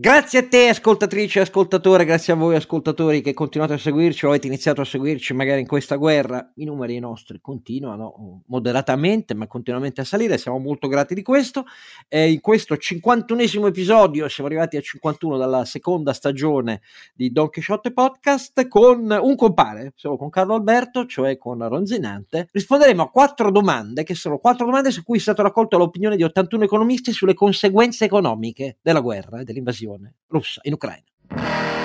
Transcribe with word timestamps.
Grazie 0.00 0.38
a 0.38 0.46
te 0.46 0.68
ascoltatrici 0.68 1.38
e 1.38 1.40
ascoltatore, 1.40 2.04
grazie 2.04 2.32
a 2.32 2.36
voi 2.36 2.54
ascoltatori 2.54 3.20
che 3.20 3.34
continuate 3.34 3.72
a 3.72 3.78
seguirci 3.78 4.26
o 4.26 4.28
avete 4.28 4.46
iniziato 4.46 4.80
a 4.80 4.84
seguirci 4.84 5.34
magari 5.34 5.62
in 5.62 5.66
questa 5.66 5.96
guerra. 5.96 6.52
I 6.54 6.66
numeri 6.66 6.96
nostri 7.00 7.40
continuano 7.40 8.44
moderatamente 8.46 9.34
ma 9.34 9.48
continuamente 9.48 10.00
a 10.00 10.04
salire, 10.04 10.38
siamo 10.38 10.60
molto 10.60 10.86
grati 10.86 11.14
di 11.14 11.22
questo. 11.22 11.64
Eh, 12.06 12.30
in 12.30 12.40
questo 12.40 12.76
51esimo 12.76 13.66
episodio 13.66 14.28
siamo 14.28 14.48
arrivati 14.48 14.76
a 14.76 14.80
51 14.80 15.36
dalla 15.36 15.64
seconda 15.64 16.12
stagione 16.12 16.80
di 17.12 17.32
Don 17.32 17.48
Quixote 17.48 17.92
Podcast 17.92 18.68
con 18.68 19.10
un 19.20 19.34
compare, 19.34 19.94
solo 19.96 20.16
con 20.16 20.30
Carlo 20.30 20.54
Alberto, 20.54 21.06
cioè 21.06 21.36
con 21.38 21.66
Ronzinante. 21.66 22.50
Risponderemo 22.52 23.02
a 23.02 23.10
quattro 23.10 23.50
domande 23.50 24.04
che 24.04 24.14
sono 24.14 24.38
quattro 24.38 24.64
domande 24.64 24.92
su 24.92 25.02
cui 25.02 25.18
è 25.18 25.20
stata 25.20 25.42
raccolta 25.42 25.76
l'opinione 25.76 26.14
di 26.14 26.22
81 26.22 26.62
economisti 26.62 27.10
sulle 27.10 27.34
conseguenze 27.34 28.04
economiche 28.04 28.76
della 28.80 29.00
guerra 29.00 29.40
e 29.40 29.42
dell'invasione 29.42 29.86
invasione 29.88 30.14
russa 30.28 30.60
in 30.64 30.74
Ucraina. 30.74 31.77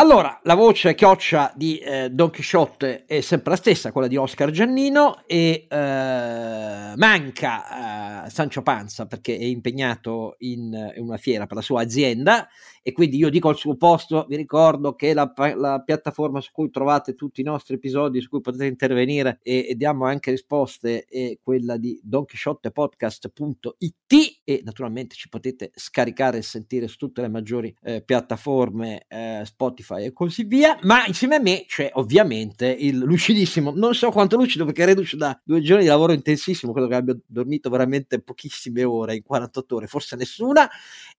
Allora, 0.00 0.40
la 0.44 0.54
voce 0.54 0.94
chioccia 0.94 1.52
di 1.54 1.76
eh, 1.76 2.08
Don 2.08 2.30
Chisciotte 2.30 3.04
è 3.04 3.20
sempre 3.20 3.50
la 3.50 3.58
stessa, 3.58 3.92
quella 3.92 4.06
di 4.06 4.16
Oscar 4.16 4.50
Giannino, 4.50 5.24
e 5.26 5.66
eh, 5.68 6.92
manca 6.96 8.24
eh, 8.24 8.30
Sancio 8.30 8.62
Panza 8.62 9.06
perché 9.06 9.36
è 9.36 9.44
impegnato 9.44 10.36
in, 10.38 10.72
in, 10.96 11.02
una 11.02 11.18
fiera 11.18 11.44
per 11.44 11.56
la 11.56 11.62
sua 11.62 11.82
azienda 11.82 12.48
e 12.82 12.92
quindi 12.92 13.18
io 13.18 13.28
dico 13.28 13.50
al 13.50 13.58
suo 13.58 13.76
posto, 13.76 14.24
vi 14.26 14.36
ricordo 14.36 14.94
che 14.94 15.12
la, 15.12 15.30
la 15.54 15.82
piattaforma 15.84 16.40
su 16.40 16.50
cui 16.50 16.70
trovate 16.70 17.12
tutti 17.12 17.42
i 17.42 17.44
nostri 17.44 17.74
episodi, 17.74 18.22
su 18.22 18.30
cui 18.30 18.40
potete 18.40 18.64
intervenire 18.64 19.38
e, 19.42 19.66
e 19.68 19.74
diamo 19.74 20.06
anche 20.06 20.30
risposte, 20.30 21.04
è 21.04 21.36
quella 21.42 21.76
di 21.76 22.00
donchisciottepodcast.it 22.02 24.39
e 24.44 24.62
naturalmente 24.64 25.14
ci 25.14 25.28
potete 25.28 25.70
scaricare 25.74 26.38
e 26.38 26.42
sentire 26.42 26.88
su 26.88 26.96
tutte 26.96 27.20
le 27.20 27.28
maggiori 27.28 27.74
eh, 27.82 28.02
piattaforme 28.02 29.04
eh, 29.08 29.42
Spotify 29.44 30.04
e 30.04 30.12
così 30.12 30.44
via, 30.44 30.78
ma 30.82 31.04
insieme 31.06 31.36
a 31.36 31.40
me 31.40 31.64
c'è 31.66 31.90
ovviamente 31.94 32.66
il 32.66 32.98
lucidissimo, 32.98 33.72
non 33.74 33.94
so 33.94 34.10
quanto 34.10 34.36
lucido 34.36 34.64
perché 34.64 34.84
reduce 34.84 35.16
da 35.16 35.38
due 35.44 35.60
giorni 35.60 35.84
di 35.84 35.88
lavoro 35.88 36.12
intensissimo, 36.12 36.72
credo 36.72 36.88
che 36.88 36.94
abbia 36.94 37.16
dormito 37.26 37.70
veramente 37.70 38.20
pochissime 38.20 38.84
ore 38.84 39.16
in 39.16 39.22
48 39.22 39.76
ore, 39.76 39.86
forse 39.86 40.16
nessuna, 40.16 40.68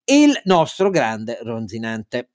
il 0.05 0.39
nostro 0.45 0.89
grande 0.89 1.39
ronzinante. 1.41 2.29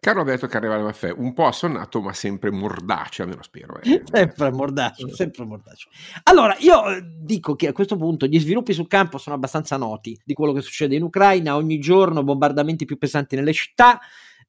Carlo 0.00 0.20
Alberto 0.20 0.46
Carnevale 0.46 0.84
Maffè, 0.84 1.10
un 1.10 1.34
po' 1.34 1.46
assonnato, 1.46 2.00
ma 2.00 2.12
sempre 2.12 2.52
mordace, 2.52 3.22
almeno 3.22 3.42
spero. 3.42 3.80
Eh. 3.80 4.02
sempre 4.10 4.52
mordace, 4.52 5.12
sempre 5.12 5.44
mordace. 5.44 5.88
Allora, 6.22 6.56
io 6.60 6.88
eh, 6.88 7.02
dico 7.04 7.56
che 7.56 7.66
a 7.66 7.72
questo 7.72 7.96
punto 7.96 8.26
gli 8.26 8.38
sviluppi 8.38 8.72
sul 8.72 8.86
campo 8.86 9.18
sono 9.18 9.34
abbastanza 9.34 9.76
noti 9.76 10.16
di 10.24 10.34
quello 10.34 10.52
che 10.52 10.60
succede 10.60 10.94
in 10.94 11.02
Ucraina. 11.02 11.56
Ogni 11.56 11.80
giorno 11.80 12.22
bombardamenti 12.22 12.84
più 12.84 12.96
pesanti 12.96 13.34
nelle 13.34 13.52
città. 13.52 13.98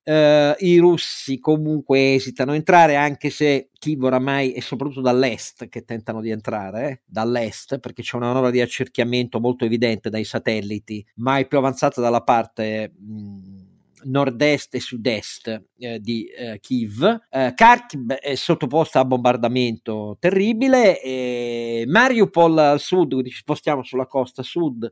Uh, 0.01 0.55
I 0.57 0.77
russi 0.77 1.39
comunque 1.39 2.13
esitano 2.13 2.51
a 2.51 2.55
entrare, 2.55 2.95
anche 2.95 3.29
se 3.29 3.69
Kiev 3.77 4.03
oramai 4.03 4.53
è 4.53 4.59
soprattutto 4.59 5.01
dall'est 5.01 5.67
che 5.67 5.83
tentano 5.83 6.21
di 6.21 6.31
entrare, 6.31 6.89
eh? 6.89 7.01
dall'est, 7.05 7.79
perché 7.79 8.01
c'è 8.01 8.15
una 8.15 8.27
manovra 8.27 8.49
di 8.49 8.61
accerchiamento 8.61 9.39
molto 9.39 9.65
evidente 9.65 10.09
dai 10.09 10.23
satelliti, 10.23 11.05
mai 11.15 11.47
più 11.47 11.57
avanzata 11.57 12.01
dalla 12.01 12.23
parte. 12.23 12.93
Mh, 12.97 13.58
nord-est 14.03 14.75
e 14.75 14.79
sud-est 14.79 15.63
eh, 15.77 15.99
di 15.99 16.25
eh, 16.25 16.59
Kiev. 16.59 17.03
Eh, 17.29 17.53
Kharkiv 17.55 18.13
è 18.13 18.35
sottoposta 18.35 18.99
a 18.99 19.05
bombardamento 19.05 20.17
terribile 20.19 21.01
e 21.01 21.83
Mariupol 21.87 22.57
al 22.57 22.79
sud, 22.79 23.11
quindi 23.11 23.29
ci 23.29 23.37
spostiamo 23.37 23.83
sulla 23.83 24.05
costa 24.05 24.43
sud, 24.43 24.91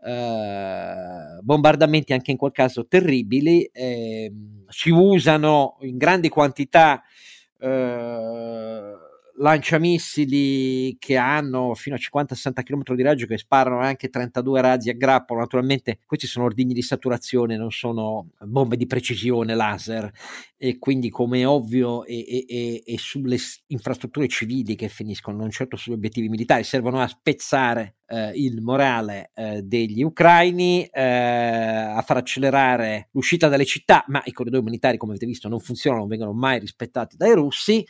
Uh, 0.00 1.42
bombardamenti 1.42 2.12
anche 2.12 2.30
in 2.30 2.36
quel 2.36 2.52
caso 2.52 2.86
terribili, 2.86 3.64
eh, 3.64 4.32
si 4.68 4.90
usano 4.90 5.76
in 5.80 5.96
grandi 5.96 6.28
quantità 6.28 7.02
uh, 7.58 7.66
lanciamissili 9.38 10.96
che 10.98 11.16
hanno 11.16 11.74
fino 11.74 11.96
a 11.96 11.98
50-60 11.98 12.62
km 12.62 12.94
di 12.94 13.02
raggio 13.02 13.26
che 13.26 13.38
sparano 13.38 13.80
anche 13.80 14.08
32 14.08 14.60
razzi 14.60 14.90
a 14.90 14.94
grappolo. 14.94 15.40
Naturalmente 15.40 15.98
questi 16.04 16.26
sono 16.26 16.46
ordigni 16.46 16.74
di 16.74 16.82
saturazione, 16.82 17.56
non 17.56 17.70
sono 17.70 18.30
bombe 18.40 18.76
di 18.76 18.86
precisione 18.86 19.54
laser 19.54 20.10
e 20.56 20.78
quindi 20.78 21.08
come 21.08 21.44
ovvio 21.44 22.04
e 22.04 22.82
sulle 22.96 23.38
infrastrutture 23.68 24.28
civili 24.28 24.74
che 24.74 24.88
finiscono, 24.88 25.38
non 25.38 25.50
certo 25.50 25.76
sugli 25.76 25.94
obiettivi 25.94 26.28
militari, 26.28 26.64
servono 26.64 27.00
a 27.00 27.06
spezzare 27.06 27.98
eh, 28.08 28.32
il 28.34 28.60
morale 28.62 29.30
eh, 29.34 29.62
degli 29.62 30.02
ucraini, 30.02 30.84
eh, 30.84 31.02
a 31.02 32.02
far 32.02 32.16
accelerare 32.16 33.08
l'uscita 33.12 33.48
dalle 33.48 33.64
città, 33.64 34.04
ma 34.08 34.20
i 34.24 34.32
corridoi 34.32 34.60
umanitari 34.60 34.96
come 34.96 35.12
avete 35.12 35.26
visto 35.26 35.48
non 35.48 35.60
funzionano, 35.60 36.02
non 36.02 36.10
vengono 36.10 36.32
mai 36.32 36.58
rispettati 36.58 37.16
dai 37.16 37.34
russi 37.34 37.86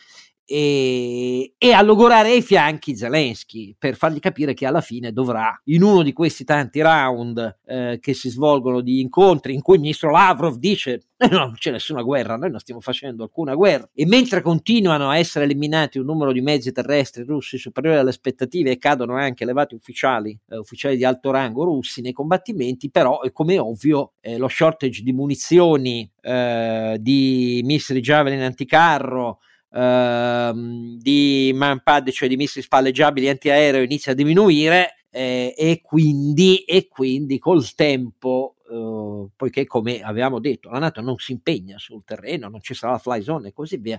e, 0.51 1.53
e 1.59 1.73
a 1.73 1.83
logorare 1.83 2.31
ai 2.31 2.41
fianchi 2.41 2.97
Zelensky 2.97 3.77
per 3.79 3.97
fargli 3.97 4.19
capire 4.19 4.55
che 4.55 4.65
alla 4.65 4.81
fine 4.81 5.13
dovrà, 5.13 5.61
in 5.65 5.83
uno 5.83 6.03
di 6.03 6.15
questi 6.15 6.45
tanti 6.45 6.81
round 6.81 7.59
eh, 7.67 7.99
che 8.01 8.15
si 8.15 8.31
svolgono 8.31 8.81
di 8.81 9.03
incontri 9.03 9.53
in 9.53 9.61
cui 9.61 9.75
il 9.75 9.83
ministro 9.83 10.11
Lavrov 10.11 10.57
dice 10.57 11.03
eh, 11.19 11.29
no, 11.29 11.41
non 11.41 11.55
c'è 11.55 11.71
nessuna 11.71 12.01
guerra, 12.01 12.37
noi 12.37 12.49
non 12.51 12.61
stiamo 12.61 12.81
facendo 12.81 13.25
alcuna 13.25 13.55
guerra 13.55 13.91
e 13.93 14.07
mentre 14.07 14.41
continuano 14.41 15.11
a 15.11 15.19
essere 15.19 15.45
eliminati 15.45 15.99
un 15.99 16.07
numero 16.07 16.33
di 16.33 16.41
mezzi 16.41 16.73
terrestri 16.73 17.25
russi 17.25 17.59
superiori 17.59 17.99
alle 17.99 18.09
aspettative 18.09 18.71
e 18.71 18.79
cadono 18.79 19.17
anche 19.17 19.43
elevati 19.43 19.75
ufficiali, 19.75 20.39
eh, 20.49 20.57
ufficiali 20.57 20.97
di 20.97 21.05
alto 21.05 21.31
rango 21.31 21.65
russi 21.65 22.01
nei 22.01 22.13
combattimenti, 22.13 22.91
però 22.91 23.21
è 23.21 23.33
come 23.33 23.59
ovvio 23.59 24.13
eh, 24.21 24.39
lo 24.39 24.49
shortage 24.49 25.03
di 25.03 25.13
munizioni, 25.13 26.11
eh, 26.23 26.97
di 26.99 27.61
missili 27.65 28.01
Javelin 28.01 28.41
anticarro, 28.41 29.41
Ehm, 29.73 30.97
di 30.99 31.53
manpad, 31.55 32.11
cioè 32.11 32.29
di 32.29 32.37
missili 32.37 32.65
spalleggiabili 32.65 33.29
antiaereo, 33.29 33.83
inizia 33.83 34.13
a 34.13 34.15
diminuire 34.15 35.05
eh, 35.11 35.55
e, 35.57 35.81
quindi, 35.83 36.59
e 36.65 36.89
quindi 36.89 37.39
col 37.39 37.75
tempo 37.75 38.55
Uh, 38.69 39.31
poiché 39.35 39.65
come 39.65 40.03
avevamo 40.03 40.41
detto 40.41 40.69
la 40.69 40.79
Nato 40.79 41.01
non 41.01 41.17
si 41.17 41.33
impegna 41.33 41.79
sul 41.79 42.03
terreno, 42.05 42.51
non 42.51 42.61
ci 42.61 42.75
sarà 42.75 42.93
la 42.93 42.99
fly 42.99 43.23
zone 43.23 43.49
e 43.49 43.53
così 43.55 43.79
via, 43.79 43.99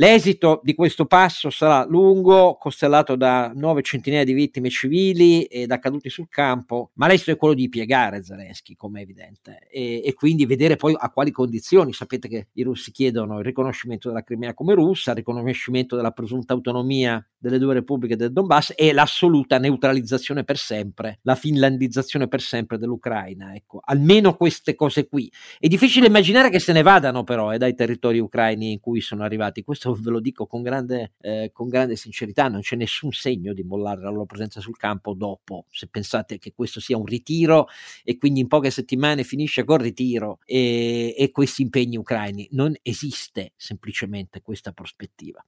L'esito 0.00 0.60
di 0.62 0.76
questo 0.76 1.06
passo 1.06 1.50
sarà 1.50 1.84
lungo, 1.84 2.56
costellato 2.56 3.16
da 3.16 3.50
nuove 3.52 3.82
centinaia 3.82 4.22
di 4.22 4.32
vittime 4.32 4.70
civili 4.70 5.42
e 5.42 5.66
da 5.66 5.80
caduti 5.80 6.08
sul 6.08 6.28
campo, 6.28 6.92
ma 6.94 7.08
l'esito 7.08 7.32
è 7.32 7.36
quello 7.36 7.54
di 7.54 7.68
piegare 7.68 8.22
Zelensky, 8.22 8.76
come 8.76 9.00
è 9.00 9.02
evidente, 9.02 9.66
e, 9.68 10.00
e, 10.04 10.14
quindi 10.14 10.46
vedere 10.46 10.76
poi 10.76 10.94
a 10.96 11.10
quali 11.10 11.32
condizioni. 11.32 11.92
Sapete 11.92 12.28
che 12.28 12.46
i 12.52 12.62
russi 12.62 12.92
chiedono 12.92 13.40
il 13.40 13.44
riconoscimento 13.44 14.06
della 14.06 14.22
Crimea 14.22 14.54
come 14.54 14.74
russa, 14.74 15.10
il 15.10 15.16
riconoscimento 15.16 15.96
della 15.96 16.12
presunta 16.12 16.52
autonomia 16.52 17.20
delle 17.36 17.58
due 17.58 17.74
repubbliche 17.74 18.14
del 18.14 18.32
Donbass 18.32 18.74
e 18.76 18.92
l'assoluta 18.92 19.58
neutralizzazione 19.58 20.44
per 20.44 20.58
sempre, 20.58 21.18
la 21.22 21.34
finlandizzazione 21.34 22.28
per 22.28 22.40
sempre 22.40 22.78
dell'Ucraina. 22.78 23.52
Ecco, 23.52 23.80
almeno 23.82 24.36
queste 24.36 24.76
cose 24.76 25.08
qui. 25.08 25.28
È 25.58 25.66
difficile 25.66 26.06
immaginare 26.06 26.50
che 26.50 26.60
se 26.60 26.72
ne 26.72 26.82
vadano 26.82 27.24
però 27.24 27.52
eh, 27.52 27.58
dai 27.58 27.74
territori 27.74 28.20
ucraini 28.20 28.70
in 28.70 28.78
cui 28.78 29.00
sono 29.00 29.24
arrivati. 29.24 29.64
Questo 29.64 29.87
questo 29.88 30.02
ve 30.02 30.10
lo 30.10 30.20
dico 30.20 30.46
con 30.46 30.62
grande, 30.62 31.12
eh, 31.20 31.50
con 31.52 31.68
grande 31.68 31.96
sincerità, 31.96 32.48
non 32.48 32.60
c'è 32.60 32.76
nessun 32.76 33.12
segno 33.12 33.52
di 33.52 33.62
mollare 33.62 34.02
la 34.02 34.10
loro 34.10 34.26
presenza 34.26 34.60
sul 34.60 34.76
campo 34.76 35.14
dopo, 35.14 35.66
se 35.70 35.88
pensate 35.88 36.38
che 36.38 36.52
questo 36.54 36.80
sia 36.80 36.96
un 36.96 37.04
ritiro 37.04 37.68
e 38.04 38.16
quindi 38.18 38.40
in 38.40 38.48
poche 38.48 38.70
settimane 38.70 39.24
finisce 39.24 39.64
col 39.64 39.78
ritiro 39.78 40.38
e, 40.44 41.14
e 41.16 41.30
questi 41.30 41.62
impegni 41.62 41.96
ucraini. 41.96 42.48
Non 42.52 42.74
esiste 42.82 43.52
semplicemente 43.56 44.42
questa 44.42 44.72
prospettiva. 44.72 45.44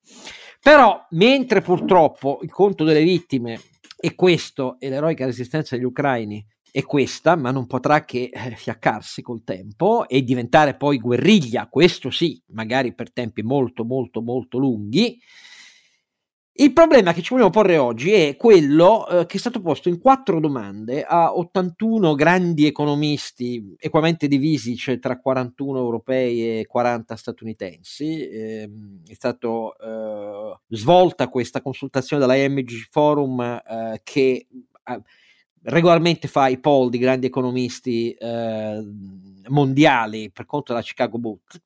Però, 0.62 1.06
mentre 1.10 1.60
purtroppo 1.60 2.40
il 2.42 2.50
conto 2.50 2.84
delle 2.84 3.02
vittime 3.02 3.60
è 3.96 4.14
questo 4.14 4.78
e 4.78 4.88
l'eroica 4.88 5.26
resistenza 5.26 5.76
degli 5.76 5.84
ucraini 5.84 6.44
è 6.70 6.82
questa, 6.82 7.36
ma 7.36 7.50
non 7.50 7.66
potrà 7.66 8.04
che 8.04 8.30
eh, 8.32 8.54
fiaccarsi 8.56 9.22
col 9.22 9.44
tempo 9.44 10.08
e 10.08 10.22
diventare 10.22 10.76
poi 10.76 10.98
guerriglia, 10.98 11.68
questo 11.68 12.10
sì, 12.10 12.40
magari 12.48 12.94
per 12.94 13.12
tempi 13.12 13.42
molto 13.42 13.84
molto 13.84 14.22
molto 14.22 14.58
lunghi. 14.58 15.18
Il 16.60 16.74
problema 16.74 17.14
che 17.14 17.22
ci 17.22 17.30
vogliamo 17.32 17.48
porre 17.48 17.78
oggi 17.78 18.12
è 18.12 18.36
quello 18.36 19.08
eh, 19.08 19.24
che 19.24 19.36
è 19.38 19.40
stato 19.40 19.62
posto 19.62 19.88
in 19.88 19.98
quattro 19.98 20.40
domande 20.40 21.04
a 21.04 21.34
81 21.34 22.14
grandi 22.14 22.66
economisti 22.66 23.74
equamente 23.78 24.28
divisi, 24.28 24.76
cioè 24.76 24.98
tra 24.98 25.18
41 25.18 25.78
europei 25.78 26.60
e 26.60 26.66
40 26.66 27.16
statunitensi. 27.16 28.28
Eh, 28.28 28.70
è 29.06 29.14
stata 29.14 29.48
eh, 29.48 30.58
svolta 30.68 31.28
questa 31.28 31.62
consultazione 31.62 32.20
dalla 32.26 32.36
MG 32.46 32.88
Forum 32.90 33.40
eh, 33.40 34.00
che 34.04 34.46
regolarmente 35.62 36.28
fa 36.28 36.48
i 36.48 36.58
poll 36.58 36.88
di 36.88 36.98
grandi 36.98 37.26
economisti 37.26 38.12
eh, 38.12 38.82
mondiali 39.48 40.30
per 40.30 40.46
conto 40.46 40.72
della 40.72 40.84
Chicago 40.84 41.18
Book 41.18 41.60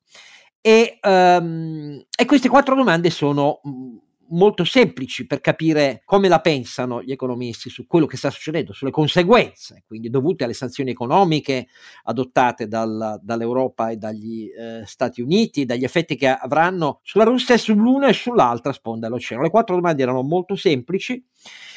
E, 0.61 0.97
um, 1.01 2.03
e 2.17 2.25
queste 2.25 2.49
quattro 2.49 2.75
domande 2.75 3.09
sono 3.09 3.61
mm, 3.67 3.97
molto 4.29 4.63
semplici 4.63 5.27
per 5.27 5.39
capire 5.39 6.01
come 6.03 6.27
la 6.27 6.41
pensano 6.41 7.03
gli 7.03 7.11
economisti 7.11 7.69
su 7.69 7.85
quello 7.85 8.07
che 8.07 8.17
sta 8.17 8.31
succedendo, 8.31 8.73
sulle 8.73 8.89
conseguenze, 8.89 9.83
quindi 9.85 10.09
dovute 10.09 10.43
alle 10.43 10.53
sanzioni 10.53 10.89
economiche 10.89 11.67
adottate 12.05 12.67
dal, 12.67 13.19
dall'Europa 13.21 13.91
e 13.91 13.97
dagli 13.97 14.49
eh, 14.49 14.83
Stati 14.85 15.21
Uniti, 15.21 15.65
dagli 15.65 15.83
effetti 15.83 16.15
che 16.15 16.27
avranno 16.27 16.99
sulla 17.03 17.25
Russia 17.25 17.53
e 17.53 17.59
sull'una 17.59 18.07
e 18.07 18.13
sull'altra 18.13 18.73
sponda 18.73 19.07
dell'oceano. 19.07 19.43
Le 19.43 19.51
quattro 19.51 19.75
domande 19.75 20.01
erano 20.01 20.23
molto 20.23 20.55
semplici. 20.55 21.23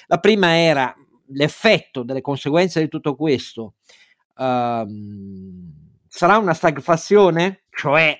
La 0.06 0.19
prima 0.19 0.56
era 0.56 0.94
l'effetto 1.30 2.02
delle 2.02 2.20
conseguenze 2.20 2.80
di 2.80 2.88
tutto 2.88 3.14
questo. 3.14 3.75
Um, 4.36 5.72
sarà 6.06 6.38
una 6.38 6.54
stagflazione? 6.54 7.64
Cioè 7.70 8.16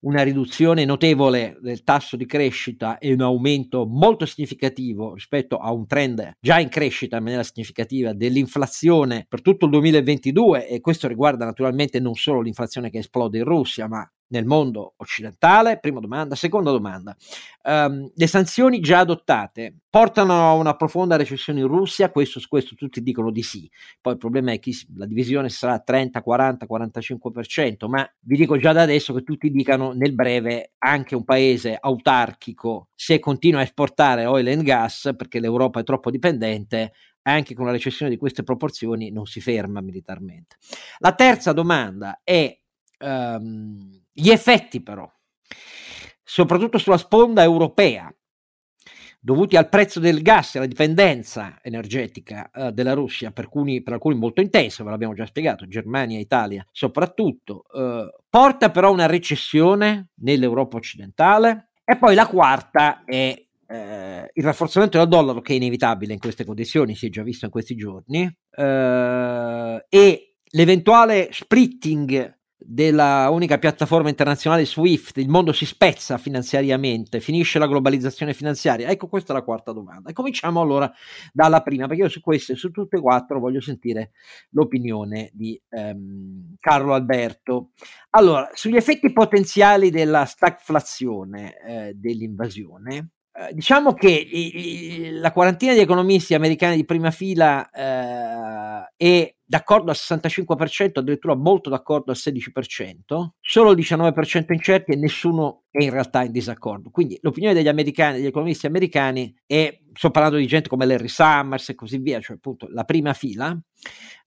una 0.00 0.22
riduzione 0.22 0.84
notevole 0.84 1.58
del 1.60 1.82
tasso 1.82 2.16
di 2.16 2.26
crescita 2.26 2.98
e 2.98 3.12
un 3.12 3.20
aumento 3.20 3.84
molto 3.84 4.26
significativo 4.26 5.14
rispetto 5.14 5.56
a 5.56 5.72
un 5.72 5.86
trend 5.86 6.36
già 6.40 6.60
in 6.60 6.68
crescita 6.68 7.16
in 7.16 7.24
maniera 7.24 7.42
significativa 7.42 8.12
dell'inflazione 8.12 9.26
per 9.28 9.42
tutto 9.42 9.64
il 9.64 9.72
2022 9.72 10.68
e 10.68 10.80
questo 10.80 11.08
riguarda 11.08 11.44
naturalmente 11.44 11.98
non 11.98 12.14
solo 12.14 12.40
l'inflazione 12.40 12.90
che 12.90 12.98
esplode 12.98 13.38
in 13.38 13.44
Russia 13.44 13.88
ma 13.88 14.08
nel 14.28 14.44
mondo 14.44 14.94
occidentale? 14.96 15.78
Prima 15.78 16.00
domanda. 16.00 16.34
Seconda 16.34 16.70
domanda. 16.70 17.16
Um, 17.62 18.10
le 18.14 18.26
sanzioni 18.26 18.80
già 18.80 19.00
adottate 19.00 19.74
portano 19.90 20.48
a 20.48 20.54
una 20.54 20.74
profonda 20.76 21.16
recessione 21.16 21.60
in 21.60 21.66
Russia? 21.66 22.10
Questo, 22.10 22.40
questo 22.48 22.74
tutti 22.74 23.02
dicono 23.02 23.30
di 23.30 23.42
sì. 23.42 23.70
Poi 24.00 24.14
il 24.14 24.18
problema 24.18 24.52
è 24.52 24.58
che 24.58 24.72
la 24.96 25.06
divisione 25.06 25.48
sarà 25.48 25.78
30, 25.78 26.22
40, 26.22 26.66
45%, 26.66 27.88
ma 27.88 28.08
vi 28.20 28.36
dico 28.36 28.56
già 28.58 28.72
da 28.72 28.82
adesso 28.82 29.12
che 29.14 29.22
tutti 29.22 29.50
dicano 29.50 29.92
nel 29.92 30.14
breve 30.14 30.72
anche 30.78 31.14
un 31.14 31.24
paese 31.24 31.76
autarchico, 31.78 32.88
se 32.94 33.18
continua 33.18 33.60
a 33.60 33.64
esportare 33.64 34.26
oil 34.26 34.48
and 34.48 34.62
gas 34.62 35.12
perché 35.16 35.40
l'Europa 35.40 35.80
è 35.80 35.84
troppo 35.84 36.10
dipendente, 36.10 36.92
anche 37.22 37.54
con 37.54 37.64
una 37.64 37.72
recessione 37.72 38.10
di 38.10 38.16
queste 38.16 38.42
proporzioni 38.42 39.10
non 39.10 39.26
si 39.26 39.40
ferma 39.40 39.80
militarmente. 39.80 40.56
La 40.98 41.12
terza 41.12 41.52
domanda 41.52 42.20
è 42.24 42.58
um, 43.00 44.00
gli 44.20 44.30
effetti 44.30 44.82
però, 44.82 45.10
soprattutto 46.22 46.78
sulla 46.78 46.98
sponda 46.98 47.42
europea, 47.42 48.12
dovuti 49.20 49.56
al 49.56 49.68
prezzo 49.68 50.00
del 50.00 50.22
gas 50.22 50.54
e 50.54 50.58
alla 50.58 50.66
dipendenza 50.66 51.58
energetica 51.62 52.50
uh, 52.52 52.70
della 52.70 52.94
Russia, 52.94 53.30
per 53.30 53.44
alcuni, 53.44 53.82
per 53.82 53.94
alcuni, 53.94 54.16
molto 54.16 54.40
intensa, 54.40 54.82
ve 54.82 54.90
l'abbiamo 54.90 55.14
già 55.14 55.26
spiegato, 55.26 55.66
Germania 55.66 56.18
Italia 56.18 56.66
soprattutto, 56.70 57.64
uh, 57.70 58.08
porta 58.28 58.70
però 58.70 58.88
a 58.88 58.92
una 58.92 59.06
recessione 59.06 60.10
nell'Europa 60.16 60.76
occidentale. 60.76 61.70
E 61.84 61.96
poi 61.96 62.14
la 62.14 62.26
quarta 62.26 63.04
è 63.04 63.34
eh, 63.66 64.30
il 64.32 64.44
rafforzamento 64.44 64.98
del 64.98 65.08
dollaro, 65.08 65.40
che 65.40 65.52
è 65.52 65.56
inevitabile 65.56 66.12
in 66.12 66.18
queste 66.18 66.44
condizioni, 66.44 66.94
si 66.94 67.06
è 67.06 67.08
già 67.10 67.22
visto 67.22 67.46
in 67.46 67.50
questi 67.50 67.76
giorni, 67.76 68.30
eh, 68.50 69.86
e 69.88 70.36
l'eventuale 70.50 71.28
splitting 71.30 72.37
della 72.60 73.28
unica 73.30 73.58
piattaforma 73.58 74.08
internazionale 74.08 74.66
SWIFT, 74.66 75.18
il 75.18 75.28
mondo 75.28 75.52
si 75.52 75.64
spezza 75.64 76.18
finanziariamente, 76.18 77.20
finisce 77.20 77.58
la 77.58 77.68
globalizzazione 77.68 78.34
finanziaria? 78.34 78.88
Ecco, 78.88 79.06
questa 79.06 79.32
è 79.32 79.36
la 79.36 79.42
quarta 79.42 79.72
domanda. 79.72 80.10
E 80.10 80.12
cominciamo 80.12 80.60
allora 80.60 80.92
dalla 81.32 81.62
prima, 81.62 81.86
perché 81.86 82.02
io 82.02 82.08
su 82.08 82.20
queste, 82.20 82.56
su 82.56 82.70
tutte 82.70 82.96
e 82.96 83.00
quattro, 83.00 83.38
voglio 83.38 83.60
sentire 83.60 84.10
l'opinione 84.50 85.30
di 85.32 85.60
ehm, 85.68 86.56
Carlo 86.58 86.94
Alberto. 86.94 87.70
Allora, 88.10 88.50
sugli 88.54 88.76
effetti 88.76 89.12
potenziali 89.12 89.90
della 89.90 90.24
stagflazione 90.24 91.54
eh, 91.64 91.92
dell'invasione, 91.94 93.10
eh, 93.40 93.54
diciamo 93.54 93.94
che 93.94 94.10
i, 94.10 94.56
i, 94.56 95.10
la 95.12 95.30
quarantina 95.30 95.72
di 95.72 95.78
economisti 95.78 96.34
americani 96.34 96.74
di 96.74 96.84
prima 96.84 97.12
fila 97.12 97.70
eh, 97.70 98.92
è 98.96 99.34
d'accordo 99.44 99.90
al 99.90 99.96
65%, 99.96 100.98
addirittura 100.98 101.36
molto 101.36 101.70
d'accordo 101.70 102.10
al 102.10 102.16
16%, 102.18 103.28
solo 103.40 103.70
il 103.70 103.78
19% 103.78 104.52
incerti 104.52 104.90
e 104.90 104.96
nessuno 104.96 105.66
è 105.70 105.84
in 105.84 105.90
realtà 105.90 106.24
in 106.24 106.32
disaccordo. 106.32 106.90
Quindi 106.90 107.16
l'opinione 107.22 107.54
degli 107.54 107.68
americani, 107.68 108.16
degli 108.16 108.26
economisti 108.26 108.66
americani, 108.66 109.32
è, 109.46 109.82
sto 109.92 110.10
parlando 110.10 110.36
di 110.38 110.46
gente 110.48 110.68
come 110.68 110.84
Larry 110.84 111.08
Summers 111.08 111.68
e 111.68 111.74
così 111.76 111.98
via, 111.98 112.18
cioè 112.20 112.36
appunto 112.36 112.66
la 112.68 112.82
prima 112.82 113.12
fila, 113.12 113.56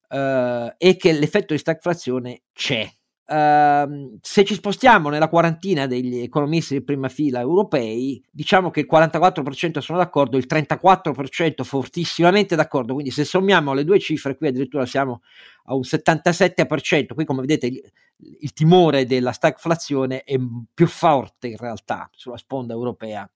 eh, 0.07 0.75
è 0.77 0.95
che 0.95 1.11
l'effetto 1.11 1.53
di 1.53 1.59
stagflazione 1.59 2.43
c'è 2.53 2.89
Uh, 3.31 4.17
se 4.21 4.43
ci 4.43 4.55
spostiamo 4.55 5.07
nella 5.07 5.29
quarantina 5.29 5.87
degli 5.87 6.17
economisti 6.17 6.73
di 6.73 6.83
prima 6.83 7.07
fila 7.07 7.39
europei, 7.39 8.21
diciamo 8.29 8.69
che 8.71 8.81
il 8.81 8.87
44% 8.91 9.79
sono 9.79 9.99
d'accordo, 9.99 10.35
il 10.35 10.47
34% 10.49 11.63
fortissimamente 11.63 12.57
d'accordo, 12.57 12.91
quindi 12.91 13.09
se 13.09 13.23
sommiamo 13.23 13.73
le 13.73 13.85
due 13.85 13.99
cifre 13.99 14.35
qui 14.35 14.47
addirittura 14.47 14.85
siamo 14.85 15.21
a 15.67 15.75
un 15.75 15.79
77%, 15.79 17.13
qui 17.13 17.23
come 17.23 17.39
vedete 17.39 17.67
il, 17.67 17.81
il 18.41 18.51
timore 18.51 19.05
della 19.05 19.31
stagflazione 19.31 20.23
è 20.23 20.35
più 20.73 20.87
forte 20.87 21.47
in 21.47 21.57
realtà 21.57 22.09
sulla 22.11 22.35
sponda 22.35 22.73
europea 22.73 23.29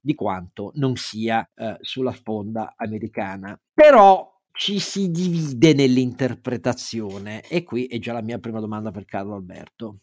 di 0.00 0.14
quanto 0.14 0.70
non 0.76 0.94
sia 0.94 1.48
uh, 1.56 1.74
sulla 1.80 2.12
sponda 2.12 2.74
americana. 2.76 3.58
Però 3.74 4.39
ci 4.52 4.78
si 4.78 5.10
divide 5.10 5.72
nell'interpretazione 5.74 7.42
e 7.48 7.62
qui 7.62 7.86
è 7.86 7.98
già 7.98 8.12
la 8.12 8.22
mia 8.22 8.38
prima 8.38 8.60
domanda 8.60 8.90
per 8.90 9.04
Carlo 9.04 9.34
Alberto. 9.34 10.00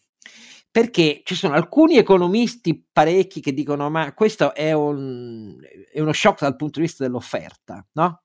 Perché 0.70 1.22
ci 1.24 1.36
sono 1.36 1.56
alcuni 1.56 1.98
economisti 1.98 2.86
parecchi 2.92 3.42
che 3.42 3.54
dicono 3.54 3.90
ma 3.90 4.14
questo 4.14 4.54
è, 4.54 4.74
un, 4.74 5.58
è 5.92 6.00
uno 6.00 6.14
shock 6.14 6.42
dal 6.42 6.56
punto 6.56 6.80
di 6.80 6.86
vista 6.86 7.04
dell'offerta, 7.04 7.86
no? 7.94 8.22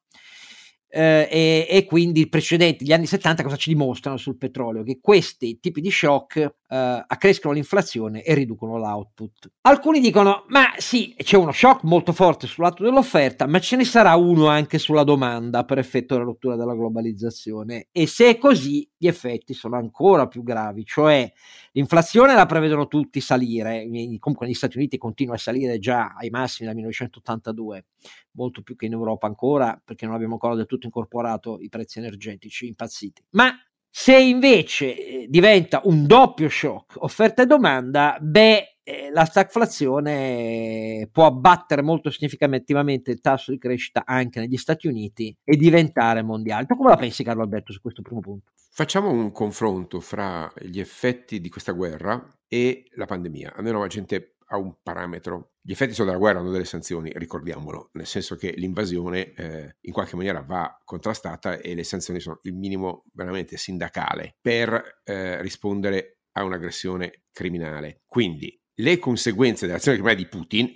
eh, 0.94 1.26
e, 1.30 1.66
e, 1.70 1.84
quindi 1.86 2.20
i 2.20 2.28
precedenti, 2.28 2.84
gli 2.84 2.92
anni 2.92 3.06
70 3.06 3.42
cosa 3.42 3.56
ci 3.56 3.70
dimostrano 3.70 4.18
sul 4.18 4.36
petrolio? 4.36 4.82
Che 4.82 4.98
questi 5.00 5.58
tipi 5.58 5.80
di 5.80 5.90
shock 5.90 6.56
eh, 6.72 7.04
accrescono 7.06 7.52
l'inflazione 7.52 8.22
e 8.22 8.32
riducono 8.32 8.78
l'output. 8.78 9.52
Alcuni 9.60 10.00
dicono, 10.00 10.46
ma 10.48 10.72
sì, 10.78 11.14
c'è 11.19 11.36
uno 11.36 11.52
shock 11.52 11.82
molto 11.82 12.12
forte 12.12 12.46
sul 12.46 12.64
lato 12.64 12.82
dell'offerta, 12.82 13.46
ma 13.46 13.58
ce 13.58 13.76
ne 13.76 13.84
sarà 13.84 14.16
uno 14.16 14.46
anche 14.46 14.78
sulla 14.78 15.04
domanda 15.04 15.66
per 15.66 15.76
effetto 15.76 16.14
della 16.14 16.24
rottura 16.24 16.56
della 16.56 16.74
globalizzazione. 16.74 17.88
E 17.92 18.06
se 18.06 18.30
è 18.30 18.38
così, 18.38 18.88
gli 18.96 19.06
effetti 19.06 19.52
sono 19.52 19.76
ancora 19.76 20.26
più 20.28 20.42
gravi, 20.42 20.86
cioè 20.86 21.30
l'inflazione 21.72 22.34
la 22.34 22.46
prevedono 22.46 22.88
tutti 22.88 23.20
salire, 23.20 23.86
comunque 24.18 24.46
negli 24.46 24.54
Stati 24.54 24.78
Uniti 24.78 24.96
continua 24.96 25.34
a 25.34 25.38
salire 25.38 25.78
già 25.78 26.14
ai 26.16 26.30
massimi 26.30 26.66
dal 26.66 26.76
1982 26.76 27.84
molto 28.32 28.62
più 28.62 28.76
che 28.76 28.87
in 28.87 28.92
Europa 28.92 29.26
ancora, 29.26 29.78
perché 29.85 30.06
non 30.06 30.14
abbiamo 30.14 30.35
ancora 30.35 30.54
del 30.54 30.64
tutto 30.64 30.87
incorporato 30.87 31.58
i 31.61 31.68
prezzi 31.68 31.99
energetici 31.99 32.66
impazziti. 32.66 33.23
Ma 33.30 33.52
se 33.94 34.18
invece 34.18 34.96
eh, 34.96 35.26
diventa 35.28 35.82
un 35.84 36.06
doppio 36.06 36.49
shock 36.49 36.94
offerta 37.02 37.42
e 37.42 37.46
domanda, 37.46 38.16
beh, 38.18 38.78
eh, 38.82 39.11
la 39.12 39.26
stagflazione 39.26 41.11
può 41.12 41.26
abbattere 41.26 41.82
molto 41.82 42.08
significativamente 42.08 43.11
il 43.11 43.20
tasso 43.20 43.50
di 43.50 43.58
crescita 43.58 44.04
anche 44.06 44.40
negli 44.40 44.56
Stati 44.56 44.87
Uniti 44.87 45.37
e 45.44 45.56
diventare 45.56 46.22
mondiale. 46.22 46.64
Tu 46.64 46.75
come 46.75 46.88
la 46.88 46.96
pensi, 46.96 47.22
Carlo 47.22 47.42
Alberto, 47.42 47.70
su 47.75 47.82
questo 47.82 48.00
primo 48.00 48.20
punto? 48.20 48.52
Facciamo 48.70 49.11
un 49.11 49.30
confronto 49.30 50.00
fra 50.00 50.50
gli 50.58 50.80
effetti 50.80 51.38
di 51.38 51.50
questa 51.50 51.72
guerra 51.72 52.38
e 52.49 52.84
la 52.94 53.04
pandemia. 53.04 53.52
Almeno 53.56 53.80
la 53.80 53.88
gente 53.88 54.37
ha 54.52 54.59
un 54.59 54.75
parametro. 54.82 55.54
Gli 55.62 55.73
effetti 55.73 55.94
sono 55.94 56.09
della 56.09 56.21
guerra, 56.21 56.40
non 56.40 56.52
delle 56.52 56.64
sanzioni, 56.64 57.11
ricordiamolo, 57.14 57.90
nel 57.92 58.06
senso 58.06 58.37
che 58.37 58.52
l'invasione 58.56 59.32
eh, 59.32 59.76
in 59.80 59.92
qualche 59.92 60.16
maniera 60.16 60.42
va 60.42 60.78
contrastata 60.85 61.56
e 61.59 61.75
le 61.75 61.85
sanzioni 61.85 62.21
sono 62.21 62.38
il 62.42 62.54
minimo 62.54 63.04
veramente 63.12 63.56
sindacale 63.56 64.37
per 64.40 65.00
eh, 65.04 65.40
rispondere 65.40 66.18
a 66.32 66.44
un'aggressione 66.44 67.23
criminale. 67.32 68.02
Quindi 68.06 68.61
le 68.75 68.99
conseguenze 68.99 69.66
dell'azione 69.66 69.97
criminale 69.97 70.23
di 70.23 70.28
Putin, 70.28 70.66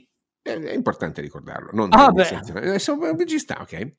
eh, 0.43 0.63
è 0.63 0.75
importante 0.75 1.21
ricordarlo, 1.21 1.71
non 1.73 1.89
ah, 1.93 2.13
eh, 2.17 2.79
sono, 2.79 3.25
ci 3.27 3.39
sta, 3.39 3.61
ok? 3.61 3.95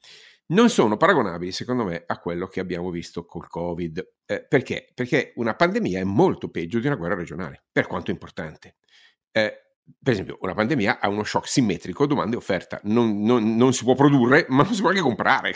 non 0.49 0.69
sono 0.69 0.95
paragonabili, 0.95 1.51
secondo 1.51 1.83
me, 1.83 2.03
a 2.05 2.19
quello 2.19 2.47
che 2.47 2.59
abbiamo 2.59 2.89
visto 2.89 3.25
col 3.25 3.47
Covid. 3.49 4.13
Eh, 4.25 4.45
perché? 4.45 4.91
Perché 4.93 5.33
una 5.35 5.55
pandemia 5.55 5.99
è 5.99 6.03
molto 6.03 6.49
peggio 6.49 6.79
di 6.79 6.87
una 6.87 6.95
guerra 6.95 7.15
regionale, 7.15 7.65
per 7.71 7.87
quanto 7.87 8.11
importante. 8.11 8.77
Eh, 9.31 9.66
per 10.01 10.13
esempio, 10.13 10.37
una 10.41 10.53
pandemia 10.53 10.99
ha 10.99 11.09
uno 11.09 11.23
shock 11.23 11.47
simmetrico, 11.47 12.05
domanda 12.05 12.35
e 12.35 12.37
offerta. 12.37 12.79
Non, 12.83 13.21
non, 13.21 13.55
non, 13.55 13.73
si 13.73 13.83
può 13.83 13.95
produrre, 13.95 14.45
ma 14.49 14.63
non 14.63 14.73
si 14.73 14.81
può 14.81 14.89
anche 14.89 15.01
comprare. 15.01 15.53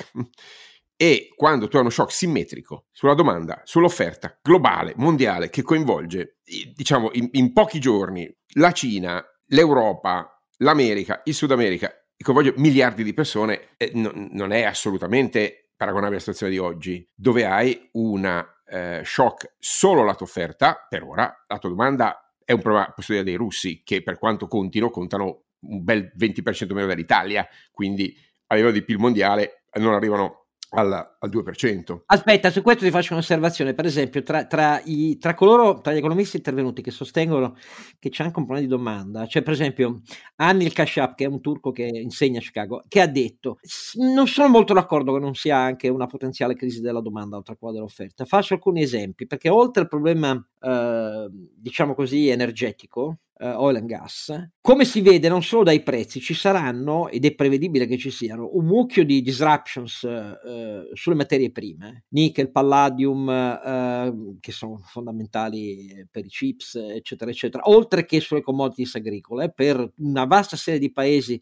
E 1.02 1.30
quando 1.36 1.68
tu 1.68 1.78
hai 1.78 1.82
uno 1.82 1.90
shock 1.90 2.12
simmetrico 2.12 2.86
sulla 2.92 3.16
domanda, 3.16 3.62
sull'offerta 3.64 4.38
globale, 4.42 4.94
mondiale, 4.98 5.50
che 5.50 5.64
coinvolge, 5.64 6.38
diciamo, 6.76 7.10
in, 7.14 7.30
in 7.32 7.54
pochi 7.54 7.80
giorni 7.80 8.32
la 8.56 8.72
Cina, 8.72 9.24
l'Europa, 9.48 10.40
l'America, 10.58 11.22
il 11.24 11.34
Sud 11.34 11.52
America, 11.52 11.92
coinvolge 12.22 12.54
miliardi 12.58 13.04
di 13.04 13.14
persone, 13.14 13.70
eh, 13.78 13.92
no, 13.96 14.12
non 14.14 14.52
è 14.52 14.62
assolutamente 14.62 15.72
paragonabile 15.76 16.18
alla 16.18 16.20
situazione 16.20 16.52
di 16.52 16.60
oggi, 16.60 17.10
dove 17.16 17.46
hai 17.46 17.90
una 17.94 18.46
eh, 18.68 19.02
shock 19.04 19.56
solo 19.58 20.04
lato 20.04 20.24
offerta, 20.24 20.86
per 20.88 21.02
ora, 21.04 21.34
lato 21.48 21.68
domanda 21.68 22.31
è 22.52 22.54
un 22.54 22.62
problema 22.62 22.92
posso 22.92 23.14
dire, 23.14 23.24
dei 23.24 23.36
russi, 23.36 23.82
che 23.84 24.04
per 24.04 24.18
quanto 24.20 24.48
contino, 24.48 24.90
contano 24.90 25.46
un 25.62 25.84
bel 25.84 26.12
20% 26.18 26.74
meno 26.74 26.88
dell'Italia, 26.88 27.48
quindi 27.72 28.16
a 28.48 28.56
livello 28.56 28.74
di 28.74 28.84
PIL 28.84 28.98
mondiale 28.98 29.64
non 29.76 29.94
arrivano 29.94 30.41
al, 30.74 30.92
al 31.20 31.30
2%. 31.30 32.02
Aspetta, 32.06 32.50
su 32.50 32.62
questo 32.62 32.86
ti 32.86 32.92
faccio 32.92 33.14
un'osservazione, 33.14 33.74
per 33.74 33.86
esempio, 33.86 34.24
tra, 34.24 34.46
tra, 34.46 34.82
i, 34.86 35.18
tra, 35.18 35.34
coloro, 35.34 35.82
tra 35.82 35.94
gli 35.94 35.98
economisti 35.98 36.38
intervenuti 36.38 36.82
che 36.82 36.92
sostengono 36.92 37.56
che 38.00 38.10
c'è 38.10 38.24
anche 38.24 38.40
un 38.40 38.46
problema 38.46 38.68
di 38.68 38.74
domanda, 38.74 39.26
c'è 39.26 39.42
per 39.42 39.54
esempio 39.54 40.02
Anil 40.38 40.74
Kashap, 40.74 41.16
che 41.16 41.26
è 41.26 41.28
un 41.28 41.42
turco 41.42 41.72
che 41.72 41.84
insegna 41.84 42.40
a 42.40 42.42
Chicago, 42.42 42.84
che 42.88 43.02
ha 43.02 43.08
detto 43.08 43.58
non 43.96 44.28
sono 44.28 44.48
molto 44.48 44.74
d'accordo 44.74 45.14
che 45.14 45.20
non 45.20 45.36
sia 45.36 45.58
anche 45.58 45.90
una 45.90 46.08
potenziale 46.08 46.56
crisi 46.56 46.82
della 46.82 47.02
domanda 47.02 47.38
oltre 47.38 47.54
a 47.54 47.58
quella 47.58 47.74
dell'offerta. 47.74 48.26
Faccio 48.26 48.54
alcuni 48.54 48.82
esempi, 48.82 49.28
perché 49.28 49.50
oltre 49.50 49.84
al 49.84 49.90
problema, 49.90 50.32
eh, 50.60 51.28
diciamo 51.32 51.94
così, 51.94 52.30
energetico, 52.30 53.18
uh, 53.42 53.60
oil 53.60 53.78
and 53.78 53.88
gas, 53.88 54.50
come 54.62 54.86
si 54.86 55.02
vede 55.02 55.28
non 55.28 55.42
solo 55.42 55.64
dai 55.64 55.82
prezzi, 55.82 56.20
ci 56.20 56.34
saranno, 56.34 57.10
ed 57.10 57.26
è 57.26 57.34
prevedibile 57.34 57.88
che 57.88 57.98
ci 57.98 58.12
siano, 58.12 58.50
un 58.54 58.66
mucchio 58.66 59.04
di 59.04 59.22
disruptions 59.22 60.04
uh, 60.04 60.94
sulle 60.94 61.16
materie 61.16 61.52
prime, 61.52 62.06
nickel, 62.10 62.52
palladium, 62.52 63.28
uh, 63.28 64.38
che 64.40 64.52
sono 64.52 64.80
fondamentali 64.86 66.08
per 66.10 66.26
i 66.26 66.30
chips, 66.30 66.76
eccetera, 66.76 67.32
eccetera, 67.32 67.64
oltre 67.68 68.06
che 68.06 68.20
sulle 68.20 68.42
commodities 68.42 68.96
agricole, 68.96 69.52
per 69.52 69.94
una 69.98 70.26
vasta 70.26 70.56
serie 70.56 70.80
di 70.80 70.92
paesi, 70.92 71.42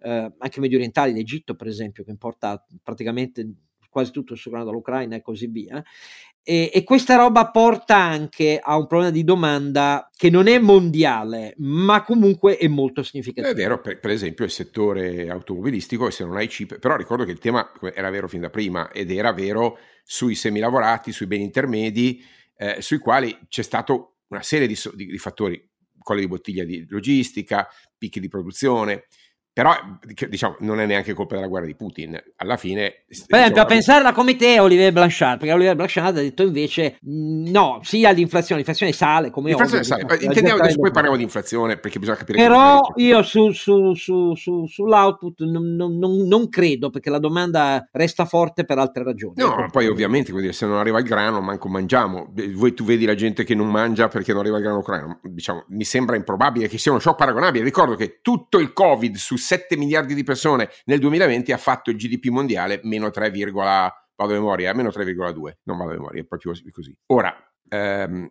anche 0.00 0.60
medio 0.60 0.76
orientali, 0.76 1.12
l'Egitto 1.12 1.54
per 1.54 1.66
esempio, 1.66 2.04
che 2.04 2.10
importa 2.10 2.64
praticamente 2.82 3.54
quasi 3.92 4.10
tutto 4.10 4.32
il 4.32 4.38
suo 4.38 4.50
grano 4.50 4.64
dall'Ucraina 4.64 5.16
e 5.16 5.20
così 5.20 5.46
via. 5.48 5.82
E, 6.44 6.70
e, 6.74 6.82
questa 6.82 7.14
roba 7.14 7.50
porta 7.50 7.96
anche 7.96 8.58
a 8.60 8.76
un 8.76 8.88
problema 8.88 9.12
di 9.12 9.22
domanda 9.22 10.10
che 10.16 10.28
non 10.28 10.48
è 10.48 10.58
mondiale, 10.58 11.54
ma 11.58 12.02
comunque 12.02 12.56
è 12.56 12.66
molto 12.66 13.04
significativo. 13.04 13.52
È 13.52 13.54
vero, 13.54 13.80
per, 13.80 14.00
per 14.00 14.10
esempio, 14.10 14.44
il 14.44 14.50
settore 14.50 15.28
automobilistico, 15.28 16.10
se 16.10 16.24
non 16.24 16.36
hai 16.36 16.48
chip, 16.48 16.80
però 16.80 16.96
ricordo 16.96 17.24
che 17.24 17.30
il 17.30 17.38
tema 17.38 17.70
era 17.94 18.10
vero 18.10 18.26
fin 18.26 18.40
da 18.40 18.50
prima 18.50 18.90
ed 18.90 19.12
era 19.12 19.32
vero 19.32 19.78
sui 20.02 20.34
semilavorati, 20.34 21.12
sui 21.12 21.26
beni 21.26 21.44
intermedi, 21.44 22.20
eh, 22.56 22.80
sui 22.80 22.98
quali 22.98 23.38
c'è 23.48 23.62
stata 23.62 23.94
una 24.26 24.42
serie 24.42 24.66
di, 24.66 24.76
di, 24.94 25.06
di 25.06 25.18
fattori, 25.18 25.70
colli 25.98 26.22
di 26.22 26.28
bottiglia 26.28 26.64
di 26.64 26.84
logistica, 26.88 27.68
picchi 27.96 28.18
di 28.18 28.28
produzione, 28.28 29.04
però 29.52 29.74
diciamo, 30.28 30.56
non 30.60 30.80
è 30.80 30.86
neanche 30.86 31.12
colpa 31.12 31.34
della 31.34 31.46
guerra 31.46 31.66
di 31.66 31.74
Putin. 31.74 32.18
Alla 32.36 32.56
fine. 32.56 33.04
Per 33.26 33.38
esempio, 33.38 33.62
a 33.62 33.66
pensarla 33.66 34.12
come 34.12 34.34
te, 34.34 34.58
Olivier 34.58 34.92
Blanchard, 34.92 35.38
perché 35.38 35.52
Olivier 35.52 35.76
Blanchard 35.76 36.16
ha 36.16 36.20
detto 36.22 36.42
invece 36.42 36.96
no, 37.02 37.80
sì 37.82 38.06
all'inflazione, 38.06 38.56
l'inflazione 38.56 38.92
sale 38.92 39.30
come 39.30 39.48
l'inflazione 39.48 39.84
sale. 39.84 40.04
Diciamo, 40.04 40.22
Intendiamo 40.22 40.60
adesso 40.60 40.78
poi 40.78 40.90
parliamo 40.90 41.18
di 41.18 41.22
inflazione 41.22 41.76
perché 41.76 41.98
bisogna 41.98 42.16
capire. 42.16 42.38
Però 42.38 42.80
io 42.96 43.22
su, 43.22 43.50
su, 43.50 43.92
su, 43.92 44.34
sull'output 44.34 45.42
non, 45.42 45.74
non, 45.74 45.98
non, 45.98 46.26
non, 46.26 46.48
credo 46.48 46.88
perché 46.88 47.10
la 47.10 47.18
domanda 47.18 47.86
resta 47.92 48.24
forte 48.24 48.64
per 48.64 48.78
altre 48.78 49.04
ragioni. 49.04 49.34
No, 49.36 49.58
ecco. 49.58 49.70
poi 49.70 49.86
ovviamente 49.86 50.32
dire, 50.32 50.54
se 50.54 50.64
non 50.64 50.78
arriva 50.78 50.98
il 50.98 51.04
grano, 51.04 51.42
manco 51.42 51.68
mangiamo. 51.68 52.32
Voi 52.54 52.72
tu 52.72 52.84
vedi 52.84 53.04
la 53.04 53.14
gente 53.14 53.44
che 53.44 53.54
non 53.54 53.68
mangia 53.68 54.08
perché 54.08 54.32
non 54.32 54.40
arriva 54.40 54.56
il 54.56 54.62
grano 54.62 54.78
ucraino. 54.78 55.20
Diciamo, 55.24 55.64
mi 55.68 55.84
sembra 55.84 56.16
improbabile 56.16 56.68
che 56.68 56.78
sia 56.78 56.90
uno 56.90 57.00
shock 57.00 57.18
paragonabile. 57.18 57.62
Ricordo 57.62 57.96
che 57.96 58.20
tutto 58.22 58.58
il 58.58 58.72
Covid 58.72 59.16
su 59.16 59.40
7 59.42 59.76
miliardi 59.76 60.14
di 60.14 60.22
persone 60.22 60.70
nel 60.84 60.98
2020 60.98 61.52
ha 61.52 61.58
fatto 61.58 61.90
il 61.90 61.96
GDP 61.96 62.26
mondiale 62.26 62.80
meno 62.84 63.10
3, 63.10 63.30
vado 63.52 63.92
a 64.16 64.26
memoria, 64.26 64.70
eh, 64.70 64.74
meno 64.74 64.90
3,2, 64.90 65.58
non 65.64 65.76
vado 65.76 65.90
a 65.90 65.94
memoria, 65.94 66.22
è 66.22 66.24
proprio 66.24 66.52
così. 66.70 66.96
Ora, 67.06 67.34
ehm, 67.68 68.30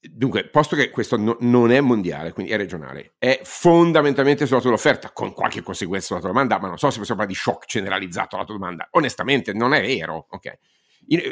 dunque, 0.00 0.48
posto 0.48 0.76
che 0.76 0.90
questo 0.90 1.16
no, 1.16 1.36
non 1.40 1.70
è 1.70 1.80
mondiale, 1.80 2.32
quindi 2.32 2.52
è 2.52 2.56
regionale, 2.56 3.14
è 3.18 3.40
fondamentalmente 3.42 4.46
sulla 4.46 4.60
tua 4.60 4.72
offerta, 4.72 5.10
con 5.12 5.32
qualche 5.32 5.62
conseguenza 5.62 6.06
sulla 6.06 6.20
tua 6.20 6.28
domanda, 6.30 6.58
ma 6.58 6.68
non 6.68 6.78
so 6.78 6.90
se 6.90 6.98
possiamo 6.98 7.20
parlare 7.20 7.28
di 7.28 7.34
shock 7.34 7.66
generalizzato 7.66 8.36
alla 8.36 8.44
tua 8.44 8.54
domanda. 8.54 8.88
Onestamente, 8.92 9.52
non 9.52 9.74
è 9.74 9.80
vero, 9.80 10.26
ok? 10.30 10.58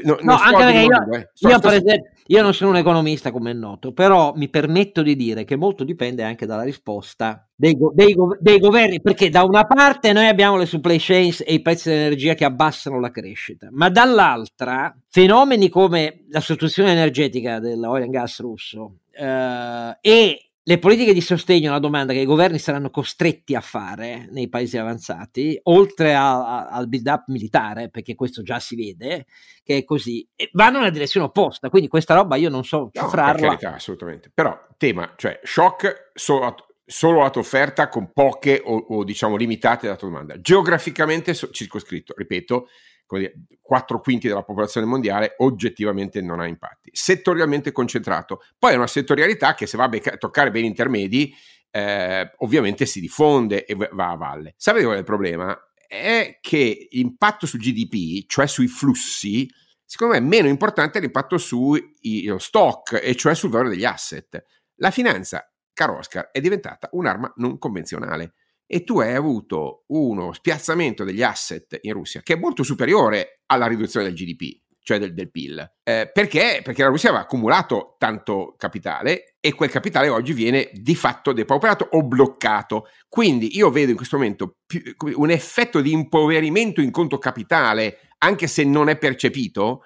No, 0.04 0.18
no 0.20 0.36
anche 0.36 0.64
perché 0.64 0.80
io, 0.80 1.12
eh. 1.12 1.30
sto, 1.32 1.48
io, 1.48 1.58
sto... 1.58 1.68
esempio, 1.68 2.10
io, 2.26 2.42
non 2.42 2.54
sono 2.54 2.70
un 2.70 2.76
economista 2.76 3.32
come 3.32 3.50
è 3.50 3.54
noto, 3.54 3.92
però 3.92 4.32
mi 4.36 4.48
permetto 4.48 5.02
di 5.02 5.16
dire 5.16 5.44
che 5.44 5.56
molto 5.56 5.82
dipende 5.82 6.22
anche 6.22 6.46
dalla 6.46 6.62
risposta 6.62 7.48
dei, 7.54 7.76
go- 7.76 7.92
dei, 7.92 8.14
go- 8.14 8.36
dei, 8.38 8.60
governi, 8.60 9.00
perché 9.00 9.30
da 9.30 9.42
una 9.42 9.66
parte 9.66 10.12
noi 10.12 10.28
abbiamo 10.28 10.56
le 10.56 10.66
supply 10.66 10.96
chains 11.00 11.42
e 11.44 11.54
i 11.54 11.62
prezzi 11.62 11.88
dell'energia 11.88 12.34
che 12.34 12.44
abbassano 12.44 13.00
la 13.00 13.10
crescita, 13.10 13.68
ma 13.72 13.88
dall'altra 13.88 14.96
fenomeni 15.08 15.68
come 15.68 16.24
la 16.28 16.40
sostituzione 16.40 16.92
energetica 16.92 17.58
dell'oil 17.58 18.04
and 18.04 18.12
gas 18.12 18.38
russo 18.40 18.98
eh, 19.10 19.98
e 20.00 20.50
le 20.66 20.78
politiche 20.78 21.12
di 21.12 21.20
sostegno 21.20 21.68
alla 21.68 21.78
domanda 21.78 22.14
che 22.14 22.20
i 22.20 22.24
governi 22.24 22.58
saranno 22.58 22.88
costretti 22.88 23.54
a 23.54 23.60
fare 23.60 24.28
nei 24.30 24.48
paesi 24.48 24.78
avanzati, 24.78 25.58
oltre 25.64 26.14
a, 26.14 26.36
a, 26.36 26.68
al 26.68 26.88
build-up 26.88 27.24
militare, 27.26 27.90
perché 27.90 28.14
questo 28.14 28.42
già 28.42 28.58
si 28.58 28.74
vede 28.74 29.26
che 29.62 29.76
è 29.76 29.84
così, 29.84 30.26
vanno 30.52 30.78
nella 30.78 30.90
direzione 30.90 31.26
opposta. 31.26 31.68
Quindi 31.68 31.88
questa 31.88 32.14
roba 32.14 32.36
io 32.36 32.48
non 32.48 32.64
so 32.64 32.88
cifrarla. 32.90 33.32
No, 33.32 33.32
per 33.32 33.46
carità, 33.48 33.74
assolutamente. 33.74 34.30
Però 34.32 34.58
tema, 34.78 35.12
cioè 35.16 35.38
shock 35.42 36.12
solo, 36.14 36.54
solo 36.82 37.28
tua 37.30 37.42
offerta 37.42 37.88
con 37.88 38.10
poche 38.12 38.62
o, 38.64 38.74
o 38.76 39.04
diciamo 39.04 39.36
limitate 39.36 39.86
la 39.86 39.96
tua 39.96 40.08
domanda. 40.08 40.40
Geograficamente 40.40 41.34
circoscritto, 41.34 42.14
ripeto, 42.16 42.68
dire, 43.08 43.34
4 43.60 44.00
quinti 44.00 44.28
della 44.28 44.42
popolazione 44.42 44.86
mondiale 44.86 45.34
oggettivamente 45.38 46.20
non 46.20 46.40
ha 46.40 46.46
impatti. 46.46 46.90
Settorialmente 46.92 47.72
concentrato. 47.72 48.42
Poi 48.58 48.72
è 48.72 48.76
una 48.76 48.86
settorialità 48.86 49.54
che 49.54 49.66
se 49.66 49.76
va 49.76 49.84
a 49.84 49.88
becca- 49.88 50.16
toccare 50.16 50.50
beni 50.50 50.66
intermedi 50.66 51.34
eh, 51.70 52.30
ovviamente 52.38 52.86
si 52.86 53.00
diffonde 53.00 53.64
e 53.64 53.74
va 53.74 54.10
a 54.10 54.16
valle. 54.16 54.54
Sapete 54.56 54.84
qual 54.84 54.96
è 54.96 55.00
il 55.00 55.04
problema? 55.04 55.58
È 55.88 56.38
che 56.40 56.86
l'impatto 56.90 57.46
sul 57.46 57.58
GDP, 57.58 58.26
cioè 58.28 58.46
sui 58.46 58.68
flussi, 58.68 59.50
secondo 59.84 60.14
me 60.14 60.20
è 60.20 60.22
meno 60.22 60.46
importante 60.46 61.00
l'impatto 61.00 61.36
sullo 61.36 62.38
stock, 62.38 63.00
e 63.02 63.16
cioè 63.16 63.34
sul 63.34 63.50
valore 63.50 63.70
degli 63.70 63.84
asset. 63.84 64.44
La 64.76 64.92
finanza, 64.92 65.52
caro 65.72 65.98
Oscar, 65.98 66.30
è 66.30 66.40
diventata 66.40 66.88
un'arma 66.92 67.32
non 67.36 67.58
convenzionale 67.58 68.34
e 68.66 68.84
tu 68.84 68.98
hai 69.00 69.14
avuto 69.14 69.84
uno 69.88 70.32
spiazzamento 70.32 71.04
degli 71.04 71.22
asset 71.22 71.78
in 71.82 71.92
Russia 71.92 72.22
che 72.22 72.34
è 72.34 72.36
molto 72.36 72.62
superiore 72.62 73.40
alla 73.46 73.66
riduzione 73.66 74.06
del 74.06 74.14
GDP, 74.14 74.62
cioè 74.80 74.98
del, 74.98 75.14
del 75.14 75.30
PIL. 75.30 75.72
Eh, 75.82 76.10
perché? 76.12 76.60
Perché 76.62 76.82
la 76.82 76.88
Russia 76.88 77.08
aveva 77.08 77.24
accumulato 77.24 77.96
tanto 77.98 78.54
capitale 78.56 79.36
e 79.40 79.52
quel 79.52 79.70
capitale 79.70 80.08
oggi 80.08 80.32
viene 80.32 80.70
di 80.72 80.94
fatto 80.94 81.32
depauperato 81.32 81.88
o 81.92 82.02
bloccato. 82.02 82.86
Quindi 83.08 83.56
io 83.56 83.70
vedo 83.70 83.90
in 83.90 83.96
questo 83.96 84.16
momento 84.16 84.58
più, 84.66 84.82
un 85.16 85.30
effetto 85.30 85.80
di 85.80 85.92
impoverimento 85.92 86.80
in 86.80 86.90
conto 86.90 87.18
capitale, 87.18 88.08
anche 88.18 88.46
se 88.46 88.64
non 88.64 88.88
è 88.88 88.96
percepito, 88.96 89.82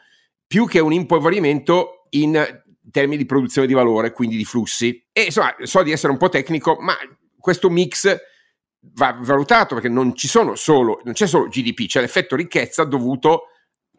più 0.47 0.67
che 0.67 0.81
un 0.81 0.93
impoverimento 0.93 2.07
in 2.11 2.63
termini 2.91 3.19
di 3.19 3.27
produzione 3.27 3.67
di 3.67 3.75
valore, 3.75 4.13
quindi 4.13 4.37
di 4.37 4.45
flussi. 4.45 5.07
E 5.13 5.25
insomma, 5.25 5.55
so 5.63 5.83
di 5.83 5.93
essere 5.93 6.13
un 6.13 6.19
po' 6.19 6.29
tecnico, 6.29 6.77
ma 6.81 6.97
questo 7.39 7.71
mix 7.71 8.17
va 8.95 9.17
valutato 9.21 9.75
perché 9.75 9.89
non 9.89 10.15
ci 10.15 10.29
sono 10.29 10.55
solo, 10.55 11.01
non 11.05 11.15
c'è 11.15 11.27
solo 11.27 11.49
GDP, 11.49 11.87
c'è 11.87 12.01
l'effetto 12.01 12.37
ricchezza 12.37 12.85
dovuto 12.85 13.49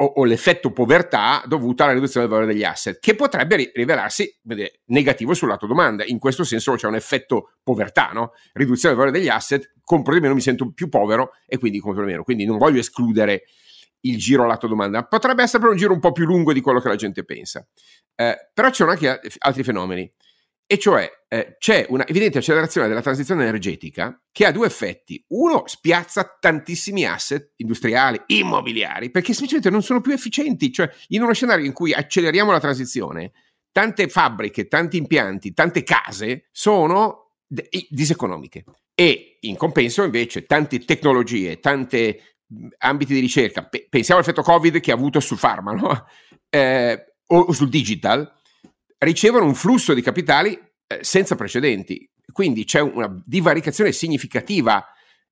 o, 0.01 0.05
o, 0.05 0.23
l'effetto 0.23 0.71
povertà 0.71 1.43
dovuto 1.45 1.83
alla 1.83 1.91
riduzione 1.91 2.25
del 2.25 2.35
valore 2.35 2.53
degli 2.53 2.63
asset, 2.63 2.99
che 2.99 3.15
potrebbe 3.15 3.71
rivelarsi 3.73 4.33
vedete, 4.43 4.81
negativo 4.85 5.33
sul 5.33 5.49
lato 5.49 5.67
domanda. 5.67 6.05
In 6.05 6.19
questo 6.19 6.45
senso 6.45 6.75
c'è 6.75 6.87
un 6.87 6.95
effetto 6.95 7.55
povertà, 7.61 8.11
no? 8.13 8.31
Riduzione 8.53 8.95
del 8.95 9.03
valore 9.03 9.19
degli 9.19 9.29
asset, 9.29 9.73
compro 9.83 10.13
di 10.13 10.21
meno, 10.21 10.33
mi 10.33 10.41
sento 10.41 10.71
più 10.71 10.87
povero 10.87 11.31
e 11.45 11.57
quindi 11.57 11.79
compro 11.79 12.03
di 12.03 12.11
meno. 12.11 12.23
Quindi 12.23 12.45
non 12.45 12.57
voglio 12.57 12.79
escludere 12.79 13.43
il 14.01 14.17
giro 14.17 14.45
lato 14.45 14.67
domanda. 14.67 15.03
Potrebbe 15.03 15.43
essere 15.43 15.59
però 15.59 15.71
un 15.71 15.77
giro 15.77 15.91
un 15.91 15.99
po' 15.99 16.13
più 16.13 16.25
lungo 16.25 16.53
di 16.53 16.61
quello 16.61 16.79
che 16.79 16.87
la 16.87 16.95
gente 16.95 17.25
pensa. 17.25 17.67
Eh, 18.15 18.49
però 18.53 18.69
c'erano 18.69 18.91
anche 18.91 19.19
altri 19.39 19.63
fenomeni. 19.63 20.09
E 20.71 20.77
cioè 20.77 21.09
eh, 21.27 21.55
c'è 21.57 21.87
una 21.89 22.05
evidente 22.05 22.37
accelerazione 22.37 22.87
della 22.87 23.01
transizione 23.01 23.41
energetica 23.41 24.21
che 24.31 24.45
ha 24.45 24.51
due 24.51 24.67
effetti. 24.67 25.19
Uno, 25.29 25.63
spiazza 25.65 26.37
tantissimi 26.39 27.05
asset 27.05 27.53
industriali, 27.55 28.21
immobiliari, 28.27 29.09
perché 29.09 29.33
semplicemente 29.33 29.71
non 29.71 29.81
sono 29.81 29.99
più 29.99 30.11
efficienti. 30.11 30.71
Cioè, 30.71 30.87
in 31.07 31.23
uno 31.23 31.33
scenario 31.33 31.65
in 31.65 31.73
cui 31.73 31.91
acceleriamo 31.91 32.51
la 32.51 32.59
transizione, 32.59 33.31
tante 33.71 34.07
fabbriche, 34.09 34.67
tanti 34.67 34.97
impianti, 34.97 35.53
tante 35.53 35.81
case 35.81 36.49
sono 36.51 37.31
diseconomiche. 37.89 38.63
E 38.93 39.37
in 39.39 39.55
compenso, 39.55 40.03
invece, 40.03 40.45
tante 40.45 40.77
tecnologie, 40.85 41.59
tanti 41.59 42.15
ambiti 42.77 43.15
di 43.15 43.21
ricerca, 43.21 43.63
pe- 43.63 43.87
pensiamo 43.89 44.19
all'effetto 44.19 44.43
Covid 44.43 44.79
che 44.79 44.91
ha 44.91 44.95
avuto 44.95 45.19
sul 45.19 45.39
farma, 45.39 45.71
no? 45.71 46.05
eh, 46.47 47.05
o 47.25 47.51
sul 47.53 47.69
digital 47.69 48.38
ricevono 48.99 49.45
un 49.45 49.55
flusso 49.55 49.93
di 49.93 50.01
capitali 50.01 50.59
eh, 50.87 50.99
senza 51.01 51.35
precedenti. 51.35 52.09
Quindi 52.31 52.63
c'è 52.63 52.79
una 52.79 53.09
divaricazione 53.25 53.91
significativa 53.91 54.85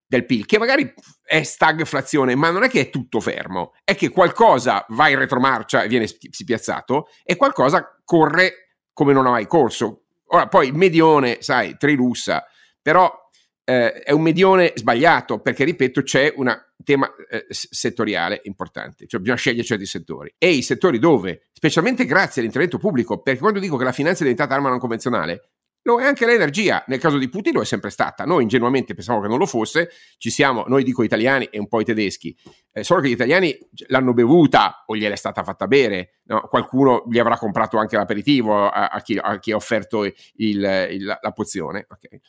del 0.07 0.25
PIL, 0.25 0.45
che 0.45 0.57
magari 0.57 0.93
è 1.23 1.43
stagflazione, 1.43 2.35
ma 2.35 2.49
non 2.49 2.63
è 2.63 2.69
che 2.69 2.79
è 2.81 2.89
tutto 2.89 3.19
fermo, 3.19 3.73
è 3.83 3.93
che 3.95 4.09
qualcosa 4.09 4.85
va 4.89 5.09
in 5.09 5.19
retromarcia 5.19 5.83
e 5.83 5.87
viene 5.87 6.07
spiazzato 6.07 7.07
e 7.23 7.35
qualcosa 7.35 7.99
corre 8.03 8.77
come 8.93 9.13
non 9.13 9.27
ha 9.27 9.31
mai 9.31 9.47
corso. 9.47 10.05
Ora, 10.27 10.47
poi 10.47 10.67
il 10.67 10.73
medione, 10.73 11.37
sai, 11.41 11.75
trilussa, 11.77 12.45
però 12.81 13.26
eh, 13.69 13.91
è 14.01 14.11
un 14.13 14.21
medione 14.21 14.71
sbagliato 14.75 15.39
perché, 15.39 15.65
ripeto, 15.65 16.01
c'è 16.01 16.31
un 16.37 16.57
tema 16.85 17.13
eh, 17.29 17.45
settoriale 17.49 18.39
importante, 18.45 19.07
cioè 19.07 19.19
bisogna 19.19 19.37
scegliere 19.37 19.65
certi 19.65 19.85
settori. 19.85 20.33
E 20.37 20.51
i 20.51 20.61
settori 20.61 20.99
dove, 20.99 21.47
specialmente 21.51 22.05
grazie 22.05 22.39
all'intervento 22.39 22.77
pubblico, 22.77 23.21
perché 23.21 23.41
quando 23.41 23.59
dico 23.59 23.75
che 23.75 23.83
la 23.83 23.91
finanza 23.91 24.21
è 24.21 24.23
diventata 24.23 24.55
arma 24.55 24.69
non 24.69 24.79
convenzionale, 24.79 25.49
lo 25.81 25.99
è 25.99 26.05
anche 26.05 26.25
l'energia. 26.25 26.81
Nel 26.87 26.99
caso 26.99 27.17
di 27.17 27.27
Putin 27.27 27.55
lo 27.55 27.61
è 27.61 27.65
sempre 27.65 27.89
stata. 27.89 28.23
Noi 28.23 28.43
ingenuamente 28.43 28.93
pensavamo 28.93 29.23
che 29.23 29.29
non 29.29 29.37
lo 29.37 29.45
fosse, 29.45 29.89
ci 30.17 30.29
siamo, 30.29 30.63
noi 30.67 30.85
dico 30.85 31.03
italiani 31.03 31.45
e 31.51 31.59
un 31.59 31.67
po' 31.67 31.81
i 31.81 31.83
tedeschi, 31.83 32.33
eh, 32.71 32.85
solo 32.85 33.01
che 33.01 33.09
gli 33.09 33.13
italiani 33.13 33.57
l'hanno 33.87 34.13
bevuta 34.13 34.83
o 34.85 34.95
gliel'è 34.95 35.15
stata 35.17 35.43
fatta 35.43 35.67
bere, 35.67 36.19
no? 36.23 36.47
qualcuno 36.47 37.03
gli 37.09 37.19
avrà 37.19 37.37
comprato 37.37 37.77
anche 37.77 37.97
l'aperitivo 37.97 38.69
a, 38.69 38.87
a, 38.87 39.01
chi, 39.01 39.17
a 39.17 39.39
chi, 39.39 39.51
ha 39.51 39.57
offerto 39.57 40.05
il, 40.05 40.15
il, 40.35 41.19
la 41.21 41.31
pozione. 41.33 41.85
Okay. 41.89 42.21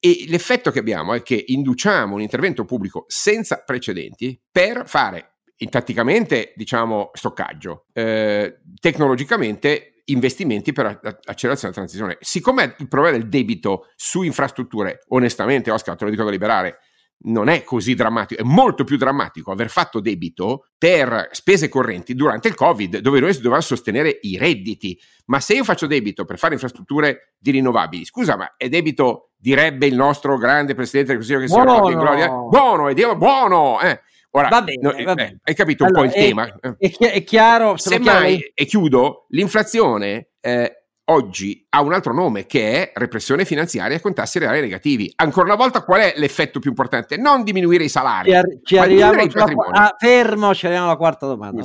E 0.00 0.26
l'effetto 0.28 0.70
che 0.70 0.78
abbiamo 0.78 1.14
è 1.14 1.22
che 1.22 1.42
induciamo 1.46 2.14
un 2.14 2.20
intervento 2.20 2.64
pubblico 2.64 3.04
senza 3.08 3.62
precedenti 3.64 4.40
per 4.50 4.84
fare 4.86 5.38
tatticamente, 5.68 6.52
diciamo, 6.54 7.10
stoccaggio, 7.14 7.86
eh, 7.92 8.60
tecnologicamente 8.80 10.02
investimenti 10.04 10.72
per 10.72 10.86
accelerazione 10.86 11.56
della 11.58 11.72
transizione. 11.72 12.16
Siccome 12.20 12.76
il 12.78 12.88
problema 12.88 13.16
del 13.16 13.28
debito 13.28 13.88
su 13.96 14.22
infrastrutture, 14.22 15.00
onestamente, 15.08 15.70
Oscar, 15.70 15.96
te 15.96 16.04
lo 16.04 16.10
dico 16.10 16.24
da 16.24 16.30
liberare, 16.30 16.78
non 17.20 17.48
è 17.48 17.64
così 17.64 17.94
drammatico, 17.94 18.40
è 18.40 18.44
molto 18.44 18.84
più 18.84 18.96
drammatico 18.96 19.50
aver 19.50 19.70
fatto 19.70 20.00
debito 20.00 20.68
per 20.78 21.28
spese 21.32 21.68
correnti 21.68 22.14
durante 22.14 22.48
il 22.48 22.54
Covid, 22.54 22.98
dove 22.98 23.18
noi 23.20 23.34
si 23.34 23.40
doveva 23.40 23.60
sostenere 23.60 24.18
i 24.22 24.36
redditi. 24.36 24.98
Ma 25.26 25.40
se 25.40 25.54
io 25.54 25.64
faccio 25.64 25.86
debito 25.86 26.24
per 26.24 26.38
fare 26.38 26.54
infrastrutture 26.54 27.34
di 27.38 27.50
rinnovabili, 27.50 28.04
scusa, 28.04 28.36
ma 28.36 28.54
è 28.56 28.68
debito, 28.68 29.30
direbbe 29.36 29.86
il 29.86 29.96
nostro 29.96 30.36
grande 30.36 30.74
presidente 30.74 31.08
del 31.08 31.18
Consiglio 31.18 31.40
che 31.40 31.48
si 31.48 31.54
buono. 31.54 31.98
Gloria, 31.98 32.28
buono, 32.28 32.88
è 32.88 33.16
buono, 33.16 33.80
eh. 33.80 34.00
Ora, 34.30 34.48
va 34.48 34.62
bene, 34.62 34.80
no, 34.82 35.04
va 35.04 35.14
bene. 35.14 35.30
Eh, 35.30 35.38
hai 35.44 35.54
capito 35.54 35.84
allora, 35.84 36.02
un 36.02 36.08
po' 36.08 36.14
il 36.14 36.22
è, 36.22 36.26
tema? 36.26 36.58
È, 36.60 36.96
è 36.98 37.24
chiaro. 37.24 37.76
Semmai, 37.76 38.52
e 38.54 38.64
chiudo, 38.66 39.26
l'inflazione 39.30 40.28
eh, 40.40 40.77
oggi 41.10 41.64
ha 41.70 41.82
un 41.82 41.92
altro 41.92 42.12
nome 42.12 42.46
che 42.46 42.90
è 42.90 42.92
repressione 42.94 43.44
finanziaria 43.44 44.00
con 44.00 44.14
tassi 44.14 44.38
reali 44.38 44.60
negativi. 44.60 45.12
Ancora 45.16 45.46
una 45.46 45.56
volta, 45.56 45.82
qual 45.82 46.00
è 46.00 46.14
l'effetto 46.16 46.58
più 46.58 46.70
importante? 46.70 47.16
Non 47.16 47.44
diminuire 47.44 47.84
i 47.84 47.88
salari. 47.88 48.30
Ci, 48.30 48.36
ar- 48.36 48.58
ci 48.62 48.76
arriviamo 48.76 49.20
alla, 49.20 49.70
ah, 49.70 49.94
fermo, 49.98 50.54
ci 50.54 50.66
arriviamo 50.66 50.88
alla 50.88 50.98
quarta 50.98 51.26
domanda. 51.26 51.62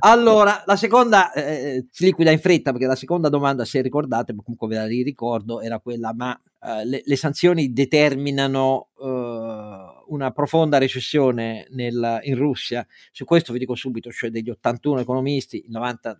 allora, 0.00 0.62
la 0.66 0.76
seconda 0.76 1.32
eh, 1.32 1.86
si 1.90 2.04
liquida 2.04 2.30
in 2.30 2.40
fretta 2.40 2.70
perché 2.72 2.86
la 2.86 2.96
seconda 2.96 3.28
domanda, 3.28 3.64
se 3.64 3.80
ricordate, 3.80 4.32
ma 4.32 4.42
comunque 4.42 4.68
ve 4.68 4.76
la 4.76 4.86
ricordo, 4.86 5.60
era 5.60 5.78
quella: 5.78 6.12
ma 6.14 6.38
eh, 6.62 6.84
le, 6.86 7.02
le, 7.04 7.16
sanzioni 7.16 7.72
determinano 7.72 8.88
eh, 9.00 10.04
una 10.08 10.30
profonda 10.32 10.78
recessione 10.78 11.66
nel, 11.70 12.20
in 12.22 12.36
Russia? 12.36 12.86
Su 13.12 13.24
questo 13.24 13.52
vi 13.52 13.60
dico 13.60 13.74
subito, 13.74 14.10
cioè 14.10 14.30
degli 14.30 14.50
81 14.50 15.00
economisti, 15.00 15.58
il 15.58 15.70
90 15.70 16.18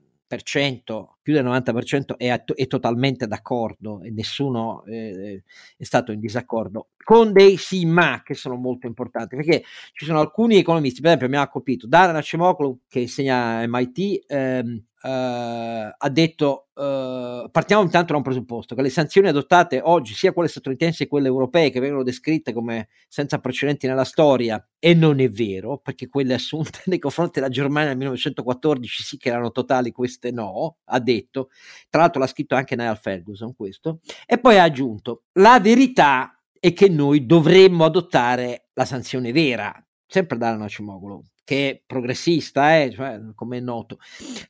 più 1.25 1.33
del 1.33 1.47
90% 1.47 2.19
è, 2.19 2.45
è, 2.45 2.67
totalmente 2.67 3.27
d'accordo 3.27 4.03
e 4.03 4.11
nessuno 4.11 4.85
eh, 4.85 5.43
è 5.75 5.83
stato 5.83 6.13
in 6.13 6.21
disaccordo, 6.21 6.89
con 7.03 7.33
dei 7.33 7.57
sì 7.57 7.87
ma 7.87 8.21
che 8.23 8.35
sono 8.35 8.57
molto 8.57 8.87
importanti, 8.87 9.35
perché 9.35 9.65
ci 9.95 10.05
sono 10.05 10.21
alcuni 10.21 10.59
economisti, 10.59 11.01
per 11.01 11.13
esempio 11.13 11.31
mi 11.31 11.43
ha 11.43 11.49
colpito 11.49 11.87
Daran 11.87 12.17
Acemoglu 12.17 12.81
che 12.87 13.01
insegna 13.01 13.57
a 13.57 13.67
MIT, 13.67 14.25
ehm, 14.27 14.85
Uh, 15.05 15.93
ha 15.99 16.09
detto 16.11 16.69
uh, 16.73 17.51
partiamo 17.51 17.83
intanto 17.83 18.13
da 18.13 18.17
un 18.17 18.23
presupposto 18.23 18.75
che 18.75 18.81
le 18.81 18.89
sanzioni 18.89 19.29
adottate 19.29 19.83
oggi 19.85 20.15
sia 20.15 20.33
quelle 20.33 20.49
statunitensi 20.49 21.03
che 21.03 21.11
quelle 21.11 21.27
europee 21.27 21.69
che 21.69 21.79
vengono 21.79 22.03
descritte 22.03 22.55
come 22.55 22.89
senza 23.07 23.39
precedenti 23.39 23.87
nella 23.87 24.05
storia 24.05 24.67
e 24.79 24.95
non 24.95 25.21
è 25.21 25.29
vero 25.29 25.77
perché 25.77 26.09
quelle 26.09 26.33
assunte 26.33 26.81
nei 26.89 26.99
confronti 26.99 27.39
della 27.39 27.53
Germania 27.53 27.89
nel 27.89 27.99
1914 27.99 29.03
sì 29.03 29.19
che 29.19 29.29
erano 29.29 29.51
totali 29.51 29.93
queste 29.93 30.31
no 30.31 30.79
ha 30.85 31.01
detto 31.01 31.14
tra 31.23 32.01
l'altro 32.01 32.21
l'ha 32.21 32.27
scritto 32.27 32.55
anche 32.55 32.77
Niall 32.77 32.99
Ferguson 33.01 33.55
questo. 33.55 34.01
E 34.27 34.39
poi 34.39 34.59
ha 34.59 34.65
aggiunto 34.65 35.25
la 35.35 35.61
verità 35.61 36.39
è 36.59 36.73
che 36.73 36.89
noi 36.89 37.27
dovremmo 37.27 37.85
adottare 37.85 38.69
la 38.75 38.85
sanzione 38.85 39.33
vera. 39.33 39.75
Sempre 40.07 40.39
da 40.39 40.55
Nacimoglu 40.57 41.23
che 41.45 41.71
è 41.71 41.83
progressista, 41.87 42.81
eh, 42.81 42.91
cioè, 42.91 43.21
come 43.35 43.59
è 43.59 43.61
noto, 43.61 43.99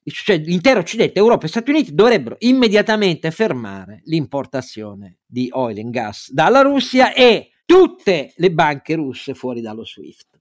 cioè, 0.04 0.38
l'intero 0.38 0.78
Occidente, 0.78 1.18
Europa 1.18 1.46
e 1.46 1.48
Stati 1.48 1.70
Uniti 1.70 1.92
dovrebbero 1.92 2.36
immediatamente 2.38 3.32
fermare 3.32 4.00
l'importazione 4.04 5.18
di 5.26 5.48
oil 5.50 5.78
and 5.80 5.90
gas 5.90 6.32
dalla 6.32 6.60
Russia 6.62 7.12
e 7.12 7.50
tutte 7.66 8.32
le 8.36 8.52
banche 8.52 8.94
russe 8.94 9.34
fuori 9.34 9.60
dallo 9.60 9.84
SWIFT. 9.84 10.33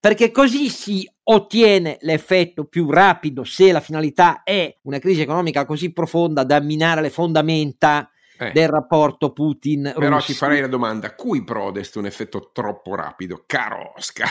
Perché 0.00 0.30
così 0.30 0.68
si 0.68 1.08
ottiene 1.24 1.98
l'effetto 2.00 2.64
più 2.64 2.90
rapido 2.90 3.44
se 3.44 3.72
la 3.72 3.80
finalità 3.80 4.42
è 4.42 4.76
una 4.82 4.98
crisi 4.98 5.20
economica 5.20 5.64
così 5.64 5.92
profonda 5.92 6.44
da 6.44 6.60
minare 6.60 7.00
le 7.00 7.10
fondamenta 7.10 8.10
eh. 8.38 8.52
del 8.52 8.68
rapporto 8.68 9.32
Putin. 9.32 9.92
Però 9.96 10.20
ti 10.20 10.32
farei 10.32 10.60
la 10.60 10.68
domanda: 10.68 11.14
cui 11.14 11.44
prodest 11.44 11.96
un 11.96 12.06
effetto 12.06 12.50
troppo 12.52 12.94
rapido? 12.94 13.44
Caro 13.46 13.94
Oscar. 13.96 14.30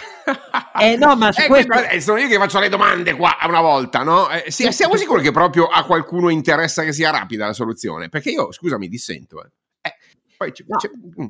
eh 0.79 0.95
no, 0.95 1.15
ma 1.15 1.31
su 1.33 1.41
eh, 1.41 1.47
questo... 1.47 1.73
eh, 1.73 2.01
sono 2.01 2.17
io 2.17 2.27
che 2.27 2.37
faccio 2.37 2.59
le 2.59 2.69
domande 2.69 3.13
qua 3.15 3.37
una 3.45 3.61
volta, 3.61 4.03
no? 4.03 4.29
Eh, 4.29 4.49
sì, 4.49 4.71
siamo 4.71 4.95
sicuri 4.95 5.21
che 5.21 5.31
proprio 5.31 5.67
a 5.67 5.83
qualcuno 5.85 6.29
interessa 6.29 6.83
che 6.83 6.93
sia 6.93 7.11
rapida 7.11 7.45
la 7.45 7.53
soluzione? 7.53 8.09
Perché 8.09 8.31
io, 8.31 8.51
scusami, 8.51 8.87
dissento. 8.87 9.43
Eh. 9.43 9.49
eh 9.81 9.95
poi 10.37 10.51
c- 10.51 10.63
no. 10.67 10.77
c- 10.77 11.21
mm. 11.21 11.27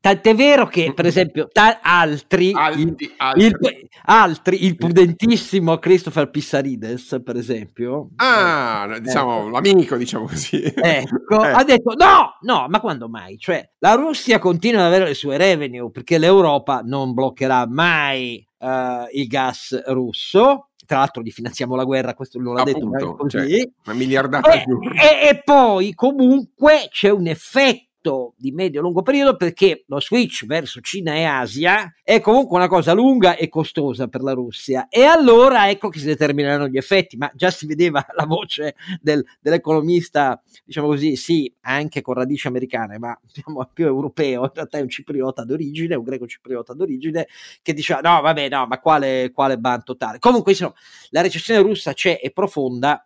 Tant'è 0.00 0.32
vero 0.32 0.66
che, 0.68 0.92
per 0.94 1.06
esempio, 1.06 1.48
ta- 1.50 1.80
altri, 1.82 2.52
altri, 2.52 2.82
il, 2.82 3.14
altri. 3.16 3.44
Il, 3.44 3.88
altri, 4.04 4.64
il 4.64 4.76
prudentissimo 4.76 5.76
Christopher 5.78 6.30
Pissarides, 6.30 7.20
per 7.24 7.36
esempio, 7.36 8.10
ah, 8.16 8.94
eh, 8.94 9.00
diciamo 9.00 9.40
ecco. 9.40 9.48
l'amico, 9.50 9.96
diciamo 9.96 10.26
così, 10.26 10.62
ecco, 10.62 11.42
eh. 11.42 11.50
ha 11.50 11.64
detto: 11.64 11.94
no, 11.94 12.38
no, 12.42 12.66
ma 12.68 12.78
quando 12.78 13.08
mai? 13.08 13.38
Cioè, 13.38 13.68
la 13.78 13.94
Russia 13.94 14.38
continua 14.38 14.82
ad 14.82 14.86
avere 14.86 15.06
le 15.06 15.14
sue 15.14 15.36
revenue 15.36 15.90
perché 15.90 16.18
l'Europa 16.18 16.80
non 16.84 17.12
bloccherà 17.12 17.66
mai 17.66 18.46
uh, 18.58 18.68
il 19.12 19.26
gas 19.26 19.82
russo 19.86 20.68
tra 20.88 21.00
l'altro 21.00 21.20
gli 21.20 21.30
finanziamo 21.30 21.76
la 21.76 21.84
guerra, 21.84 22.14
questo 22.14 22.40
non 22.40 22.54
l'ha 22.54 22.62
Appunto, 22.62 22.88
detto 22.88 23.16
così. 23.16 23.36
Cioè, 23.36 23.70
una 23.84 23.94
miliardata 23.94 24.52
e, 24.52 24.64
più. 24.64 24.80
E, 24.80 25.28
e, 25.28 25.42
poi 25.44 25.92
comunque 25.92 26.88
c'è 26.90 27.10
un 27.10 27.26
effetto 27.26 27.87
effetto 28.08 28.34
di 28.36 28.50
medio-lungo 28.52 29.02
periodo 29.02 29.36
perché 29.36 29.84
lo 29.86 30.00
switch 30.00 30.46
verso 30.46 30.80
Cina 30.80 31.14
e 31.14 31.24
Asia 31.24 31.92
è 32.02 32.20
comunque 32.20 32.56
una 32.56 32.68
cosa 32.68 32.92
lunga 32.92 33.36
e 33.36 33.48
costosa 33.48 34.08
per 34.08 34.22
la 34.22 34.32
Russia 34.32 34.88
e 34.88 35.02
allora 35.02 35.68
ecco 35.68 35.88
che 35.88 35.98
si 35.98 36.06
determineranno 36.06 36.68
gli 36.68 36.76
effetti, 36.76 37.16
ma 37.16 37.30
già 37.34 37.50
si 37.50 37.66
vedeva 37.66 38.04
la 38.16 38.24
voce 38.24 38.74
del, 39.00 39.24
dell'economista, 39.40 40.40
diciamo 40.64 40.86
così, 40.88 41.16
sì, 41.16 41.52
anche 41.62 42.00
con 42.00 42.14
radici 42.14 42.46
americane, 42.46 42.98
ma 42.98 43.18
diciamo 43.22 43.68
più 43.72 43.86
europeo, 43.86 44.44
in 44.44 44.50
realtà 44.54 44.78
è 44.78 44.80
un 44.80 44.88
cipriota 44.88 45.44
d'origine, 45.44 45.94
un 45.94 46.04
greco 46.04 46.26
cipriota 46.26 46.72
d'origine, 46.72 47.28
che 47.62 47.74
diceva 47.74 48.00
no, 48.00 48.20
vabbè, 48.22 48.48
no, 48.48 48.66
ma 48.66 48.78
quale, 48.80 49.30
quale 49.32 49.58
ban 49.58 49.84
totale? 49.84 50.18
Comunque, 50.18 50.52
insomma, 50.52 50.74
la 51.10 51.20
recessione 51.20 51.60
russa 51.60 51.92
c'è, 51.92 52.20
è 52.20 52.30
profonda 52.30 53.04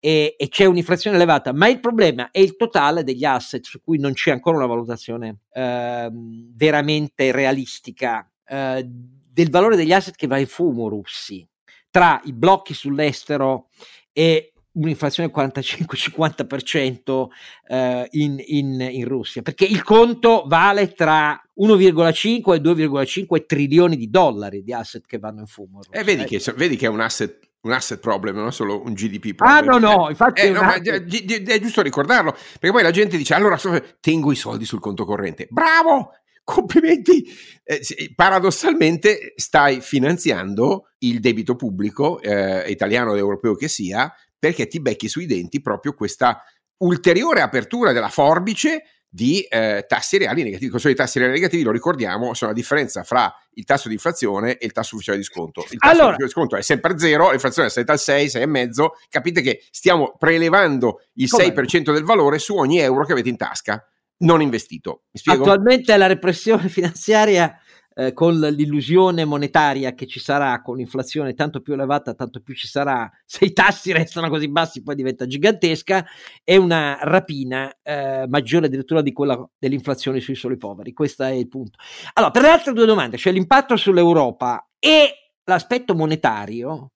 e, 0.00 0.34
e, 0.38 0.48
c'è 0.48 0.64
un'inflazione 0.64 1.16
elevata, 1.16 1.52
ma 1.52 1.68
il 1.68 1.78
problema 1.78 2.30
è 2.30 2.40
il 2.40 2.56
totale 2.56 3.04
degli 3.04 3.24
asset 3.24 3.64
su 3.64 3.80
cui 3.82 3.98
non 3.98 4.14
c'è 4.14 4.30
ancora 4.30 4.56
una 4.56 4.66
valutazione 4.66 5.40
eh, 5.52 6.10
veramente 6.12 7.30
realistica 7.30 8.28
eh, 8.46 8.82
del 8.84 9.50
valore 9.50 9.76
degli 9.76 9.92
asset 9.92 10.16
che 10.16 10.26
va 10.26 10.38
in 10.38 10.46
fumo 10.46 10.88
russi 10.88 11.46
tra 11.90 12.20
i 12.24 12.32
blocchi 12.32 12.72
sull'estero 12.72 13.68
e 14.12 14.49
un'inflazione 14.72 15.30
del 15.32 15.50
45-50% 15.50 17.26
eh, 17.68 18.08
in, 18.12 18.42
in, 18.44 18.80
in, 18.80 19.04
Russia, 19.06 19.42
perché 19.42 19.64
il 19.64 19.82
conto 19.82 20.44
vale 20.46 20.92
tra 20.92 21.40
1,5 21.58 22.54
e 22.54 22.58
2,5 22.58 23.46
trilioni 23.46 23.96
di 23.96 24.08
dollari 24.08 24.62
di 24.62 24.72
asset 24.72 25.04
che 25.06 25.18
vanno 25.18 25.40
in 25.40 25.46
fumo. 25.46 25.80
E 25.90 26.00
eh, 26.00 26.04
vedi, 26.04 26.24
che, 26.24 26.40
vedi 26.56 26.76
che 26.76 26.86
è 26.86 26.88
un 26.88 27.00
asset 27.00 27.48
un 27.62 27.72
asset 27.72 28.00
problem, 28.00 28.36
non 28.36 28.52
solo 28.52 28.82
un 28.82 28.94
GDP 28.94 29.34
problem. 29.34 29.68
Ah, 29.68 29.78
no, 29.78 29.78
no, 29.78 30.08
infatti. 30.08 30.42
Eh, 30.42 30.50
no, 30.50 30.62
ma 30.62 30.74
è 30.76 31.60
giusto 31.60 31.82
ricordarlo, 31.82 32.32
perché 32.32 32.70
poi 32.70 32.82
la 32.82 32.90
gente 32.90 33.16
dice: 33.16 33.34
allora 33.34 33.58
tengo 34.00 34.32
i 34.32 34.36
soldi 34.36 34.64
sul 34.64 34.80
conto 34.80 35.04
corrente. 35.04 35.46
Bravo! 35.50 36.12
Complimenti! 36.42 37.22
Eh, 37.62 37.80
paradossalmente 38.14 39.34
stai 39.36 39.80
finanziando 39.82 40.92
il 41.00 41.20
debito 41.20 41.54
pubblico 41.54 42.20
eh, 42.20 42.68
italiano 42.70 43.10
o 43.10 43.16
europeo 43.16 43.54
che 43.54 43.68
sia, 43.68 44.12
perché 44.40 44.66
ti 44.66 44.80
becchi 44.80 45.08
sui 45.08 45.26
denti 45.26 45.60
proprio 45.60 45.94
questa 45.94 46.42
ulteriore 46.78 47.42
apertura 47.42 47.92
della 47.92 48.08
forbice 48.08 48.84
di 49.12 49.40
eh, 49.42 49.84
tassi 49.88 50.18
reali 50.18 50.42
negativi. 50.44 50.70
Cosa 50.70 50.82
sono 50.82 50.94
i 50.94 50.96
tassi 50.96 51.18
reali 51.18 51.34
negativi? 51.34 51.62
Lo 51.62 51.72
ricordiamo, 51.72 52.32
sono 52.32 52.52
la 52.52 52.56
differenza 52.56 53.02
fra 53.02 53.32
il 53.54 53.64
tasso 53.64 53.88
di 53.88 53.94
inflazione 53.94 54.56
e 54.56 54.66
il 54.66 54.72
tasso 54.72 54.94
ufficiale 54.94 55.18
di 55.18 55.24
sconto. 55.24 55.66
Il 55.68 55.78
tasso 55.78 56.00
allora, 56.00 56.16
di 56.16 56.28
sconto 56.28 56.56
è 56.56 56.62
sempre 56.62 56.98
zero, 56.98 57.30
l'inflazione 57.30 57.68
è 57.68 57.70
salita 57.70 57.92
al 57.92 57.98
6, 57.98 58.26
6,5. 58.26 58.88
Capite 59.08 59.42
che 59.42 59.62
stiamo 59.70 60.14
prelevando 60.16 61.02
il 61.14 61.28
com'è? 61.28 61.52
6% 61.52 61.92
del 61.92 62.04
valore 62.04 62.38
su 62.38 62.56
ogni 62.56 62.78
euro 62.78 63.04
che 63.04 63.12
avete 63.12 63.28
in 63.28 63.36
tasca 63.36 63.84
non 64.18 64.40
investito. 64.40 65.02
Attualmente 65.24 65.96
la 65.96 66.06
repressione 66.06 66.68
finanziaria 66.70 67.58
eh, 68.00 68.12
con 68.14 68.38
l'illusione 68.38 69.26
monetaria 69.26 69.92
che 69.92 70.06
ci 70.06 70.20
sarà 70.20 70.62
con 70.62 70.78
l'inflazione 70.78 71.34
tanto 71.34 71.60
più 71.60 71.74
elevata, 71.74 72.14
tanto 72.14 72.40
più 72.40 72.54
ci 72.54 72.66
sarà, 72.66 73.10
se 73.26 73.44
i 73.44 73.52
tassi 73.52 73.92
restano 73.92 74.30
così 74.30 74.48
bassi 74.48 74.82
poi 74.82 74.94
diventa 74.94 75.26
gigantesca, 75.26 76.06
è 76.42 76.56
una 76.56 76.98
rapina 77.02 77.70
eh, 77.82 78.24
maggiore 78.26 78.66
addirittura 78.66 79.02
di 79.02 79.12
quella 79.12 79.46
dell'inflazione 79.58 80.20
sui 80.20 80.34
soli 80.34 80.56
poveri. 80.56 80.94
Questo 80.94 81.24
è 81.24 81.30
il 81.30 81.48
punto. 81.48 81.78
Allora, 82.14 82.32
per 82.32 82.42
le 82.42 82.48
altre 82.48 82.72
due 82.72 82.86
domande, 82.86 83.18
cioè 83.18 83.34
l'impatto 83.34 83.76
sull'Europa 83.76 84.70
e 84.78 85.34
l'aspetto 85.44 85.94
monetario, 85.94 86.92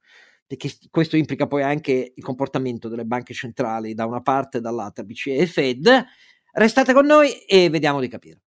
perché 0.46 0.70
questo 0.90 1.16
implica 1.16 1.46
poi 1.46 1.62
anche 1.62 2.12
il 2.14 2.22
comportamento 2.22 2.88
delle 2.88 3.04
banche 3.04 3.34
centrali 3.34 3.92
da 3.92 4.06
una 4.06 4.22
parte 4.22 4.58
e 4.58 4.60
dall'altra, 4.62 5.04
BCE 5.04 5.36
e 5.36 5.46
Fed, 5.46 6.04
restate 6.52 6.94
con 6.94 7.04
noi 7.04 7.30
e 7.46 7.68
vediamo 7.68 8.00
di 8.00 8.08
capire. 8.08 8.40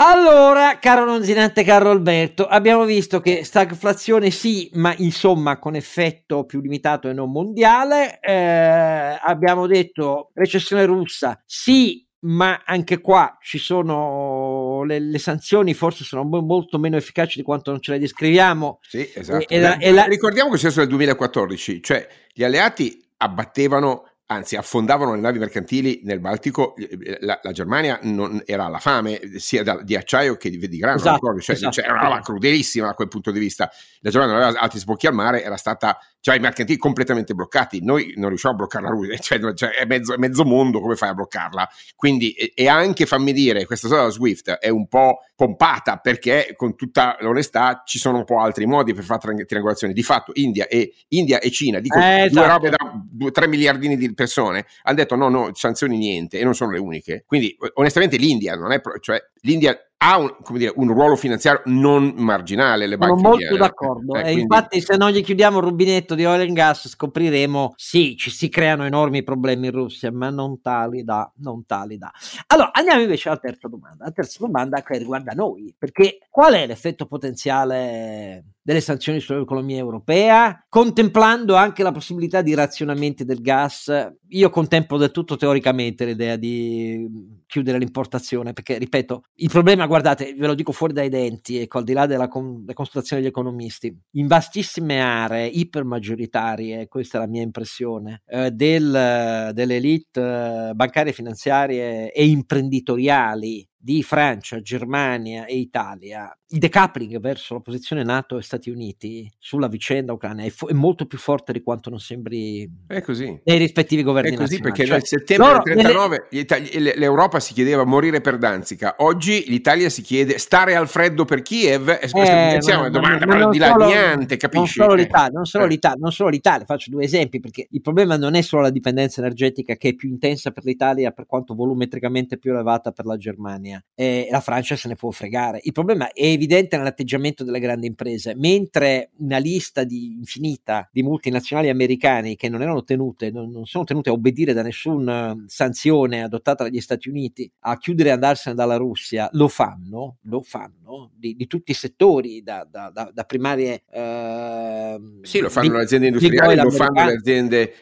Allora, 0.00 0.78
caro 0.78 1.04
Nonzinante, 1.04 1.64
caro 1.64 1.90
Alberto, 1.90 2.46
abbiamo 2.46 2.84
visto 2.84 3.20
che 3.20 3.42
stagflazione 3.42 4.30
sì, 4.30 4.70
ma 4.74 4.94
insomma 4.98 5.58
con 5.58 5.74
effetto 5.74 6.44
più 6.44 6.60
limitato 6.60 7.08
e 7.08 7.12
non 7.12 7.32
mondiale. 7.32 8.20
Eh, 8.20 9.18
abbiamo 9.20 9.66
detto 9.66 10.30
recessione 10.34 10.84
russa 10.84 11.42
sì, 11.44 12.06
ma 12.20 12.62
anche 12.64 13.00
qua 13.00 13.38
ci 13.40 13.58
sono 13.58 14.84
le, 14.84 15.00
le, 15.00 15.18
sanzioni 15.18 15.74
forse 15.74 16.04
sono 16.04 16.22
molto 16.22 16.78
meno 16.78 16.96
efficaci 16.96 17.38
di 17.38 17.44
quanto 17.44 17.72
non 17.72 17.80
ce 17.80 17.90
le 17.90 17.98
descriviamo. 17.98 18.78
Sì, 18.82 19.10
esatto. 19.12 19.48
E, 19.48 19.56
e 19.56 19.60
la, 19.60 19.78
e 19.78 19.90
la... 19.90 20.04
Ricordiamo 20.04 20.50
che 20.50 20.54
è 20.54 20.58
successo 20.58 20.78
nel 20.78 20.90
2014, 20.90 21.82
cioè 21.82 22.06
gli 22.32 22.44
alleati 22.44 23.04
abbattevano 23.16 24.07
anzi 24.30 24.56
affondavano 24.56 25.14
le 25.14 25.20
navi 25.20 25.38
mercantili 25.38 26.00
nel 26.04 26.20
Baltico, 26.20 26.74
la, 27.20 27.38
la 27.42 27.52
Germania 27.52 27.98
non, 28.02 28.42
era 28.44 28.66
alla 28.66 28.78
fame 28.78 29.20
sia 29.36 29.62
da, 29.62 29.80
di 29.82 29.96
acciaio 29.96 30.36
che 30.36 30.50
di, 30.50 30.58
di 30.68 30.76
grano, 30.76 30.96
esatto, 30.96 31.40
cioè, 31.40 31.54
esatto. 31.54 31.72
cioè, 31.72 31.84
era 31.84 31.94
una 31.94 32.02
roba 32.02 32.20
crudelissima 32.20 32.88
da 32.88 32.94
quel 32.94 33.08
punto 33.08 33.30
di 33.30 33.38
vista. 33.38 33.70
La 34.00 34.10
Germania 34.10 34.34
non 34.34 34.44
aveva 34.44 34.60
altri 34.60 34.80
sbocchi 34.80 35.06
al 35.06 35.14
mare, 35.14 35.42
era 35.42 35.56
stata 35.56 35.98
cioè 36.20 36.36
i 36.36 36.40
mercantili 36.40 36.76
completamente 36.78 37.32
bloccati, 37.32 37.82
noi 37.82 38.12
non 38.16 38.28
riusciamo 38.28 38.54
a 38.54 38.56
bloccare 38.58 38.84
la 38.84 38.90
Russia, 38.92 39.16
cioè, 39.18 39.54
cioè 39.54 39.70
è, 39.70 39.86
mezzo, 39.86 40.12
è, 40.12 40.18
mezzo, 40.18 40.44
mondo, 40.44 40.80
come 40.80 40.94
fai 40.94 41.08
a 41.08 41.14
bloccarla? 41.14 41.68
Quindi, 41.94 42.32
e, 42.32 42.52
e 42.54 42.68
anche 42.68 43.06
fammi 43.06 43.32
dire, 43.32 43.64
questa 43.64 43.86
storia 43.86 44.04
della 44.06 44.16
SWIFT 44.16 44.50
è 44.50 44.68
un 44.68 44.88
po' 44.88 45.20
pompata 45.34 45.96
perché 45.98 46.52
con 46.56 46.74
tutta 46.74 47.16
l'onestà 47.20 47.82
ci 47.86 47.98
sono 47.98 48.18
un 48.18 48.24
po' 48.24 48.40
altri 48.40 48.66
modi 48.66 48.92
per 48.92 49.04
fare 49.04 49.44
triangolazione. 49.46 49.92
Di 49.92 50.02
fatto 50.02 50.32
India 50.34 50.66
e, 50.66 50.92
India 51.08 51.38
e 51.38 51.50
Cina, 51.50 51.78
dico 51.78 51.98
eh, 51.98 52.24
esatto. 52.24 52.34
due 52.34 52.46
robe 52.46 52.70
da 52.70 53.30
3 53.30 53.46
miliardini 53.46 53.96
di 53.96 54.12
persone, 54.18 54.66
hanno 54.82 54.96
detto 54.96 55.14
no, 55.14 55.28
no, 55.28 55.50
sanzioni 55.54 55.96
niente 55.96 56.40
e 56.40 56.44
non 56.44 56.54
sono 56.54 56.72
le 56.72 56.80
uniche. 56.80 57.22
Quindi 57.24 57.56
onestamente 57.74 58.16
l'India 58.16 58.56
non 58.56 58.72
è, 58.72 58.80
cioè 59.00 59.22
l'India 59.42 59.78
ha 60.00 60.18
un, 60.18 60.32
dire, 60.50 60.72
un, 60.76 60.88
ruolo 60.92 61.14
finanziario 61.14 61.62
non 61.66 62.14
marginale. 62.16 62.86
Le 62.86 62.96
Sono 63.00 63.14
molto 63.14 63.40
indiane. 63.40 63.58
d'accordo. 63.58 64.14
Eh, 64.14 64.18
e 64.18 64.22
quindi... 64.22 64.40
infatti, 64.42 64.80
se 64.80 64.96
non 64.96 65.10
gli 65.10 65.22
chiudiamo 65.22 65.58
il 65.58 65.64
rubinetto 65.64 66.14
di 66.14 66.24
oil 66.24 66.40
and 66.40 66.52
gas, 66.52 66.88
scopriremo 66.88 67.74
sì, 67.76 68.16
ci 68.16 68.30
si 68.30 68.48
creano 68.48 68.84
enormi 68.84 69.22
problemi 69.22 69.66
in 69.66 69.72
Russia, 69.72 70.10
ma 70.12 70.30
non 70.30 70.60
tali 70.60 71.04
da. 71.04 71.30
Non 71.36 71.64
tali 71.64 71.96
da. 71.96 72.10
Allora, 72.48 72.70
andiamo 72.72 73.00
invece 73.00 73.28
alla 73.28 73.38
terza 73.38 73.68
domanda. 73.68 74.04
La 74.04 74.12
terza 74.12 74.38
domanda 74.40 74.82
che 74.82 74.98
riguarda 74.98 75.32
noi, 75.32 75.74
perché 75.76 76.18
qual 76.28 76.54
è 76.54 76.66
l'effetto 76.66 77.06
potenziale 77.06 78.44
delle 78.62 78.80
sanzioni 78.80 79.20
sull'economia 79.20 79.78
europea, 79.78 80.64
contemplando 80.68 81.54
anche 81.54 81.82
la 81.82 81.92
possibilità 81.92 82.42
di 82.42 82.54
razionamenti 82.54 83.24
del 83.24 83.40
gas. 83.40 83.90
Io 84.28 84.50
contemplo 84.50 84.98
del 84.98 85.10
tutto 85.10 85.36
teoricamente 85.36 86.04
l'idea 86.04 86.36
di 86.36 87.08
chiudere 87.46 87.78
l'importazione, 87.78 88.52
perché 88.52 88.76
ripeto, 88.76 89.22
il 89.36 89.48
problema, 89.48 89.86
guardate, 89.86 90.34
ve 90.34 90.46
lo 90.46 90.54
dico 90.54 90.72
fuori 90.72 90.92
dai 90.92 91.08
denti, 91.08 91.58
ecco, 91.58 91.78
al 91.78 91.84
di 91.84 91.94
là 91.94 92.06
della 92.06 92.28
con- 92.28 92.64
constatazione 92.74 93.22
degli 93.22 93.30
economisti, 93.30 93.96
in 94.12 94.26
vastissime 94.26 95.00
aree 95.00 95.46
ipermaggioritarie, 95.46 96.88
questa 96.88 97.16
è 97.18 97.20
la 97.22 97.26
mia 97.26 97.42
impressione, 97.42 98.22
eh, 98.26 98.50
del, 98.50 99.50
delle 99.54 99.76
elite 99.76 100.20
eh, 100.20 100.74
bancarie, 100.74 101.12
finanziarie 101.12 102.12
e 102.12 102.26
imprenditoriali 102.26 103.66
di 103.80 104.02
Francia, 104.02 104.60
Germania 104.60 105.46
e 105.46 105.56
Italia, 105.56 106.36
il 106.48 106.58
decoupling 106.58 107.20
verso 107.20 107.54
la 107.54 107.60
posizione 107.60 108.02
NATO 108.02 108.36
e 108.36 108.42
Stati 108.42 108.70
Uniti 108.70 109.30
sulla 109.38 109.68
vicenda 109.68 110.12
ucraina 110.12 110.42
è, 110.42 110.50
fo- 110.50 110.66
è 110.66 110.72
molto 110.72 111.06
più 111.06 111.16
forte 111.16 111.52
di 111.52 111.62
quanto 111.62 111.88
non 111.88 112.00
sembri 112.00 112.68
è 112.88 113.00
così. 113.02 113.38
nei 113.44 113.58
rispettivi 113.58 114.02
governi 114.02 114.34
è 114.34 114.36
così 114.36 114.58
perché 114.58 114.84
cioè, 114.84 114.96
nel 114.96 115.06
settembre 115.06 115.60
del 115.62 115.74
39 115.74 116.26
nelle... 116.30 116.42
Itali- 116.42 116.98
l'Europa 116.98 117.38
si 117.38 117.52
chiedeva 117.52 117.84
morire 117.84 118.20
per 118.20 118.38
Danzica, 118.38 118.96
oggi 118.98 119.44
l'Italia 119.46 119.88
si 119.90 120.02
chiede 120.02 120.38
stare 120.38 120.74
al 120.74 120.88
freddo 120.88 121.24
per 121.24 121.42
Kiev 121.42 121.88
e 121.88 122.00
eh, 122.02 122.58
siamo 122.60 122.80
una 122.80 122.90
domanda 122.90 123.26
ma, 123.26 123.36
ma 123.36 123.48
di 123.48 123.58
là 123.58 123.74
niente, 123.74 124.36
capisci? 124.36 124.78
Non 124.78 124.88
solo, 124.88 125.00
l'Italia, 125.00 125.30
non, 125.32 125.44
solo 125.44 125.64
eh. 125.64 125.68
l'Italia, 125.68 125.98
non 126.00 126.12
solo 126.12 126.28
l'Italia, 126.30 126.64
faccio 126.66 126.90
due 126.90 127.04
esempi 127.04 127.38
perché 127.38 127.68
il 127.70 127.80
problema 127.80 128.16
non 128.16 128.34
è 128.34 128.40
solo 128.40 128.62
la 128.62 128.70
dipendenza 128.70 129.20
energetica 129.20 129.76
che 129.76 129.90
è 129.90 129.94
più 129.94 130.08
intensa 130.08 130.50
per 130.50 130.64
l'Italia 130.64 131.12
per 131.12 131.26
quanto 131.26 131.54
volumetricamente 131.54 132.38
più 132.38 132.52
elevata 132.52 132.90
per 132.90 133.04
la 133.04 133.16
Germania 133.16 133.67
Germania 133.68 133.84
e 133.94 134.28
la 134.30 134.40
Francia 134.40 134.76
se 134.76 134.88
ne 134.88 134.94
può 134.94 135.10
fregare. 135.10 135.60
Il 135.62 135.72
problema 135.72 136.12
è 136.12 136.24
evidente 136.24 136.76
nell'atteggiamento 136.76 137.44
delle 137.44 137.60
grandi 137.60 137.86
imprese, 137.86 138.34
mentre 138.34 139.10
una 139.18 139.38
lista 139.38 139.84
di, 139.84 140.14
infinita 140.16 140.88
di 140.92 141.02
multinazionali 141.02 141.68
americane 141.68 142.36
che 142.36 142.48
non 142.48 142.62
erano 142.62 142.84
tenute, 142.84 143.30
non, 143.30 143.50
non 143.50 143.66
sono 143.66 143.84
tenute 143.84 144.10
a 144.10 144.12
obbedire 144.12 144.52
da 144.52 144.62
nessuna 144.62 145.36
sanzione 145.46 146.22
adottata 146.22 146.64
dagli 146.64 146.80
Stati 146.80 147.08
Uniti 147.08 147.50
a 147.60 147.76
chiudere 147.76 148.10
e 148.10 148.12
andarsene 148.12 148.54
dalla 148.54 148.76
Russia, 148.76 149.28
lo 149.32 149.48
fanno, 149.48 150.18
lo 150.22 150.42
fanno 150.42 151.10
di, 151.14 151.34
di 151.34 151.46
tutti 151.46 151.72
i 151.72 151.74
settori, 151.74 152.42
da, 152.42 152.66
da, 152.68 152.90
da, 152.92 153.10
da 153.12 153.24
primarie... 153.24 153.82
Eh, 153.90 155.00
sì, 155.22 155.40
lo 155.40 155.50
fanno 155.50 155.70
di, 155.70 155.74
le 155.74 155.82
aziende 155.82 156.06
industriali, 156.06 156.54
lo 156.54 156.70
fanno 156.70 157.04
le 157.04 157.14
aziende, 157.14 157.74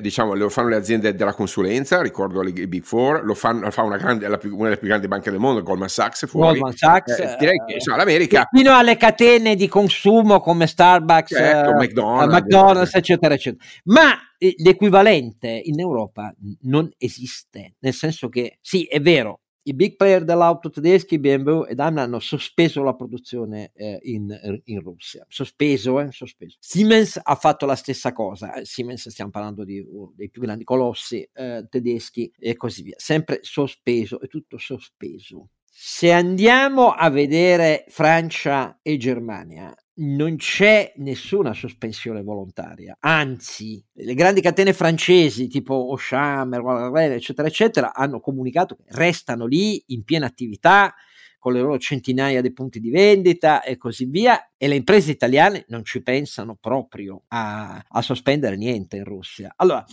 diciamo, 0.00 0.34
lo 0.34 0.48
fanno 0.48 0.68
le 0.68 0.76
aziende 0.76 1.14
della 1.14 1.34
consulenza, 1.34 2.00
ricordo 2.00 2.40
le 2.40 2.52
Big 2.52 2.82
Four, 2.82 3.24
lo, 3.24 3.34
fanno, 3.34 3.60
lo 3.60 3.70
fa 3.70 3.82
una, 3.82 3.98
grande, 3.98 4.26
una 4.26 4.36
delle 4.36 4.78
più 4.78 4.88
grandi 4.88 5.06
banche 5.06 5.19
banche 5.20 5.30
del 5.30 5.38
mondo, 5.38 5.62
Goldman 5.62 5.88
Sachs 5.88 6.26
fuori. 6.26 6.58
Goldman 6.58 6.76
Sachs, 6.76 7.18
eh, 7.18 7.36
direi 7.38 7.62
che 7.66 7.74
insomma, 7.74 7.98
l'America... 7.98 8.48
Fino 8.50 8.74
alle 8.74 8.96
catene 8.96 9.54
di 9.54 9.68
consumo 9.68 10.40
come 10.40 10.66
Starbucks, 10.66 11.34
certo, 11.34 11.70
eh, 11.70 11.74
McDonald's, 11.74 12.34
McDonald's 12.34 12.94
eccetera, 12.94 13.34
eccetera. 13.34 13.64
Ma 13.84 14.14
eh, 14.38 14.54
l'equivalente 14.56 15.48
in 15.48 15.78
Europa 15.78 16.34
non 16.62 16.90
esiste, 16.96 17.74
nel 17.80 17.92
senso 17.92 18.28
che 18.28 18.58
sì, 18.60 18.84
è 18.84 19.00
vero, 19.00 19.39
i 19.64 19.74
big 19.74 19.96
player 19.96 20.24
dell'auto 20.24 20.70
tedeschi, 20.70 21.18
BMW 21.18 21.64
e 21.68 21.74
Daimler 21.74 22.04
hanno 22.04 22.18
sospeso 22.18 22.82
la 22.82 22.94
produzione 22.94 23.72
eh, 23.74 23.98
in, 24.04 24.34
in, 24.64 24.80
Russia. 24.80 25.24
Sospeso, 25.28 26.00
eh, 26.00 26.10
sospeso. 26.12 26.56
Siemens 26.60 27.20
ha 27.22 27.34
fatto 27.34 27.66
la 27.66 27.74
stessa 27.74 28.12
cosa. 28.12 28.54
Eh, 28.54 28.64
Siemens, 28.64 29.08
stiamo 29.08 29.30
parlando 29.30 29.64
di, 29.64 29.78
uh, 29.78 30.12
dei 30.16 30.30
più 30.30 30.40
grandi 30.40 30.64
colossi 30.64 31.28
eh, 31.32 31.66
tedeschi 31.68 32.32
e 32.38 32.56
così 32.56 32.82
via. 32.82 32.96
Sempre 32.96 33.40
sospeso, 33.42 34.20
è 34.20 34.28
tutto 34.28 34.56
sospeso. 34.56 35.48
Se 35.72 36.10
andiamo 36.10 36.90
a 36.90 37.08
vedere 37.10 37.84
Francia 37.88 38.80
e 38.82 38.96
Germania, 38.96 39.74
non 40.00 40.36
c'è 40.36 40.92
nessuna 40.96 41.52
sospensione 41.52 42.22
volontaria, 42.22 42.96
anzi, 43.00 43.84
le 43.92 44.14
grandi 44.14 44.40
catene 44.40 44.72
francesi 44.72 45.48
tipo 45.48 45.74
Auchan, 45.90 46.54
eccetera, 46.96 47.48
eccetera, 47.48 47.94
hanno 47.94 48.20
comunicato 48.20 48.76
che 48.76 48.84
restano 48.88 49.46
lì 49.46 49.82
in 49.88 50.04
piena 50.04 50.26
attività 50.26 50.94
con 51.38 51.52
le 51.54 51.60
loro 51.60 51.78
centinaia 51.78 52.40
di 52.40 52.52
punti 52.52 52.80
di 52.80 52.90
vendita 52.90 53.62
e 53.62 53.76
così 53.76 54.04
via, 54.06 54.52
e 54.56 54.68
le 54.68 54.76
imprese 54.76 55.10
italiane 55.10 55.64
non 55.68 55.84
ci 55.84 56.02
pensano 56.02 56.56
proprio 56.60 57.24
a, 57.28 57.82
a 57.86 58.02
sospendere 58.02 58.56
niente 58.56 58.96
in 58.96 59.04
Russia. 59.04 59.52
Allora, 59.56 59.84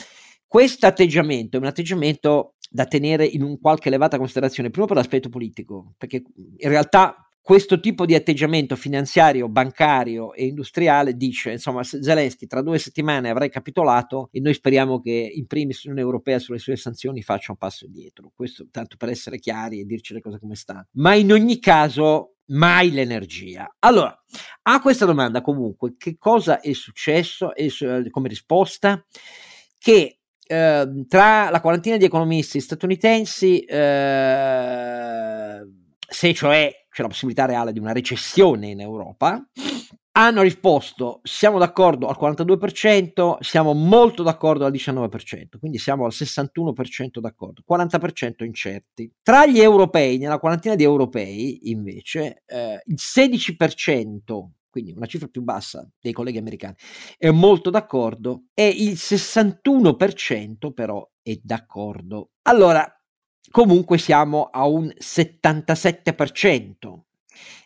questo 0.46 0.86
atteggiamento 0.86 1.58
è 1.58 1.60
un 1.60 1.66
atteggiamento 1.66 2.56
da 2.70 2.86
tenere 2.86 3.26
in 3.26 3.44
un 3.44 3.60
qualche 3.60 3.88
elevata 3.88 4.18
considerazione, 4.18 4.70
prima 4.70 4.88
per 4.88 4.98
l'aspetto 4.98 5.30
politico, 5.30 5.94
perché 5.98 6.24
in 6.58 6.70
realtà 6.70 7.27
questo 7.48 7.80
tipo 7.80 8.06
di 8.06 8.14
atteggiamento 8.14 8.76
finanziario, 8.76 9.48
bancario 9.48 10.34
e 10.34 10.48
industriale 10.48 11.16
dice, 11.16 11.52
insomma, 11.52 11.82
Zelensky 11.82 12.46
tra 12.46 12.62
due 12.62 12.78
settimane 12.78 13.30
avrà 13.30 13.48
capitolato 13.48 14.28
e 14.34 14.42
noi 14.42 14.54
speriamo 14.54 15.00
che 15.00 15.32
in 15.34 15.48
primis 15.48 15.86
l'Unione 15.86 16.06
Europea 16.06 16.40
sulle 16.40 16.58
sue 16.58 16.76
sanzioni 16.76 17.22
faccia 17.22 17.54
un 17.54 17.58
passo 17.58 17.86
indietro. 17.86 18.34
Questo 18.36 18.68
tanto 18.70 18.98
per 18.98 19.08
essere 19.08 19.40
chiari 19.40 19.80
e 19.80 19.86
dirci 19.86 20.14
le 20.14 20.20
cose 20.20 20.40
come 20.40 20.56
stanno. 20.56 20.88
Ma 20.96 21.14
in 21.14 21.32
ogni 21.32 21.60
caso 21.60 22.34
mai 22.48 22.92
l'energia. 22.92 23.78
Allora, 23.80 24.14
a 24.64 24.82
questa 24.82 25.06
domanda 25.06 25.40
comunque, 25.40 25.96
che 25.98 26.18
cosa 26.18 26.60
è 26.60 26.74
successo 26.74 27.56
e, 27.56 27.72
come 28.10 28.28
risposta? 28.28 29.02
Che 29.80 30.20
eh, 30.46 31.06
tra 31.08 31.50
la 31.50 31.62
quarantina 31.62 31.96
di 31.96 32.04
economisti 32.04 32.60
statunitensi, 32.60 33.62
eh, 33.62 35.62
se 36.10 36.34
cioè 36.34 36.87
c'è 36.98 37.04
la 37.04 37.10
possibilità 37.10 37.46
reale 37.46 37.74
di 37.74 37.78
una 37.78 37.92
recessione 37.92 38.70
in 38.70 38.80
Europa, 38.80 39.48
hanno 40.14 40.42
risposto 40.42 41.20
siamo 41.22 41.60
d'accordo 41.60 42.08
al 42.08 42.18
42%, 42.20 43.38
siamo 43.40 43.74
molto 43.76 44.24
d'accordo 44.24 44.66
al 44.66 44.72
19%, 44.72 45.60
quindi 45.60 45.78
siamo 45.78 46.06
al 46.06 46.12
61% 46.12 47.20
d'accordo, 47.20 47.62
40% 47.70 48.44
incerti. 48.44 49.14
Tra 49.22 49.46
gli 49.46 49.60
europei, 49.60 50.18
nella 50.18 50.40
quarantina 50.40 50.74
di 50.74 50.82
europei 50.82 51.70
invece, 51.70 52.42
eh, 52.48 52.82
il 52.84 52.98
16%, 52.98 54.50
quindi 54.72 54.92
una 54.96 55.06
cifra 55.06 55.28
più 55.28 55.44
bassa 55.44 55.88
dei 56.02 56.14
colleghi 56.14 56.40
americani, 56.40 56.74
è 57.16 57.30
molto 57.30 57.70
d'accordo 57.70 58.46
e 58.56 58.70
il 58.70 58.94
61% 58.94 60.72
però 60.74 61.08
è 61.22 61.40
d'accordo. 61.44 62.32
Allora, 62.48 62.97
comunque 63.52 63.98
siamo 63.98 64.50
a 64.52 64.66
un 64.66 64.92
77%. 64.98 67.00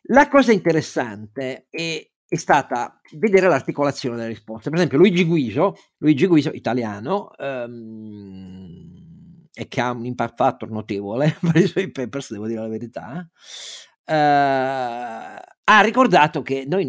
La 0.04 0.28
cosa 0.28 0.52
interessante 0.52 1.68
è 1.70 2.12
è 2.32 2.38
stata 2.38 2.98
vedere 3.16 3.50
l'articolazione 3.50 4.16
delle 4.16 4.30
risposte. 4.30 4.70
Per 4.70 4.78
esempio, 4.78 4.98
Luigi 4.98 5.26
Guiso, 5.26 5.76
Luigi 5.98 6.28
Guiso 6.28 6.50
italiano, 6.54 7.30
um, 7.38 9.50
e 9.54 9.68
che 9.68 9.82
ha 9.82 9.92
un 9.92 10.06
impact 10.06 10.36
factor 10.38 10.72
notevole 10.72 11.38
per 11.52 11.58
i 11.58 11.68
suoi 11.68 11.92
papers, 11.92 12.32
devo 12.32 12.48
dire 12.48 12.62
la 12.62 12.70
verità, 12.70 13.30
uh, 14.06 15.42
ha 15.74 15.82
ricordato 15.82 16.42
che 16.42 16.66
noi 16.68 16.84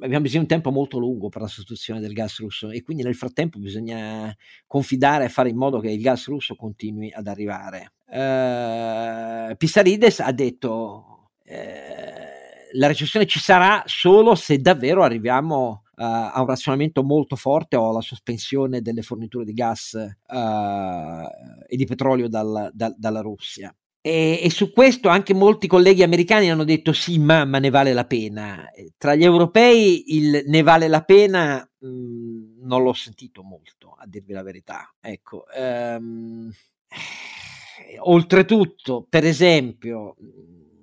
abbiamo 0.00 0.20
bisogno 0.20 0.28
di 0.28 0.36
un 0.38 0.46
tempo 0.46 0.70
molto 0.70 0.98
lungo 0.98 1.30
per 1.30 1.40
la 1.40 1.46
sostituzione 1.46 2.00
del 2.00 2.12
gas 2.12 2.38
russo 2.38 2.68
e 2.68 2.82
quindi 2.82 3.02
nel 3.02 3.14
frattempo 3.14 3.58
bisogna 3.58 4.34
confidare 4.66 5.24
e 5.24 5.28
fare 5.30 5.48
in 5.48 5.56
modo 5.56 5.80
che 5.80 5.90
il 5.90 6.02
gas 6.02 6.26
russo 6.26 6.54
continui 6.54 7.10
ad 7.10 7.26
arrivare. 7.26 7.92
Uh, 8.06 9.56
Pissarides 9.56 10.20
ha 10.20 10.32
detto... 10.32 11.30
Uh, 11.46 12.38
la 12.74 12.86
recessione 12.86 13.26
ci 13.26 13.40
sarà 13.40 13.82
solo 13.86 14.36
se 14.36 14.58
davvero 14.58 15.02
arriviamo 15.02 15.82
uh, 15.82 16.02
a 16.02 16.40
un 16.40 16.46
razionamento 16.46 17.02
molto 17.02 17.34
forte 17.34 17.74
o 17.74 17.88
alla 17.88 18.00
sospensione 18.00 18.80
delle 18.80 19.02
forniture 19.02 19.44
di 19.44 19.52
gas 19.52 19.94
e 19.94 21.76
di 21.76 21.84
petrolio 21.86 22.28
dal, 22.28 22.70
dal, 22.72 22.94
dalla 22.96 23.20
Russia. 23.22 23.74
E, 24.02 24.40
e, 24.42 24.50
su 24.50 24.72
questo 24.72 25.08
anche 25.08 25.34
molti 25.34 25.66
colleghi 25.66 26.02
americani 26.02 26.50
hanno 26.50 26.64
detto 26.64 26.92
sì, 26.92 27.18
ma, 27.18 27.44
ma 27.44 27.58
ne 27.58 27.68
vale 27.68 27.92
la 27.92 28.06
pena. 28.06 28.66
Tra 28.96 29.14
gli 29.14 29.24
europei 29.24 30.16
il 30.16 30.44
ne 30.46 30.62
vale 30.62 30.88
la 30.88 31.02
pena 31.02 31.68
mh, 31.78 31.86
mm, 31.86 32.66
non 32.66 32.82
l'ho 32.82 32.94
sentito 32.94 33.42
molto, 33.42 33.94
a 33.98 34.06
dirvi 34.06 34.32
la 34.32 34.42
verità. 34.42 34.94
Ecco, 35.00 35.44
um, 35.54 36.50
oltretutto, 37.98 39.06
per 39.08 39.24
esempio, 39.24 40.16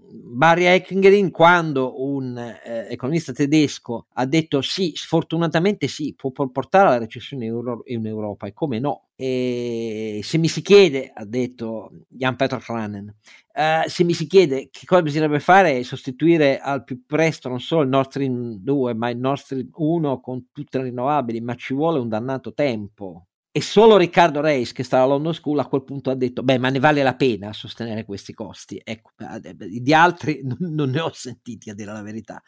Barry 0.10 0.66
Eckingrin 0.66 1.32
quando 1.32 2.04
un 2.04 2.38
eh, 2.38 2.88
economista 2.90 3.34
tedesco 3.34 4.08
ha 4.14 4.26
detto 4.26 4.62
sì, 4.62 4.94
sfortunatamente 4.96 5.88
sì, 5.88 6.14
può 6.16 6.32
portare 6.32 6.88
alla 6.88 6.98
recessione 6.98 7.46
in 7.46 8.06
Europa 8.06 8.48
e 8.48 8.54
come 8.54 8.80
no. 8.80 9.08
E 9.16 10.20
se 10.24 10.38
mi 10.38 10.48
si 10.48 10.62
chiede, 10.62 11.12
ha 11.14 11.26
detto 11.26 11.92
Jan 12.08 12.36
Peter 12.36 12.60
Kranen, 12.60 13.14
eh, 13.54 13.84
se 13.88 14.04
mi 14.04 14.14
si 14.14 14.28
chiede 14.28 14.70
che 14.72 14.86
cosa 14.86 15.02
bisognerebbe 15.02 15.40
fare 15.40 15.80
è 15.80 15.84
sostituire 15.84 16.60
al 16.60 16.84
più 16.84 17.04
presto 17.06 17.50
non 17.50 17.60
solo 17.60 17.82
il 17.82 17.90
Nord 17.90 18.10
Stream 18.10 18.58
2 18.60 18.94
ma 18.94 19.10
il 19.10 19.18
Nord 19.18 19.40
Stream 19.40 19.70
1 19.74 20.20
con 20.20 20.48
tutte 20.52 20.78
le 20.78 20.86
rinnovabili, 20.86 21.42
ma 21.42 21.56
ci 21.56 21.74
vuole 21.74 22.00
un 22.00 22.10
dannato 22.10 22.54
tempo 22.54 23.27
e 23.58 23.62
solo 23.62 23.98
Riccardo 23.98 24.40
Reis, 24.40 24.72
che 24.72 24.84
sta 24.84 24.98
alla 24.98 25.14
London 25.14 25.34
School, 25.34 25.58
a 25.58 25.66
quel 25.66 25.84
punto 25.84 26.12
ha 26.12 26.14
detto: 26.14 26.44
Beh, 26.44 26.60
ma 26.60 26.70
ne 26.70 26.78
vale 26.78 27.02
la 27.02 27.16
pena 27.16 27.54
sostenere 27.54 28.06
questi 28.06 28.32
costi. 28.32 28.80
Ecco, 28.84 29.10
di 29.50 29.94
altri 29.96 30.42
non 30.60 30.92
ne 30.92 31.00
ho 31.00 31.12
sentiti 31.12 31.72
a 31.72 31.74
dire 31.74 31.92
la 31.92 32.04
verità. 32.04 32.40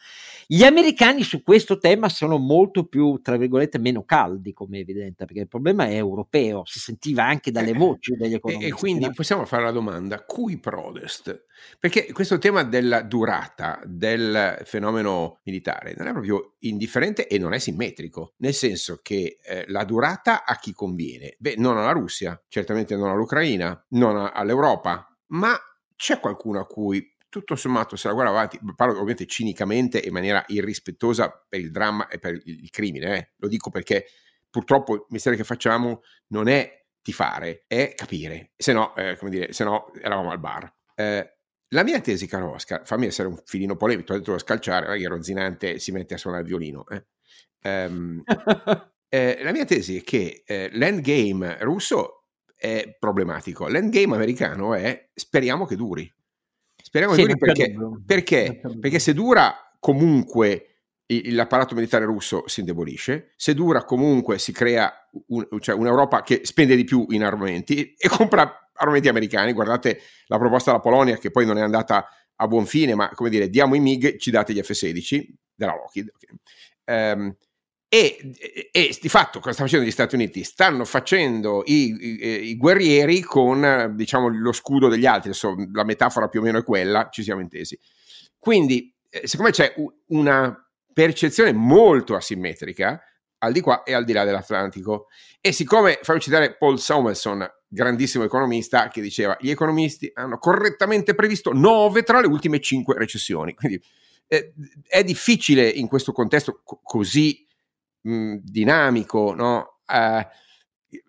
Gli 0.46 0.62
americani 0.62 1.24
su 1.24 1.42
questo 1.42 1.78
tema 1.78 2.08
sono 2.08 2.38
molto 2.38 2.84
più, 2.84 3.18
tra 3.22 3.36
virgolette, 3.36 3.80
meno 3.80 4.04
caldi, 4.04 4.52
come 4.52 4.76
è 4.78 4.80
evidente, 4.82 5.24
perché 5.24 5.40
il 5.40 5.48
problema 5.48 5.86
è 5.86 5.96
europeo, 5.96 6.62
si 6.64 6.78
sentiva 6.78 7.24
anche 7.24 7.50
dalle 7.50 7.70
eh, 7.70 7.76
voci 7.76 8.14
degli 8.14 8.34
economisti. 8.34 8.70
E, 8.70 8.72
quindi 8.72 9.10
possiamo 9.12 9.44
fare 9.46 9.64
la 9.64 9.72
domanda: 9.72 10.22
cui 10.22 10.58
prodest? 10.58 11.46
Perché 11.78 12.12
questo 12.12 12.38
tema 12.38 12.62
della 12.62 13.02
durata 13.02 13.80
del 13.84 14.60
fenomeno 14.64 15.40
militare 15.44 15.94
non 15.96 16.06
è 16.08 16.12
proprio 16.12 16.56
indifferente 16.60 17.26
e 17.26 17.38
non 17.38 17.52
è 17.52 17.58
simmetrico, 17.58 18.34
nel 18.38 18.54
senso 18.54 19.00
che 19.02 19.38
eh, 19.42 19.64
la 19.68 19.84
durata 19.84 20.44
a 20.44 20.56
chi 20.56 20.72
conviene? 20.72 21.36
Beh, 21.38 21.54
non 21.56 21.78
alla 21.78 21.92
Russia, 21.92 22.40
certamente 22.48 22.96
non 22.96 23.10
all'Ucraina, 23.10 23.84
non 23.90 24.30
all'Europa, 24.32 25.06
ma 25.28 25.58
c'è 25.96 26.18
qualcuno 26.18 26.60
a 26.60 26.66
cui 26.66 27.16
tutto 27.28 27.54
sommato 27.56 27.96
se 27.96 28.08
la 28.08 28.14
guarda 28.14 28.32
avanti, 28.32 28.58
parlo 28.74 28.94
ovviamente 28.94 29.26
cinicamente 29.26 29.98
in 29.98 30.12
maniera 30.12 30.44
irrispettosa 30.48 31.46
per 31.48 31.60
il 31.60 31.70
dramma 31.70 32.08
e 32.08 32.18
per 32.18 32.38
il 32.44 32.68
crimine, 32.70 33.16
eh? 33.16 33.30
lo 33.36 33.48
dico 33.48 33.70
perché 33.70 34.06
purtroppo 34.50 34.94
il 34.94 35.04
mestiere 35.10 35.36
che 35.36 35.44
facciamo 35.44 36.02
non 36.28 36.48
è 36.48 36.84
tifare, 37.02 37.64
è 37.66 37.94
capire, 37.94 38.50
se 38.56 38.72
no, 38.72 38.94
eh, 38.96 39.16
come 39.16 39.30
dire, 39.30 39.52
se 39.52 39.64
no 39.64 39.92
eravamo 39.94 40.30
al 40.30 40.40
bar. 40.40 40.72
Eh, 40.94 41.38
la 41.70 41.82
mia 41.82 42.00
tesi, 42.00 42.26
caro 42.26 42.52
Oscar, 42.52 42.86
fammi 42.86 43.06
essere 43.06 43.28
un 43.28 43.40
filino 43.44 43.76
polemico, 43.76 44.12
ho 44.12 44.18
detto 44.18 44.32
da 44.32 44.38
scalciare, 44.38 44.86
magari 44.86 45.04
Rozinante 45.06 45.78
si 45.78 45.92
mette 45.92 46.14
a 46.14 46.18
suonare 46.18 46.42
il 46.42 46.48
violino. 46.48 46.84
Eh. 46.88 47.04
Um, 47.62 48.22
Eh, 49.12 49.40
la 49.42 49.50
mia 49.50 49.64
tesi 49.64 49.96
è 49.96 50.02
che 50.04 50.44
eh, 50.46 50.70
l'endgame 50.72 51.56
russo 51.62 52.26
è 52.54 52.96
problematico, 52.96 53.66
l'endgame 53.66 54.14
americano 54.14 54.74
è 54.74 55.08
speriamo 55.12 55.66
che 55.66 55.74
duri. 55.74 56.10
Speriamo 56.80 57.14
sì, 57.14 57.26
che 57.26 57.34
duri 57.34 57.38
perché, 57.38 57.74
perché, 58.06 58.60
perché 58.78 58.98
se 59.00 59.12
dura 59.12 59.74
comunque 59.80 60.66
l'apparato 61.30 61.74
militare 61.74 62.04
russo 62.04 62.44
si 62.46 62.60
indebolisce, 62.60 63.32
se 63.34 63.52
dura 63.52 63.82
comunque 63.82 64.38
si 64.38 64.52
crea 64.52 64.92
un, 65.26 65.44
cioè 65.58 65.74
un'Europa 65.74 66.22
che 66.22 66.42
spende 66.44 66.76
di 66.76 66.84
più 66.84 67.04
in 67.08 67.24
armamenti 67.24 67.94
e 67.98 68.08
compra 68.08 68.69
armamenti 68.80 69.08
americani, 69.08 69.52
guardate 69.52 70.00
la 70.26 70.38
proposta 70.38 70.70
della 70.70 70.82
Polonia 70.82 71.16
che 71.16 71.30
poi 71.30 71.46
non 71.46 71.58
è 71.58 71.60
andata 71.60 72.06
a 72.36 72.46
buon 72.46 72.66
fine, 72.66 72.94
ma 72.94 73.10
come 73.10 73.28
dire, 73.28 73.48
diamo 73.48 73.74
i 73.74 73.80
MiG, 73.80 74.16
ci 74.16 74.30
date 74.30 74.52
gli 74.52 74.60
F-16 74.60 75.26
della 75.54 75.74
Lockheed. 75.74 76.10
Okay. 76.14 77.12
Um, 77.12 77.36
e, 77.92 78.16
e, 78.38 78.70
e, 78.70 78.98
di 79.00 79.08
fatto 79.08 79.40
cosa 79.40 79.52
stanno 79.52 79.68
facendo 79.68 79.86
gli 79.86 79.92
Stati 79.92 80.14
Uniti? 80.14 80.44
Stanno 80.44 80.84
facendo 80.84 81.62
i, 81.66 81.96
i, 82.00 82.48
i 82.50 82.56
guerrieri 82.56 83.20
con 83.20 83.92
diciamo, 83.96 84.28
lo 84.28 84.52
scudo 84.52 84.88
degli 84.88 85.06
altri, 85.06 85.30
adesso 85.30 85.54
la 85.72 85.84
metafora 85.84 86.28
più 86.28 86.40
o 86.40 86.42
meno 86.44 86.58
è 86.58 86.64
quella, 86.64 87.08
ci 87.10 87.22
siamo 87.22 87.40
intesi. 87.40 87.78
Quindi, 88.38 88.94
eh, 89.10 89.26
siccome 89.26 89.50
c'è 89.50 89.74
una 90.08 90.56
percezione 90.92 91.52
molto 91.52 92.14
asimmetrica 92.14 93.00
al 93.42 93.52
di 93.52 93.60
qua 93.60 93.82
e 93.82 93.92
al 93.92 94.04
di 94.04 94.12
là 94.12 94.24
dell'Atlantico, 94.24 95.08
e 95.40 95.52
siccome, 95.52 95.98
fammi 96.02 96.20
citare 96.20 96.56
Paul 96.56 96.78
Samuelson, 96.78 97.46
grandissimo 97.66 98.24
economista, 98.24 98.88
che 98.88 99.00
diceva 99.00 99.36
gli 99.40 99.50
economisti 99.50 100.10
hanno 100.14 100.38
correttamente 100.38 101.14
previsto 101.14 101.52
nove 101.52 102.02
tra 102.02 102.20
le 102.20 102.26
ultime 102.26 102.60
cinque 102.60 102.96
recessioni. 102.96 103.54
Quindi 103.54 103.80
eh, 104.26 104.52
è 104.86 105.02
difficile 105.02 105.68
in 105.68 105.88
questo 105.88 106.12
contesto 106.12 106.60
co- 106.62 106.80
così 106.82 107.46
mh, 108.02 108.36
dinamico, 108.42 109.34
no? 109.34 109.80
uh, 109.86 110.26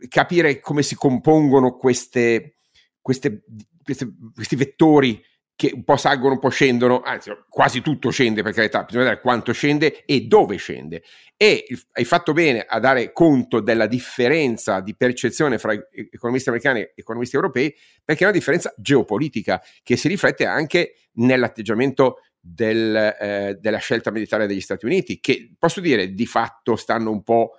capire 0.07 0.59
come 0.59 0.83
si 0.83 0.95
compongono 0.95 1.75
queste, 1.75 2.57
queste, 3.01 3.43
queste, 3.83 4.13
questi 4.33 4.55
vettori 4.55 5.21
che 5.61 5.71
un 5.75 5.83
po' 5.83 5.95
salgono, 5.95 6.33
un 6.33 6.39
po' 6.39 6.49
scendono, 6.49 7.01
anzi 7.01 7.31
quasi 7.47 7.81
tutto 7.81 8.09
scende 8.09 8.41
per 8.41 8.51
carità, 8.51 8.81
bisogna 8.81 9.03
vedere 9.03 9.21
quanto 9.21 9.53
scende 9.53 10.05
e 10.05 10.21
dove 10.21 10.55
scende. 10.55 11.03
E 11.37 11.67
hai 11.91 12.03
fatto 12.03 12.33
bene 12.33 12.61
a 12.61 12.79
dare 12.79 13.11
conto 13.11 13.59
della 13.59 13.85
differenza 13.85 14.79
di 14.79 14.95
percezione 14.95 15.59
fra 15.59 15.73
economisti 15.91 16.49
americani 16.49 16.79
e 16.79 16.93
economisti 16.95 17.35
europei, 17.35 17.71
perché 18.03 18.23
è 18.23 18.27
una 18.27 18.35
differenza 18.35 18.73
geopolitica 18.75 19.61
che 19.83 19.97
si 19.97 20.07
riflette 20.07 20.47
anche 20.47 20.95
nell'atteggiamento 21.17 22.21
del, 22.39 22.95
eh, 22.95 23.57
della 23.61 23.77
scelta 23.77 24.09
militare 24.09 24.47
degli 24.47 24.61
Stati 24.61 24.87
Uniti, 24.87 25.19
che 25.19 25.53
posso 25.59 25.79
dire 25.79 26.11
di 26.15 26.25
fatto 26.25 26.75
stanno 26.75 27.11
un 27.11 27.21
po' 27.21 27.51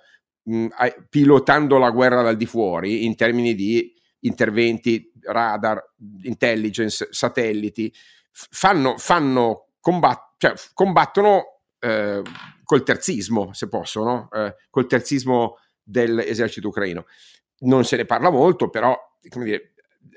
mh, 0.43 0.67
pilotando 1.07 1.77
la 1.77 1.89
guerra 1.89 2.21
dal 2.21 2.35
di 2.35 2.45
fuori 2.45 3.05
in 3.05 3.15
termini 3.15 3.55
di 3.55 3.93
interventi, 4.25 5.09
radar, 5.25 5.93
intelligence, 6.23 7.07
satelliti, 7.11 7.93
fanno, 8.31 8.97
fanno 8.97 9.67
combat- 9.79 10.33
cioè, 10.37 10.53
combattono 10.73 11.61
eh, 11.79 12.21
col 12.63 12.83
terzismo, 12.83 13.53
se 13.53 13.67
posso, 13.67 14.03
no? 14.03 14.29
eh, 14.31 14.55
col 14.69 14.87
terzismo 14.87 15.57
dell'esercito 15.81 16.69
ucraino. 16.69 17.05
Non 17.59 17.85
se 17.85 17.97
ne 17.97 18.05
parla 18.05 18.29
molto, 18.29 18.69
però 18.69 18.97
come 19.29 19.45
dire, 19.45 19.73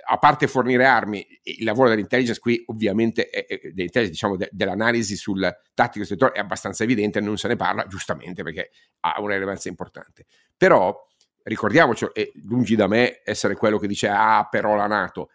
a 0.09 0.19
parte 0.19 0.47
fornire 0.47 0.85
armi, 0.85 1.25
il 1.43 1.65
lavoro 1.65 1.89
dell'intelligence 1.89 2.41
qui 2.41 2.63
ovviamente, 2.67 3.29
è, 3.29 3.47
è, 3.47 4.09
diciamo, 4.09 4.37
de, 4.37 4.49
dell'analisi 4.53 5.17
sul 5.17 5.49
tattico 5.75 6.05
settore 6.05 6.33
è 6.33 6.39
abbastanza 6.39 6.85
evidente, 6.85 7.21
non 7.21 7.37
se 7.37 7.49
ne 7.49 7.57
parla 7.57 7.87
giustamente 7.87 8.43
perché 8.43 8.71
ha 9.01 9.21
una 9.21 9.35
rilevanza 9.35 9.69
importante. 9.69 10.27
Però 10.57 11.07
ricordiamoci, 11.47 12.09
e 12.13 12.33
lungi 12.45 12.77
da 12.77 12.87
me 12.87 13.21
essere 13.25 13.55
quello 13.55 13.79
che 13.79 13.87
dice 13.87 14.09
ah 14.09 14.47
però 14.51 14.75
la 14.75 14.87
Nato, 14.87 15.31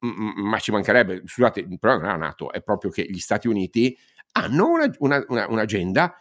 ma 0.00 0.58
ci 0.58 0.70
mancherebbe, 0.70 1.22
scusate, 1.24 1.60
il 1.60 1.78
problema 1.78 2.06
non 2.06 2.14
è 2.14 2.18
la 2.18 2.26
Nato, 2.26 2.52
è 2.52 2.62
proprio 2.62 2.90
che 2.90 3.04
gli 3.08 3.18
Stati 3.18 3.48
Uniti 3.48 3.96
hanno 4.32 4.68
una, 4.68 4.90
una, 4.98 5.24
una, 5.28 5.46
un'agenda 5.48 6.18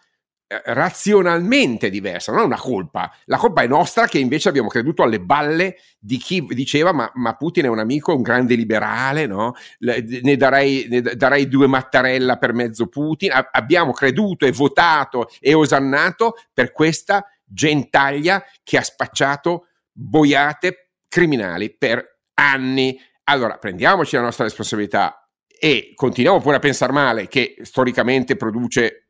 eh, 0.48 0.62
razionalmente 0.66 1.90
diversa, 1.90 2.32
non 2.32 2.42
è 2.42 2.46
una 2.46 2.58
colpa. 2.58 3.12
La 3.26 3.38
colpa 3.38 3.62
è 3.62 3.68
nostra 3.68 4.08
che 4.08 4.20
invece 4.20 4.50
abbiamo 4.50 4.68
creduto 4.68 5.04
alle 5.04 5.20
balle 5.20 5.78
di 6.00 6.18
chi 6.18 6.44
diceva 6.50 6.92
ma, 6.92 7.12
ma 7.16 7.36
Putin 7.36 7.66
è 7.66 7.68
un 7.68 7.80
amico, 7.80 8.16
un 8.16 8.22
grande 8.22 8.56
liberale, 8.56 9.26
no? 9.26 9.54
ne, 9.80 10.36
darei, 10.38 10.88
ne 10.90 11.02
darei 11.02 11.48
due 11.48 11.68
Mattarella 11.68 12.38
per 12.38 12.54
mezzo 12.54 12.88
Putin. 12.88 13.32
Abbiamo 13.52 13.92
creduto 13.92 14.46
e 14.46 14.52
votato 14.52 15.30
e 15.40 15.54
osannato 15.54 16.36
per 16.54 16.72
questa 16.72 17.26
gentaglia 17.46 18.44
che 18.64 18.78
ha 18.78 18.84
spacciato 18.84 19.68
boiate 19.92 20.90
criminali 21.08 21.76
per 21.76 22.20
anni. 22.34 23.00
Allora 23.26 23.58
prendiamoci 23.58 24.16
la 24.16 24.22
nostra 24.22 24.44
responsabilità 24.44 25.30
e 25.48 25.94
continuiamo 25.96 26.42
pure 26.42 26.58
a 26.58 26.60
pensare 26.60 26.92
male 26.92 27.28
che 27.28 27.56
storicamente 27.62 28.36
produce 28.36 29.08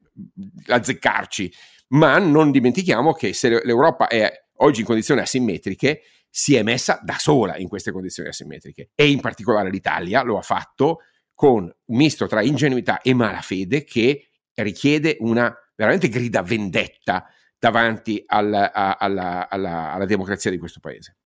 azzeccarci, 0.68 1.54
ma 1.90 2.18
non 2.20 2.52
dimentichiamo 2.52 3.14
che 3.14 3.34
se 3.34 3.50
l'Europa 3.64 4.08
è 4.08 4.32
oggi 4.58 4.82
in 4.82 4.86
condizioni 4.86 5.22
asimmetriche, 5.22 6.02
si 6.30 6.56
è 6.56 6.64
messa 6.64 7.00
da 7.02 7.16
sola 7.18 7.58
in 7.58 7.68
queste 7.68 7.92
condizioni 7.92 8.30
asimmetriche 8.30 8.90
e 8.94 9.10
in 9.10 9.22
particolare 9.22 9.70
l'Italia 9.70 10.22
lo 10.22 10.38
ha 10.38 10.42
fatto 10.42 11.00
con 11.34 11.64
un 11.64 11.98
misto 11.98 12.28
tra 12.28 12.42
ingenuità 12.42 13.02
e 13.02 13.14
malafede 13.14 13.84
che 13.84 14.30
richiede 14.56 15.18
una 15.20 15.54
veramente 15.76 16.10
grida 16.10 16.42
vendetta 16.42 17.26
davanti 17.58 18.24
al, 18.26 18.54
a, 18.54 18.98
alla, 18.98 19.50
alla, 19.50 19.94
alla, 19.94 20.06
democrazia 20.06 20.52
di 20.52 20.58
questo 20.58 20.80
paese. 20.80 21.18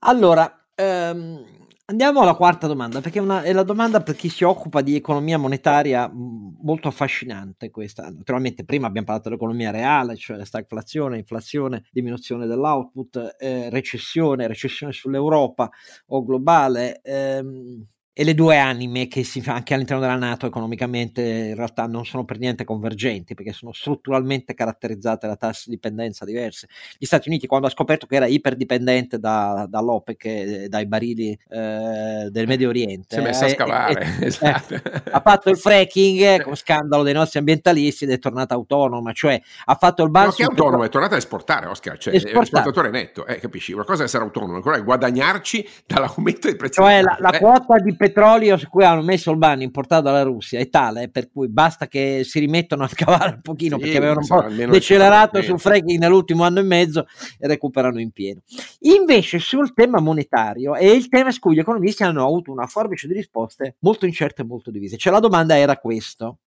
Allora, 0.00 0.66
um 0.76 1.56
Andiamo 1.90 2.20
alla 2.20 2.34
quarta 2.34 2.66
domanda, 2.66 3.00
perché 3.00 3.18
è, 3.18 3.22
una, 3.22 3.40
è, 3.40 3.50
la 3.54 3.62
domanda 3.62 4.02
per 4.02 4.14
chi 4.14 4.28
si 4.28 4.44
occupa 4.44 4.82
di 4.82 4.94
economia 4.94 5.38
monetaria 5.38 6.06
molto 6.12 6.86
affascinante 6.88 7.70
questa. 7.70 8.10
Naturalmente 8.10 8.66
prima 8.66 8.86
abbiamo 8.86 9.06
parlato 9.06 9.30
dell'economia 9.30 9.70
reale, 9.70 10.14
cioè 10.14 10.44
stagflazione, 10.44 11.16
inflazione, 11.16 11.86
diminuzione 11.90 12.46
dell'output, 12.46 13.36
eh, 13.38 13.70
recessione, 13.70 14.46
recessione 14.46 14.92
sull'Europa 14.92 15.70
o 16.08 16.22
globale. 16.26 17.00
Ehm, 17.00 17.86
e 18.20 18.24
le 18.24 18.34
due 18.34 18.58
anime 18.58 19.06
che 19.06 19.22
si 19.22 19.40
fa 19.40 19.54
anche 19.54 19.74
all'interno 19.74 20.02
della 20.02 20.16
Nato 20.16 20.44
economicamente 20.44 21.22
in 21.22 21.54
realtà 21.54 21.86
non 21.86 22.04
sono 22.04 22.24
per 22.24 22.40
niente 22.40 22.64
convergenti 22.64 23.34
perché 23.34 23.52
sono 23.52 23.72
strutturalmente 23.72 24.54
caratterizzate 24.54 25.28
da 25.28 25.36
tassi 25.36 25.68
di 25.68 25.76
dipendenza 25.76 26.24
diverse. 26.24 26.66
Gli 26.98 27.04
Stati 27.04 27.28
Uniti 27.28 27.46
quando 27.46 27.68
ha 27.68 27.70
scoperto 27.70 28.06
che 28.06 28.16
era 28.16 28.26
iperdipendente 28.26 29.20
da, 29.20 29.68
dall'OPEC 29.70 30.24
e 30.24 30.66
dai 30.68 30.86
barili 30.88 31.30
eh, 31.48 32.26
del 32.28 32.46
Medio 32.48 32.70
Oriente 32.70 33.14
si 33.14 33.20
è 33.20 33.24
messo 33.24 33.44
a 33.44 33.48
scavare 33.50 34.00
eh, 34.20 34.26
esatto. 34.26 34.74
ha 35.12 35.20
fatto 35.20 35.50
il 35.50 35.56
fracking 35.56 36.42
con 36.42 36.56
scandalo 36.56 37.04
dei 37.04 37.14
nostri 37.14 37.38
ambientalisti 37.38 38.02
ed 38.02 38.10
è 38.10 38.18
tornata 38.18 38.54
autonoma 38.54 39.12
cioè 39.12 39.40
ha 39.66 39.74
fatto 39.76 40.02
il 40.02 40.10
balzo 40.10 40.30
no, 40.30 40.34
che 40.34 40.42
è 40.42 40.46
autonomo, 40.46 40.82
è 40.82 40.88
tornata 40.88 41.14
a 41.14 41.18
esportare 41.18 41.66
Oscar 41.66 41.96
cioè 41.98 42.16
esportare. 42.16 42.42
esportatore 42.42 42.90
netto 42.90 43.24
eh, 43.26 43.38
capisci? 43.38 43.72
una 43.72 43.84
cosa 43.84 44.02
è 44.02 44.06
essere 44.06 44.24
autonomo 44.24 44.54
una 44.54 44.62
cosa 44.62 44.76
è 44.78 44.82
guadagnarci 44.82 45.68
dall'aumento 45.86 46.48
dei 46.48 46.56
prezzi 46.56 46.80
cioè 46.80 47.00
la, 47.00 47.16
la 47.20 47.38
quota 47.38 47.76
di 47.78 47.94
petrolio 48.08 48.56
su 48.56 48.68
cui 48.68 48.84
hanno 48.84 49.02
messo 49.02 49.30
il 49.30 49.36
ban 49.36 49.62
importato 49.62 50.02
dalla 50.02 50.22
Russia 50.22 50.58
è 50.58 50.68
tale 50.68 51.08
per 51.08 51.30
cui 51.30 51.48
basta 51.48 51.86
che 51.86 52.22
si 52.24 52.38
rimettano 52.38 52.84
a 52.84 52.88
scavare 52.88 53.34
un 53.34 53.40
pochino 53.40 53.76
sì, 53.76 53.82
perché 53.82 53.98
avevano 53.98 54.20
un 54.20 54.26
po' 54.26 54.70
decelerato 54.70 55.42
sul 55.42 55.60
fracking 55.60 55.98
nell'ultimo 55.98 56.44
anno 56.44 56.60
e 56.60 56.62
mezzo 56.62 57.06
e 57.38 57.46
recuperano 57.46 58.00
in 58.00 58.10
pieno. 58.10 58.40
Invece 58.80 59.38
sul 59.38 59.72
tema 59.74 60.00
monetario 60.00 60.74
è 60.74 60.86
il 60.86 61.08
tema 61.08 61.30
su 61.30 61.40
cui 61.40 61.54
gli 61.54 61.60
economisti 61.60 62.02
hanno 62.02 62.24
avuto 62.24 62.50
una 62.50 62.66
forbice 62.66 63.06
di 63.06 63.14
risposte 63.14 63.76
molto 63.80 64.06
incerte 64.06 64.42
e 64.42 64.44
molto 64.44 64.70
divise. 64.70 64.96
Cioè 64.96 65.12
la 65.12 65.20
domanda 65.20 65.56
era 65.56 65.76
questo. 65.76 66.38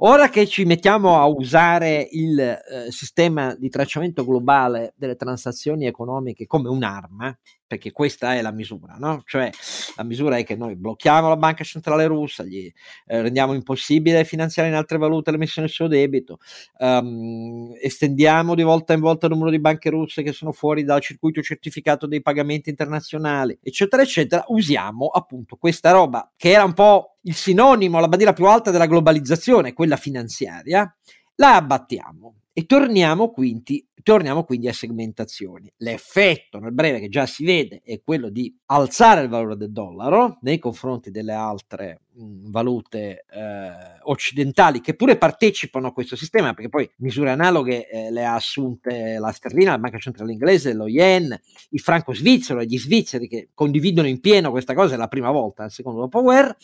Ora 0.00 0.28
che 0.28 0.46
ci 0.46 0.64
mettiamo 0.64 1.18
a 1.18 1.26
usare 1.26 2.06
il 2.12 2.38
eh, 2.38 2.60
sistema 2.90 3.56
di 3.56 3.68
tracciamento 3.68 4.24
globale 4.24 4.92
delle 4.96 5.16
transazioni 5.16 5.86
economiche 5.86 6.46
come 6.46 6.68
un'arma, 6.68 7.36
perché 7.68 7.92
questa 7.92 8.34
è 8.34 8.40
la 8.40 8.50
misura, 8.50 8.96
no? 8.98 9.22
Cioè 9.26 9.50
la 9.96 10.02
misura 10.02 10.38
è 10.38 10.44
che 10.44 10.56
noi 10.56 10.74
blocchiamo 10.74 11.28
la 11.28 11.36
banca 11.36 11.62
centrale 11.62 12.06
russa, 12.06 12.42
gli 12.42 12.72
eh, 13.06 13.20
rendiamo 13.20 13.52
impossibile 13.52 14.24
finanziare 14.24 14.68
in 14.68 14.74
altre 14.74 14.96
valute 14.96 15.30
l'emissione 15.30 15.66
del 15.66 15.76
suo 15.76 15.86
debito, 15.86 16.38
um, 16.78 17.70
estendiamo 17.80 18.54
di 18.54 18.62
volta 18.62 18.94
in 18.94 19.00
volta 19.00 19.26
il 19.26 19.32
numero 19.32 19.50
di 19.50 19.60
banche 19.60 19.90
russe 19.90 20.22
che 20.22 20.32
sono 20.32 20.50
fuori 20.50 20.82
dal 20.82 21.02
circuito 21.02 21.42
certificato 21.42 22.06
dei 22.06 22.22
pagamenti 22.22 22.70
internazionali, 22.70 23.58
eccetera, 23.62 24.02
eccetera, 24.02 24.44
usiamo 24.48 25.08
appunto 25.08 25.56
questa 25.56 25.90
roba 25.90 26.32
che 26.36 26.50
era 26.50 26.64
un 26.64 26.72
po' 26.72 27.18
il 27.22 27.34
sinonimo, 27.34 28.00
la 28.00 28.08
bandiera 28.08 28.32
più 28.32 28.46
alta 28.46 28.70
della 28.70 28.86
globalizzazione, 28.86 29.74
quella 29.74 29.96
finanziaria, 29.96 30.90
la 31.34 31.56
abbattiamo 31.56 32.37
e 32.58 32.66
torniamo 32.66 33.30
quindi, 33.30 33.86
torniamo 34.02 34.42
quindi 34.42 34.66
a 34.66 34.72
segmentazioni. 34.72 35.72
L'effetto 35.76 36.58
nel 36.58 36.72
breve 36.72 36.98
che 36.98 37.08
già 37.08 37.24
si 37.24 37.44
vede 37.44 37.82
è 37.84 38.00
quello 38.02 38.30
di 38.30 38.52
alzare 38.66 39.22
il 39.22 39.28
valore 39.28 39.56
del 39.56 39.70
dollaro 39.70 40.38
nei 40.40 40.58
confronti 40.58 41.12
delle 41.12 41.34
altre 41.34 42.00
mh, 42.14 42.50
valute 42.50 43.26
eh, 43.30 43.70
occidentali 44.02 44.80
che 44.80 44.96
pure 44.96 45.16
partecipano 45.16 45.86
a 45.86 45.92
questo 45.92 46.16
sistema, 46.16 46.52
perché 46.52 46.68
poi 46.68 46.90
misure 46.96 47.30
analoghe 47.30 47.88
eh, 47.88 48.10
le 48.10 48.24
ha 48.24 48.34
assunte 48.34 49.18
la 49.20 49.30
sterlina, 49.30 49.70
la 49.70 49.78
banca 49.78 49.98
centrale 49.98 50.32
inglese, 50.32 50.74
lo 50.74 50.88
yen, 50.88 51.40
il 51.68 51.80
franco 51.80 52.12
svizzero 52.12 52.58
e 52.58 52.66
gli 52.66 52.76
svizzeri 52.76 53.28
che 53.28 53.50
condividono 53.54 54.08
in 54.08 54.18
pieno 54.18 54.50
questa 54.50 54.74
cosa, 54.74 54.94
è 54.94 54.98
la 54.98 55.06
prima 55.06 55.30
volta 55.30 55.62
nel 55.62 55.70
secondo 55.70 56.00
dopoguerra 56.00 56.56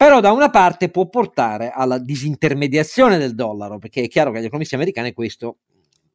però 0.00 0.20
da 0.20 0.32
una 0.32 0.48
parte 0.48 0.88
può 0.88 1.10
portare 1.10 1.70
alla 1.74 1.98
disintermediazione 1.98 3.18
del 3.18 3.34
dollaro, 3.34 3.76
perché 3.76 4.04
è 4.04 4.08
chiaro 4.08 4.30
che 4.30 4.38
agli 4.38 4.46
economisti 4.46 4.74
americani 4.74 5.12
questo 5.12 5.58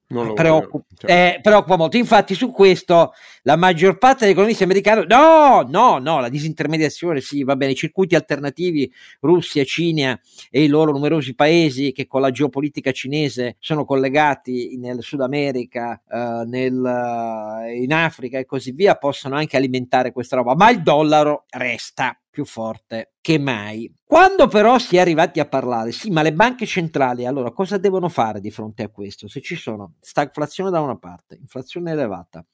preoccupa, 0.08 0.86
cioè. 0.98 1.12
eh, 1.12 1.40
preoccupa, 1.40 1.78
molto. 1.78 1.96
Infatti, 1.96 2.34
su 2.34 2.50
questo 2.50 3.14
la 3.44 3.56
maggior 3.56 4.00
parte 4.00 4.24
degli 4.24 4.34
economisti 4.34 4.64
americani, 4.64 5.06
no, 5.06 5.68
no, 5.70 6.00
no, 6.00 6.20
la 6.20 6.30
disintermediazione, 6.30 7.22
sì, 7.22 7.44
va 7.44 7.56
bene, 7.56 7.74
i 7.74 7.76
circuiti 7.76 8.16
alternativi, 8.16 8.92
Russia, 9.20 9.64
Cina 9.64 10.20
e 10.50 10.64
i 10.64 10.68
loro 10.68 10.92
numerosi 10.92 11.36
paesi 11.36 11.92
che 11.92 12.08
con 12.08 12.22
la 12.22 12.32
geopolitica 12.32 12.92
cinese 12.92 13.56
sono 13.60 13.86
collegati 13.86 14.78
nel 14.80 15.04
Sud 15.04 15.22
America, 15.22 16.02
eh, 16.10 16.44
nel, 16.48 17.76
in 17.76 17.94
Africa 17.94 18.40
e 18.40 18.46
così 18.46 18.72
via, 18.72 18.96
possono 18.96 19.36
anche 19.36 19.58
alimentare 19.58 20.12
questa 20.12 20.38
roba, 20.38 20.56
ma 20.56 20.72
il 20.72 20.82
dollaro 20.82 21.46
resta 21.52 22.20
più 22.36 22.44
forte 22.44 23.14
che 23.22 23.40
mai. 23.40 23.90
Quando 24.04 24.48
però 24.48 24.78
si 24.78 24.98
è 24.98 25.00
arrivati 25.00 25.40
a 25.40 25.48
parlare, 25.48 25.94
sì, 25.94 26.10
ma 26.10 26.22
le 26.22 26.34
banche 26.34 26.66
centrali 26.66 27.26
allora 27.26 27.52
cosa 27.52 27.78
devono 27.78 28.10
fare 28.10 28.42
di 28.42 28.52
fronte 28.52 28.84
a 28.84 28.90
questo? 28.90 29.30
Se 29.30 29.40
ci 29.40 29.56
sono 29.56 29.94
stagflazione 30.02 30.70
da 30.70 30.82
una 30.82 30.98
parte, 30.98 31.38
inflazione 31.40 31.92
elevata, 31.92 32.46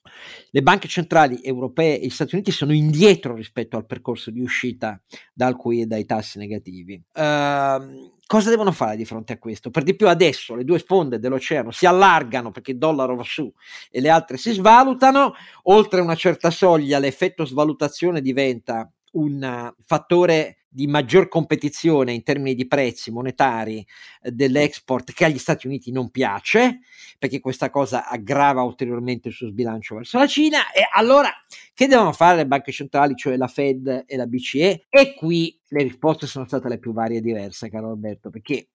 le 0.52 0.62
banche 0.62 0.88
centrali 0.88 1.44
europee 1.44 2.00
e 2.00 2.06
gli 2.06 2.12
Stati 2.12 2.36
Uniti 2.36 2.52
sono 2.52 2.74
indietro 2.74 3.34
rispetto 3.34 3.76
al 3.76 3.88
percorso 3.88 4.30
di 4.30 4.40
uscita 4.40 5.02
dal 5.34 5.56
cui 5.56 5.82
e 5.82 5.88
dai 5.88 6.06
tassi 6.06 6.38
negativi. 6.38 7.02
Uh, 7.12 8.20
cosa 8.28 8.50
devono 8.50 8.72
fare 8.72 8.96
di 8.96 9.06
fronte 9.06 9.34
a 9.34 9.40
questo? 9.40 9.72
Per 9.72 9.82
di 9.82 9.96
più 9.96 10.08
adesso 10.08 10.54
le 10.54 10.64
due 10.64 10.78
sponde 10.78 11.18
dell'oceano 11.18 11.72
si 11.72 11.88
allargano 11.88 12.52
perché 12.52 12.72
il 12.72 12.78
dollaro 12.78 13.16
va 13.16 13.24
su 13.26 13.52
e 13.90 14.00
le 14.00 14.10
altre 14.10 14.38
si 14.38 14.54
svalutano, 14.54 15.34
oltre 15.64 16.02
una 16.02 16.16
certa 16.16 16.52
soglia 16.52 17.00
l'effetto 17.00 17.46
svalutazione 17.46 18.22
diventa 18.22 18.88
un 19.12 19.74
fattore 19.86 20.62
di 20.74 20.88
maggior 20.88 21.28
competizione 21.28 22.14
in 22.14 22.24
termini 22.24 22.56
di 22.56 22.66
prezzi 22.66 23.12
monetari 23.12 23.86
eh, 24.22 24.32
dell'export 24.32 25.12
che 25.12 25.26
agli 25.26 25.38
Stati 25.38 25.68
Uniti 25.68 25.92
non 25.92 26.10
piace, 26.10 26.80
perché 27.20 27.42
questa 27.42 27.70
cosa 27.70 28.08
aggrava 28.08 28.62
ulteriormente 28.62 29.28
il 29.28 29.34
suo 29.34 29.48
sbilancio 29.48 29.96
verso 29.96 30.18
la 30.18 30.28
Cina. 30.28 30.72
E 30.72 30.88
allora 30.94 31.30
che 31.74 31.88
devono 31.88 32.14
fare 32.14 32.38
le 32.38 32.48
banche 32.48 32.72
centrali, 32.72 33.16
cioè 33.16 33.36
la 33.36 33.48
Fed 33.48 34.06
e 34.08 34.16
la 34.16 34.26
BCE? 34.26 34.86
E 34.88 35.14
qui 35.16 35.60
le 35.68 35.84
risposte 35.84 36.26
sono 36.26 36.46
state 36.46 36.70
le 36.70 36.80
più 36.80 36.94
varie 36.94 37.18
e 37.18 37.22
diverse, 37.22 37.70
caro 37.70 37.90
Alberto, 37.90 38.30
perché 38.30 38.70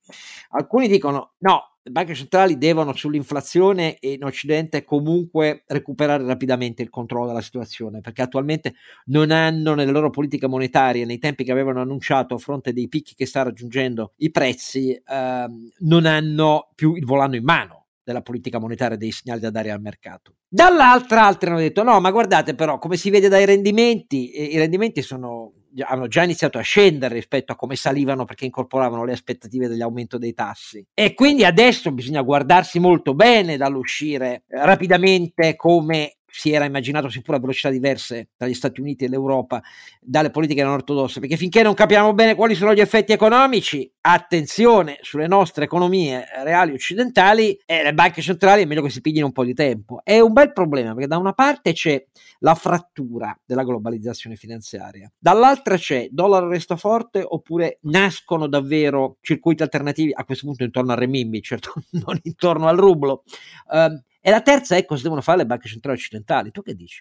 alcuni 0.51 0.88
dicono 0.88 1.33
no, 1.38 1.75
le 1.87 1.92
banche 1.92 2.14
centrali 2.14 2.59
devono 2.59 2.92
sull'inflazione 2.92 3.99
in 4.01 4.25
Occidente 4.25 4.82
comunque 4.82 5.62
recuperare 5.68 6.24
rapidamente 6.24 6.82
il 6.82 6.91
controllo 6.91 7.28
della 7.28 7.41
situazione, 7.41 8.01
perché 8.01 8.22
attualmente 8.22 8.74
non 9.07 9.30
hanno 9.30 9.74
nelle 9.74 9.93
loro 9.93 10.11
politiche 10.11 10.49
monetarie, 10.49 11.05
nei 11.05 11.20
tempi 11.20 11.45
che 11.45 11.53
avevano 11.53 11.80
annunciato 11.80 12.34
a 12.34 12.39
fronte 12.39 12.72
dei 12.72 12.89
picchi 12.89 13.14
che 13.14 13.24
sta 13.24 13.45
raggiungendo 13.45 14.14
i 14.16 14.32
prezzi, 14.32 15.01
ehm, 15.07 15.68
non 15.78 16.07
hanno 16.07 16.70
più 16.74 16.97
il 16.97 17.05
volano 17.05 17.37
in 17.37 17.45
mano 17.45 17.86
della 18.07 18.22
politica 18.22 18.61
monetaria 18.61 18.96
dei 18.96 19.11
segnali 19.11 19.40
da 19.40 19.50
dare 19.50 19.72
al 19.72 19.80
mercato. 19.80 20.36
Dall'altra 20.46 21.26
altri 21.26 21.50
hanno 21.50 21.59
detto 21.59 21.82
no, 21.82 21.98
ma 21.98 22.12
guardate 22.12 22.54
però 22.54 22.78
come 22.78 22.96
si 22.96 23.11
vede 23.11 23.26
dai 23.28 23.44
rendimenti, 23.44 24.30
eh, 24.30 24.44
i 24.44 24.59
rendimenti 24.59 25.02
sono 25.02 25.52
hanno 25.84 26.09
già 26.09 26.22
iniziato 26.22 26.57
a 26.57 26.62
scendere 26.62 27.16
rispetto 27.16 27.52
a 27.52 27.54
come 27.57 27.76
salivano 27.76 28.24
perché 28.24 28.46
incorporavano 28.46 29.04
le 29.04 29.12
aspettative 29.12 29.68
dell'aumento 29.68 30.16
dei 30.16 30.32
tassi. 30.32 30.82
E 30.94 31.12
quindi 31.12 31.44
adesso 31.44 31.92
bisogna 31.92 32.22
guardarsi 32.22 32.78
molto 32.78 33.12
bene 33.12 33.59
dall'uscire 33.59 34.44
rapidamente 34.48 35.54
come 35.54 36.15
si 36.39 36.53
era 36.53 36.66
immaginato 36.66 37.09
seppur 37.09 37.37
a 37.37 37.39
velocità 37.39 37.70
diverse 37.70 38.28
tra 38.37 38.47
gli 38.47 38.53
Stati 38.53 38.82
Uniti 38.82 39.07
e 39.07 39.09
l'Europa 39.09 39.62
dalle 39.99 40.28
politiche 40.28 40.62
non 40.62 40.74
ortodosse, 40.74 41.18
perché 41.18 41.39
finché 41.39 41.62
non 41.62 41.72
capiamo 41.72 42.12
bene 42.12 42.34
quali 42.34 42.55
sono 42.55 42.74
gli 42.74 42.80
effetti 42.80 43.12
economici, 43.12 43.91
attenzione 44.03 44.99
sulle 45.01 45.28
nostre 45.28 45.64
economie 45.64 46.26
reali 46.45 46.74
occidentali, 46.74 47.59
e 47.64 47.82
le 47.82 47.95
banche 47.95 48.20
centrali 48.20 48.62
è 48.62 48.66
meglio 48.66 48.82
che 48.82 48.91
si 48.91 49.01
piglino 49.01 49.24
un 49.24 49.32
po' 49.32 49.45
di 49.45 49.55
tempo. 49.55 50.03
È 50.05 50.20
un 50.20 50.34
bel 50.34 50.53
problema 50.53 50.93
perché 50.93 51.09
da 51.09 51.16
una 51.16 51.32
parte 51.32 51.72
c'è 51.72 52.05
la 52.41 52.55
frattura 52.55 53.34
della 53.47 53.64
globalizzazione 53.64 54.37
finanziaria, 54.37 55.11
dall'altra 55.18 55.78
c'è 55.78 56.09
dollaro 56.11 56.49
resta 56.49 56.76
forte 56.76 57.24
oppure 57.26 57.78
nascono 57.84 58.47
davvero 58.47 59.16
circuiti 59.22 59.62
alternativi 59.62 60.12
a 60.14 60.22
questo 60.24 60.45
punto 60.45 60.64
intorno 60.64 60.93
al 60.93 60.99
remimbi, 60.99 61.41
certo 61.41 61.72
non 62.05 62.18
intorno 62.24 62.68
al 62.68 62.76
rublo. 62.76 63.24
Um, 63.70 64.03
e 64.27 64.31
la 64.33 64.41
terza 64.41 64.74
è 64.74 64.85
cosa 64.85 65.05
devono 65.05 65.20
fare 65.20 65.39
le 65.39 65.47
banche 65.47 65.68
centrali 65.68 65.97
occidentali. 65.97 66.51
Tu 66.51 66.61
che 66.61 66.74
dici? 66.74 67.01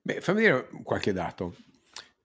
Beh, 0.00 0.22
fammi 0.22 0.40
dire 0.40 0.70
qualche 0.82 1.12
dato. 1.12 1.54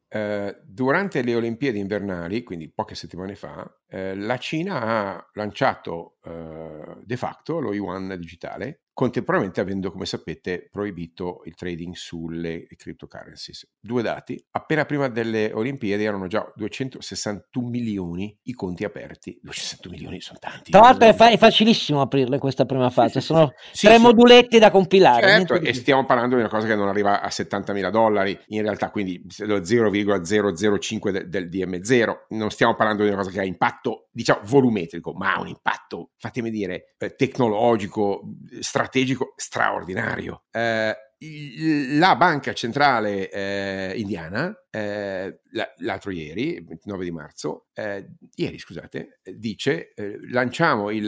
Eh, 0.08 0.58
durante 0.64 1.22
le 1.22 1.36
Olimpiadi 1.36 1.80
invernali, 1.80 2.42
quindi 2.42 2.72
poche 2.72 2.96
settimane 2.96 3.36
fa, 3.36 3.70
eh, 3.94 4.16
la 4.16 4.38
Cina 4.38 4.82
ha 4.82 5.30
lanciato 5.34 6.16
eh, 6.24 6.96
de 7.04 7.18
facto 7.18 7.60
lo 7.60 7.74
yuan 7.74 8.16
digitale 8.18 8.84
contemporaneamente 9.02 9.62
avendo, 9.62 9.92
come 9.92 10.06
sapete, 10.06 10.70
proibito 10.72 11.42
il 11.46 11.56
trading 11.56 11.96
sulle 11.96 12.68
cryptocurrencies. 12.68 13.68
Due 13.80 14.04
dati, 14.04 14.40
appena 14.52 14.86
prima 14.86 15.08
delle 15.08 15.52
Olimpiadi 15.52 16.04
erano 16.04 16.28
già 16.28 16.52
261 16.56 17.68
milioni 17.68 18.38
i 18.44 18.54
conti 18.54 18.84
aperti. 18.84 19.40
261 19.42 19.96
milioni 19.96 20.22
sono 20.22 20.38
tanti. 20.40 20.70
Tra 20.70 20.82
l'altro 20.82 21.08
è, 21.08 21.16
fa- 21.16 21.30
è 21.30 21.38
facilissimo 21.38 22.02
aprirle 22.02 22.38
questa 22.38 22.66
prima 22.66 22.92
fase, 22.92 23.22
sono 23.22 23.54
sì, 23.72 23.88
tre 23.88 23.96
sì, 23.96 24.02
moduletti 24.04 24.60
da 24.60 24.70
compilare. 24.70 25.28
Certo, 25.28 25.56
e 25.56 25.74
stiamo 25.74 26.06
parlando 26.06 26.36
di 26.36 26.42
una 26.42 26.50
cosa 26.52 26.68
che 26.68 26.76
non 26.76 26.88
arriva 26.88 27.22
a 27.22 27.30
70 27.32 27.74
mila 27.74 27.90
dollari, 27.90 28.38
in 28.50 28.62
realtà 28.62 28.92
quindi 28.92 29.20
lo 29.40 29.66
0,005 29.66 31.12
del, 31.12 31.28
del 31.28 31.50
DM0, 31.50 32.26
non 32.30 32.52
stiamo 32.52 32.76
parlando 32.76 33.02
di 33.02 33.10
una 33.10 33.18
cosa 33.18 33.32
che 33.32 33.40
ha 33.40 33.46
impatto, 33.46 33.81
diciamo, 34.12 34.42
volumetrico, 34.44 35.14
ma 35.14 35.36
ha 35.36 35.42
un 35.42 35.48
impatto, 35.48 36.12
fatemi 36.18 36.50
dire, 36.50 36.96
eh, 36.98 37.16
tecnologico, 37.16 38.22
strategico 38.60 39.34
straordinario. 39.36 40.44
Eh, 40.52 40.96
la 41.24 42.16
banca 42.16 42.52
centrale 42.54 43.30
eh, 43.30 43.94
indiana, 43.96 44.52
eh, 44.72 45.42
l'altro 45.78 46.10
ieri, 46.10 46.56
il 46.56 46.66
29 46.66 47.04
di 47.04 47.12
marzo, 47.12 47.68
eh, 47.74 48.16
ieri 48.34 48.58
scusate, 48.58 49.20
dice 49.36 49.94
eh, 49.94 50.18
lanciamo 50.32 50.90
il, 50.90 51.08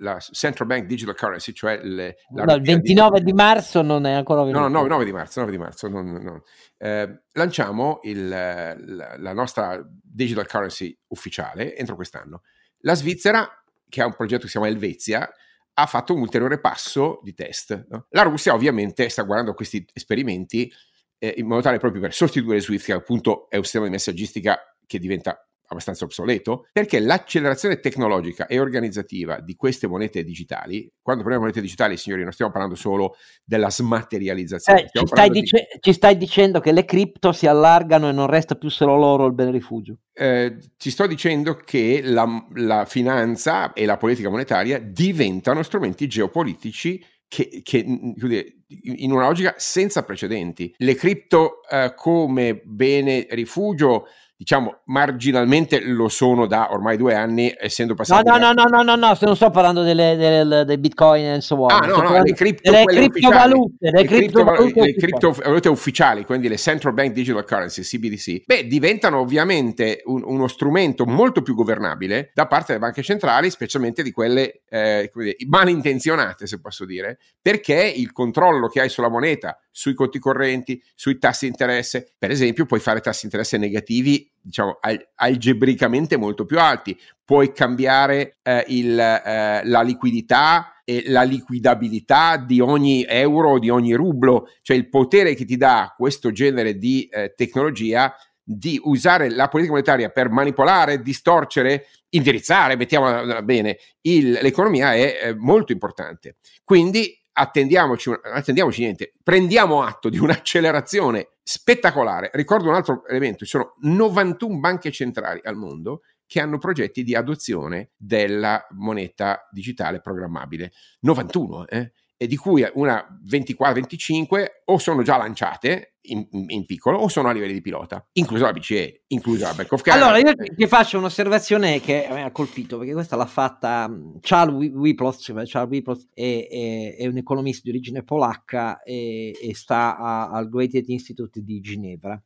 la 0.00 0.18
Central 0.18 0.66
Bank 0.66 0.86
Digital 0.86 1.14
Currency, 1.14 1.52
cioè 1.52 1.80
le, 1.80 2.16
no, 2.30 2.42
il 2.54 2.60
29 2.60 3.20
di... 3.20 3.26
di... 3.26 3.32
marzo 3.34 3.82
non 3.82 4.04
è 4.06 4.12
ancora 4.14 4.42
venuto. 4.42 4.66
No, 4.66 4.80
no 4.80 4.86
9 4.86 5.04
di 5.04 5.12
marzo, 5.12 5.38
9 5.38 5.52
di 5.52 5.58
marzo 5.58 5.88
non, 5.88 6.10
non. 6.10 6.42
Eh, 6.76 7.22
lanciamo 7.32 8.00
il, 8.02 8.28
la, 8.28 8.74
la 9.16 9.32
nostra 9.32 9.80
Digital 10.02 10.48
Currency 10.48 10.98
ufficiale 11.08 11.76
entro 11.76 11.94
quest'anno. 11.94 12.42
La 12.80 12.94
Svizzera, 12.94 13.48
che 13.88 14.02
ha 14.02 14.06
un 14.06 14.14
progetto 14.14 14.42
che 14.42 14.46
si 14.48 14.58
chiama 14.58 14.66
Elvezia, 14.66 15.30
ha 15.78 15.86
fatto 15.86 16.14
un 16.14 16.20
ulteriore 16.20 16.58
passo 16.58 17.20
di 17.22 17.34
test. 17.34 17.86
No? 17.90 18.06
La 18.10 18.22
Russia 18.22 18.54
ovviamente 18.54 19.08
sta 19.08 19.22
guardando 19.22 19.52
questi 19.52 19.84
esperimenti 19.92 20.72
eh, 21.18 21.34
in 21.36 21.46
modo 21.46 21.60
tale 21.62 21.78
proprio 21.78 22.00
per 22.00 22.14
sostituire 22.14 22.60
Swift, 22.60 22.86
che 22.86 22.92
appunto 22.92 23.48
è 23.50 23.56
un 23.56 23.62
sistema 23.62 23.84
di 23.84 23.90
messaggistica 23.90 24.58
che 24.86 24.98
diventa 24.98 25.46
abbastanza 25.68 26.04
obsoleto, 26.04 26.68
perché 26.72 27.00
l'accelerazione 27.00 27.80
tecnologica 27.80 28.46
e 28.46 28.58
organizzativa 28.58 29.40
di 29.40 29.54
queste 29.56 29.86
monete 29.86 30.22
digitali, 30.22 30.90
quando 31.02 31.22
parliamo 31.22 31.46
di 31.46 31.50
monete 31.50 31.60
digitali, 31.60 31.96
signori, 31.96 32.22
non 32.22 32.32
stiamo 32.32 32.52
parlando 32.52 32.76
solo 32.76 33.16
della 33.44 33.70
smaterializzazione. 33.70 34.84
Eh, 34.84 34.90
ci, 34.92 35.06
stai 35.06 35.30
dice- 35.30 35.68
di... 35.72 35.78
ci, 35.80 35.92
stai 35.92 36.16
dicendo 36.16 36.60
che 36.60 36.72
le 36.72 36.84
cripto 36.84 37.32
si 37.32 37.46
allargano 37.46 38.08
e 38.08 38.12
non 38.12 38.26
resta 38.26 38.54
più 38.54 38.68
solo 38.68 38.96
loro 38.96 39.26
il 39.26 39.34
bene 39.34 39.50
rifugio. 39.50 39.98
Eh, 40.12 40.58
ci 40.76 40.90
sto 40.90 41.06
dicendo 41.06 41.56
che 41.56 42.00
la, 42.02 42.26
la, 42.54 42.84
finanza 42.84 43.72
e 43.72 43.84
la 43.84 43.96
politica 43.96 44.30
monetaria 44.30 44.78
diventano 44.78 45.62
strumenti 45.62 46.06
geopolitici 46.06 47.04
che, 47.28 47.60
che 47.62 47.78
in 47.78 49.12
una 49.12 49.26
logica 49.26 49.54
senza 49.56 50.04
precedenti. 50.04 50.72
Le 50.76 50.94
cripto 50.94 51.62
eh, 51.68 51.92
come 51.94 52.60
bene 52.64 53.26
rifugio 53.30 54.06
diciamo 54.38 54.82
marginalmente 54.86 55.80
lo 55.80 56.08
sono 56.08 56.46
da 56.46 56.70
ormai 56.70 56.98
due 56.98 57.14
anni 57.14 57.54
essendo 57.58 57.94
passati 57.94 58.28
no 58.28 58.36
no 58.36 58.52
no 58.52 58.64
no 58.64 58.82
no 58.82 58.94
no 58.94 59.16
non 59.18 59.36
sto 59.36 59.48
parlando 59.48 59.82
delle, 59.82 60.14
delle, 60.14 60.64
dei 60.66 60.76
bitcoin 60.76 61.24
e 61.24 61.40
so 61.40 61.58
on 61.62 61.70
ah 61.70 61.78
no 61.86 62.02
no 62.02 62.22
le, 62.22 62.34
cripto, 62.34 62.70
le 62.70 62.84
criptovalute 62.84 63.90
le, 63.90 64.04
criptovalute, 64.04 64.80
le 64.80 64.94
criptovalute 64.94 65.68
ufficiali. 65.70 66.26
quindi 66.26 66.48
le 66.48 66.58
central 66.58 66.92
bank 66.92 67.12
digital 67.12 67.46
currency 67.46 67.80
CBDC 67.80 68.42
beh 68.44 68.66
diventano 68.66 69.20
ovviamente 69.20 70.02
un, 70.04 70.22
uno 70.22 70.48
strumento 70.48 71.06
molto 71.06 71.40
più 71.40 71.54
governabile 71.54 72.30
da 72.34 72.46
parte 72.46 72.74
delle 72.74 72.84
banche 72.84 73.02
centrali 73.02 73.48
specialmente 73.48 74.02
di 74.02 74.10
quelle 74.10 74.60
eh, 74.68 75.10
malintenzionate 75.48 76.46
se 76.46 76.60
posso 76.60 76.84
dire 76.84 77.18
perché 77.40 77.90
il 77.96 78.12
controllo 78.12 78.68
che 78.68 78.82
hai 78.82 78.90
sulla 78.90 79.08
moneta 79.08 79.58
sui 79.76 79.92
conti 79.92 80.18
correnti, 80.18 80.82
sui 80.94 81.18
tassi 81.18 81.44
di 81.44 81.50
interesse. 81.50 82.14
Per 82.16 82.30
esempio, 82.30 82.64
puoi 82.64 82.80
fare 82.80 83.00
tassi 83.00 83.20
di 83.20 83.26
interesse 83.26 83.58
negativi, 83.58 84.26
diciamo, 84.40 84.78
al- 84.80 85.06
algebricamente 85.16 86.16
molto 86.16 86.46
più 86.46 86.58
alti. 86.58 86.98
Puoi 87.22 87.52
cambiare 87.52 88.38
eh, 88.42 88.64
il, 88.68 88.98
eh, 88.98 89.60
la 89.64 89.82
liquidità 89.82 90.80
e 90.82 91.02
la 91.08 91.24
liquidabilità 91.24 92.38
di 92.38 92.58
ogni 92.60 93.04
euro 93.06 93.58
di 93.58 93.68
ogni 93.68 93.92
rublo, 93.92 94.48
cioè 94.62 94.78
il 94.78 94.88
potere 94.88 95.34
che 95.34 95.44
ti 95.44 95.58
dà 95.58 95.92
questo 95.94 96.32
genere 96.32 96.78
di 96.78 97.06
eh, 97.12 97.34
tecnologia 97.36 98.14
di 98.42 98.80
usare 98.82 99.28
la 99.28 99.48
politica 99.48 99.74
monetaria 99.74 100.08
per 100.08 100.30
manipolare, 100.30 101.02
distorcere, 101.02 101.88
indirizzare, 102.10 102.76
mettiamola 102.76 103.42
bene, 103.42 103.76
il, 104.02 104.38
l'economia 104.40 104.94
è 104.94 105.18
eh, 105.20 105.34
molto 105.34 105.72
importante. 105.72 106.36
Quindi 106.64 107.20
attendiamoci, 107.38 108.10
attendiamoci 108.10 108.80
niente, 108.80 109.12
prendiamo 109.22 109.82
atto 109.82 110.08
di 110.08 110.18
un'accelerazione 110.18 111.32
spettacolare. 111.42 112.30
Ricordo 112.32 112.68
un 112.68 112.74
altro 112.74 113.06
elemento, 113.06 113.44
ci 113.44 113.50
sono 113.50 113.74
91 113.80 114.58
banche 114.58 114.90
centrali 114.90 115.40
al 115.44 115.56
mondo 115.56 116.00
che 116.26 116.40
hanno 116.40 116.58
progetti 116.58 117.04
di 117.04 117.14
adozione 117.14 117.90
della 117.96 118.66
moneta 118.70 119.46
digitale 119.52 120.00
programmabile. 120.00 120.72
91, 121.00 121.66
eh? 121.68 121.92
E 122.16 122.26
di 122.26 122.36
cui 122.36 122.66
una 122.74 123.04
24-25 123.30 124.44
o 124.66 124.78
sono 124.78 125.02
già 125.02 125.16
lanciate 125.16 125.96
in, 126.08 126.26
in, 126.30 126.64
piccolo 126.66 126.98
o 126.98 127.08
sono 127.08 127.28
a 127.28 127.32
livelli 127.32 127.54
di 127.54 127.60
pilota, 127.60 128.06
inclusa 128.12 128.44
la 128.44 128.52
BCE, 128.52 129.04
inclusa 129.08 129.48
la 129.48 129.54
Bank 129.54 129.72
of 129.72 129.82
Canada. 129.82 130.06
Allora, 130.06 130.30
io 130.30 130.54
ti 130.54 130.66
faccio 130.66 130.98
un'osservazione 130.98 131.80
che 131.80 132.06
mi 132.10 132.22
ha 132.22 132.30
colpito, 132.30 132.78
perché 132.78 132.92
questa 132.92 133.16
l'ha 133.16 133.26
fatta 133.26 133.88
mm, 133.88 134.16
Charles 134.20 134.70
Wiplos, 134.72 135.18
cioè 135.20 135.42
Charles 135.44 135.70
Wiplos 135.70 136.08
è, 136.14 136.46
è, 136.48 136.96
è, 136.96 137.06
un 137.06 137.16
economista 137.16 137.62
di 137.64 137.70
origine 137.70 138.02
polacca 138.02 138.82
e, 138.82 139.36
e 139.40 139.54
sta 139.54 139.98
a, 139.98 140.30
al 140.30 140.48
Goethe 140.48 140.84
Institute 140.86 141.42
di 141.42 141.60
Ginevra, 141.60 142.20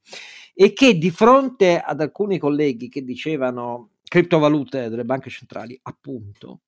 e 0.54 0.72
che 0.72 0.98
di 0.98 1.10
fronte 1.10 1.80
ad 1.80 2.00
alcuni 2.00 2.38
colleghi 2.38 2.88
che 2.88 3.02
dicevano 3.02 3.92
criptovalute 4.10 4.88
delle 4.88 5.04
banche 5.04 5.30
centrali, 5.30 5.78
appunto, 5.84 6.62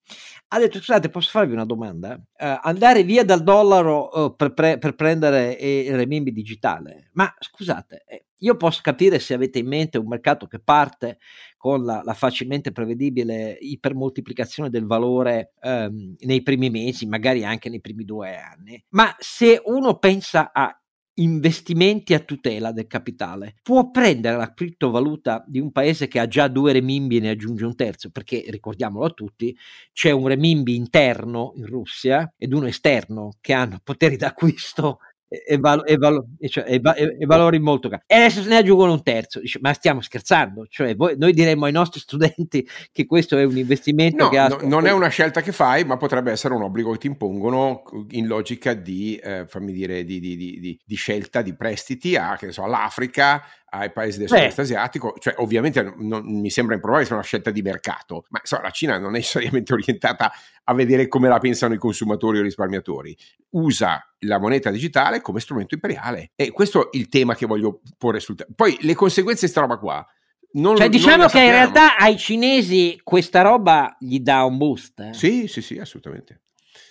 ha 0.48 0.58
detto: 0.60 0.78
Scusate, 0.78 1.08
posso 1.08 1.28
farvi 1.30 1.52
una 1.52 1.64
domanda? 1.64 2.14
Uh, 2.14 2.58
andare 2.62 3.02
via 3.02 3.24
dal 3.24 3.42
dollaro 3.42 4.08
uh, 4.26 4.36
per, 4.36 4.54
pre- 4.54 4.78
per, 4.78 4.94
prendere 4.94 5.50
il 5.50 5.96
renminbi 5.96 6.30
digitale, 6.30 7.10
ma 7.14 7.34
scusate, 7.36 8.04
eh, 8.06 8.26
io 8.38 8.56
posso 8.56 8.78
capire 8.80 9.18
se 9.18 9.34
avete 9.34 9.58
in 9.58 9.66
mente 9.66 9.98
un 9.98 10.06
mercato 10.06 10.46
che 10.46 10.60
parte 10.60 11.18
con 11.56 11.84
la, 11.84 12.00
la 12.04 12.14
facilmente 12.14 12.70
prevedibile 12.70 13.58
ipermoltiplicazione 13.60 14.70
del 14.70 14.86
valore 14.86 15.54
um, 15.62 16.14
nei 16.20 16.42
primi 16.42 16.70
mesi, 16.70 17.06
magari 17.06 17.44
anche 17.44 17.68
nei 17.68 17.80
primi 17.80 18.04
due 18.04 18.36
anni, 18.36 18.80
ma 18.90 19.12
se 19.18 19.60
uno 19.64 19.98
pensa 19.98 20.52
a 20.52 20.76
investimenti 21.14 22.14
a 22.14 22.20
tutela 22.20 22.72
del 22.72 22.86
capitale. 22.86 23.56
Può 23.62 23.90
prendere 23.90 24.36
la 24.36 24.52
criptovaluta 24.52 25.44
di 25.46 25.60
un 25.60 25.70
paese 25.72 26.08
che 26.08 26.18
ha 26.18 26.26
già 26.26 26.48
due 26.48 26.72
remimbi 26.72 27.16
e 27.16 27.20
ne 27.20 27.30
aggiunge 27.30 27.64
un 27.64 27.74
terzo, 27.74 28.10
perché 28.10 28.44
ricordiamolo 28.48 29.04
a 29.04 29.10
tutti, 29.10 29.56
c'è 29.92 30.10
un 30.10 30.26
remimbi 30.26 30.74
interno 30.74 31.52
in 31.56 31.66
Russia 31.66 32.32
ed 32.38 32.52
uno 32.52 32.66
esterno 32.66 33.36
che 33.40 33.52
hanno 33.52 33.80
poteri 33.82 34.16
d'acquisto 34.18 34.98
e, 35.32 35.58
valo, 35.58 35.84
e, 35.84 35.96
valo, 35.96 36.26
cioè, 36.48 36.64
e, 36.66 36.80
e, 37.18 37.26
valori 37.26 37.58
molto 37.58 37.88
cari. 37.88 38.02
E 38.06 38.16
adesso 38.16 38.42
se 38.42 38.48
ne 38.48 38.56
aggiungono 38.56 38.92
un 38.92 39.02
terzo. 39.02 39.40
Dice, 39.40 39.58
ma 39.62 39.72
stiamo 39.72 40.00
scherzando? 40.00 40.66
Cioè, 40.68 40.94
voi, 40.94 41.14
noi 41.16 41.32
diremmo 41.32 41.64
ai 41.64 41.72
nostri 41.72 42.00
studenti 42.00 42.66
che 42.92 43.06
questo 43.06 43.38
è 43.38 43.44
un 43.44 43.56
investimento 43.56 44.24
no, 44.24 44.30
che 44.30 44.38
ha... 44.38 44.48
No, 44.48 44.58
non 44.62 44.86
è 44.86 44.92
una 44.92 45.08
scelta 45.08 45.40
che 45.40 45.52
fai, 45.52 45.84
ma 45.84 45.96
potrebbe 45.96 46.30
essere 46.30 46.54
un 46.54 46.62
obbligo 46.62 46.92
che 46.92 46.98
ti 46.98 47.06
impongono 47.06 47.82
in 48.10 48.26
logica 48.26 48.74
di, 48.74 49.16
eh, 49.16 49.46
fammi 49.46 49.72
dire, 49.72 50.04
di, 50.04 50.20
di, 50.20 50.36
di, 50.36 50.78
di 50.84 50.94
scelta 50.94 51.42
di 51.42 51.54
prestiti 51.54 52.16
a, 52.16 52.36
che 52.36 52.52
so, 52.52 52.64
all'Africa, 52.64 53.42
ai 53.74 53.90
paesi 53.90 54.18
del 54.18 54.28
sud-est 54.28 54.58
asiatico, 54.58 55.14
cioè 55.18 55.34
ovviamente 55.38 55.94
non, 55.96 56.24
mi 56.24 56.50
sembra 56.50 56.74
improbabile 56.74 57.06
sia 57.06 57.16
una 57.16 57.24
scelta 57.24 57.50
di 57.50 57.62
mercato, 57.62 58.26
ma 58.28 58.40
insomma, 58.40 58.62
la 58.62 58.70
Cina 58.70 58.98
non 58.98 59.10
è 59.10 59.16
necessariamente 59.16 59.72
orientata 59.74 60.30
a 60.64 60.74
vedere 60.74 61.08
come 61.08 61.28
la 61.28 61.38
pensano 61.38 61.72
i 61.72 61.78
consumatori 61.78 62.38
o 62.38 62.40
i 62.40 62.44
risparmiatori, 62.44 63.16
usa 63.50 64.06
la 64.20 64.38
moneta 64.38 64.70
digitale 64.70 65.22
come 65.22 65.40
strumento 65.40 65.74
imperiale 65.74 66.32
e 66.36 66.50
questo 66.50 66.92
è 66.92 66.96
il 66.96 67.08
tema 67.08 67.34
che 67.34 67.46
voglio 67.46 67.80
porre 67.96 68.20
sul 68.20 68.36
tema. 68.36 68.50
Poi 68.54 68.76
le 68.80 68.94
conseguenze 68.94 69.46
di 69.46 69.52
questa 69.52 69.60
roba 69.60 69.78
qua 69.78 70.06
non, 70.54 70.76
cioè, 70.76 70.90
diciamo 70.90 71.26
che 71.28 71.40
in 71.40 71.50
realtà 71.50 71.96
ai 71.96 72.18
cinesi 72.18 73.00
questa 73.02 73.40
roba 73.40 73.96
gli 73.98 74.18
dà 74.20 74.44
un 74.44 74.58
boost. 74.58 75.00
Eh? 75.00 75.14
Sì, 75.14 75.46
sì, 75.46 75.62
sì, 75.62 75.78
assolutamente 75.78 76.42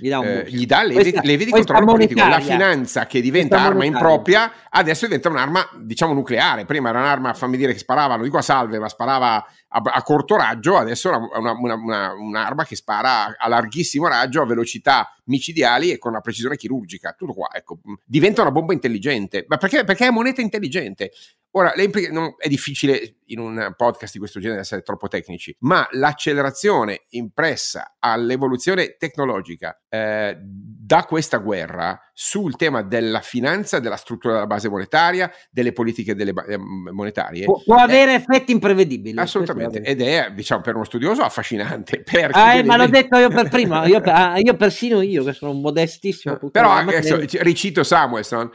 gli 0.02 0.10
dà, 0.10 0.20
eh, 0.24 0.50
gli 0.50 0.66
dà 0.66 0.84
le, 0.84 0.94
questa, 0.94 1.22
le 1.22 1.38
vedi 1.38 1.52
controllo 1.52 1.86
politico. 1.86 2.28
La 2.28 2.40
finanza 2.40 3.06
che 3.06 3.22
diventa 3.22 3.62
arma 3.62 3.86
impropria 3.86 4.52
adesso 4.70 5.06
diventa 5.06 5.30
un'arma, 5.30 5.70
diciamo, 5.78 6.14
nucleare. 6.14 6.66
Prima 6.66 6.90
era 6.90 7.00
un'arma, 7.00 7.34
fammi 7.36 7.56
dire, 7.56 7.72
che 7.74 7.78
sparava, 7.78 8.16
non 8.16 8.24
dico 8.24 8.40
a 8.40 8.42
salve, 8.42 8.80
ma 8.80 8.90
sparava 8.90 9.36
a, 9.36 9.82
a 9.84 10.02
corto 10.02 10.36
raggio, 10.38 10.76
adesso 10.76 11.12
è 11.12 11.16
una, 11.38 11.52
una, 11.52 11.76
una, 11.76 12.14
un'arma 12.14 12.66
che 12.66 12.76
spara 12.76 13.36
a 13.38 13.48
larghissimo 13.48 14.08
raggio, 14.08 14.42
a 14.42 14.46
velocità 14.48 15.16
micidiali 15.26 15.92
e 15.92 16.00
con 16.00 16.12
una 16.12 16.22
precisione 16.22 16.58
chirurgica. 16.58 17.14
Tutto 17.16 17.34
qua, 17.34 17.50
ecco, 17.54 17.80
diventa 18.04 18.42
una 18.42 18.52
bomba 18.52 18.74
intelligente. 18.74 19.46
Ma 19.48 19.58
perché? 19.58 19.84
Perché 19.84 20.08
è 20.08 20.10
moneta 20.10 20.42
intelligente. 20.42 21.12
Ora, 21.54 21.74
implica- 21.76 22.12
non, 22.12 22.36
è 22.38 22.48
difficile 22.48 23.16
in 23.26 23.40
un 23.40 23.74
podcast 23.76 24.14
di 24.14 24.20
questo 24.20 24.40
genere 24.40 24.62
essere 24.62 24.82
troppo 24.82 25.08
tecnici, 25.08 25.56
ma 25.60 25.86
l'accelerazione 25.92 27.06
impressa 27.10 27.96
all'evoluzione 28.00 28.96
tecnologica 28.98 29.78
eh, 29.90 30.38
da 30.40 31.04
questa 31.04 31.38
guerra 31.38 32.00
sul 32.14 32.56
tema 32.56 32.84
della 32.84 33.20
finanza, 33.20 33.80
della 33.80 33.98
struttura 33.98 34.34
della 34.36 34.48
base 34.48 34.70
monetaria, 34.70 35.30
delle 35.50 35.74
politiche 35.74 36.16
delle 36.16 36.32
ba- 36.32 36.46
eh, 36.46 36.58
monetarie. 36.58 37.46
Può, 37.46 37.62
può 37.64 37.76
avere 37.76 38.14
effetti 38.14 38.54
imprevedibili. 38.54 39.20
Assolutamente, 39.20 39.82
ed 39.82 40.02
è, 40.02 40.32
diciamo, 40.34 40.62
per 40.62 40.76
uno 40.76 40.86
studioso 40.86 41.22
affascinante. 41.22 42.04
Ah, 42.34 42.56
eh, 42.56 42.64
ma 42.64 42.78
l'ho 42.78 42.88
detto 42.88 43.18
io 43.18 43.30
per 43.30 43.50
prima, 43.50 43.86
io, 43.86 44.02
ah, 44.04 44.38
io, 44.38 44.56
persino 44.56 45.02
io, 45.02 45.24
che 45.24 45.34
sono 45.34 45.52
un 45.52 45.62
modestissimo. 45.62 46.38
Però 46.52 46.72
adesso, 46.72 47.18
ricito 47.42 47.84
Samuelson, 47.84 48.50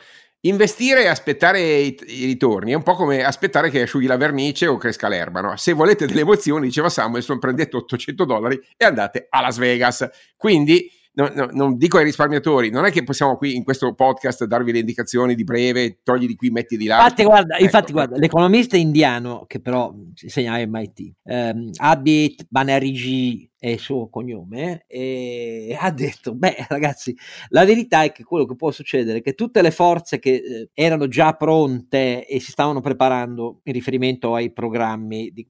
Investire 0.47 1.05
e 1.05 1.09
aspettare 1.09 1.61
i, 1.61 1.99
i, 2.07 2.25
ritorni 2.25 2.73
è 2.73 2.75
un 2.75 2.83
po' 2.83 2.95
come 2.95 3.25
aspettare 3.25 3.71
che 3.71 3.83
asciughi 3.83 4.07
la 4.07 4.17
vernice 4.17 4.67
o 4.67 4.77
cresca 4.77 5.09
l'erba. 5.09 5.41
No? 5.41 5.57
Se 5.57 5.73
volete 5.73 6.07
delle 6.07 6.21
emozioni, 6.21 6.67
diceva 6.67 6.89
Samuelson, 6.89 7.39
prendete 7.39 7.77
800 7.77 8.25
dollari 8.25 8.61
e 8.77 8.85
andate 8.85 9.27
a 9.29 9.41
Las 9.41 9.59
Vegas. 9.59 10.09
Quindi 10.37 10.91
no, 11.17 11.31
no, 11.35 11.49
non 11.53 11.77
dico 11.77 11.99
ai 11.99 12.05
risparmiatori, 12.05 12.71
non 12.71 12.85
è 12.85 12.91
che 12.91 13.03
possiamo 13.03 13.37
qui 13.37 13.57
in 13.57 13.65
questo 13.65 13.95
podcast 13.95 14.45
darvi 14.45 14.73
le 14.73 14.79
indicazioni 14.81 15.35
di 15.35 15.45
breve, 15.45 16.01
togli 16.03 16.27
di 16.27 16.37
qui, 16.37 16.51
metti 16.51 16.77
di 16.77 16.87
là. 16.87 16.97
Infatti, 16.97 17.25
guarda, 17.25 17.55
ecco. 17.55 17.65
infatti, 17.65 17.93
guarda 17.93 18.17
l'economista 18.17 18.77
indiano, 18.77 19.45
che 19.47 19.61
però 19.61 19.93
insegna 20.21 20.55
a 20.55 20.67
MIT, 20.67 21.13
ehm, 21.25 21.71
Abit 21.77 22.47
Banerjee 22.49 23.51
è 23.59 23.69
il 23.69 23.79
suo 23.79 24.09
cognome, 24.09 24.85
e 24.87 25.77
ha 25.81 25.91
detto, 25.91 26.35
beh 26.35 26.67
ragazzi, 26.69 27.17
la 27.49 27.65
verità 27.65 28.03
è 28.03 28.13
che 28.13 28.25
quello 28.25 28.45
che 28.45 28.57
può 28.57 28.71
succedere 28.71 29.19
è 29.19 29.23
che 29.23 29.35
tutte 29.35 29.63
le 29.63 29.71
forze 29.71 30.19
che 30.19 30.35
eh, 30.35 30.71
erano 30.75 31.09
già 31.09 31.35
pronte 31.35 32.27
e 32.27 32.41
si 32.41 32.51
stavano 32.51 32.81
preparando 32.81 33.61
in 33.65 33.73
riferimento 33.73 34.35
ai 34.35 34.53
programmi 34.53 35.31
di, 35.33 35.47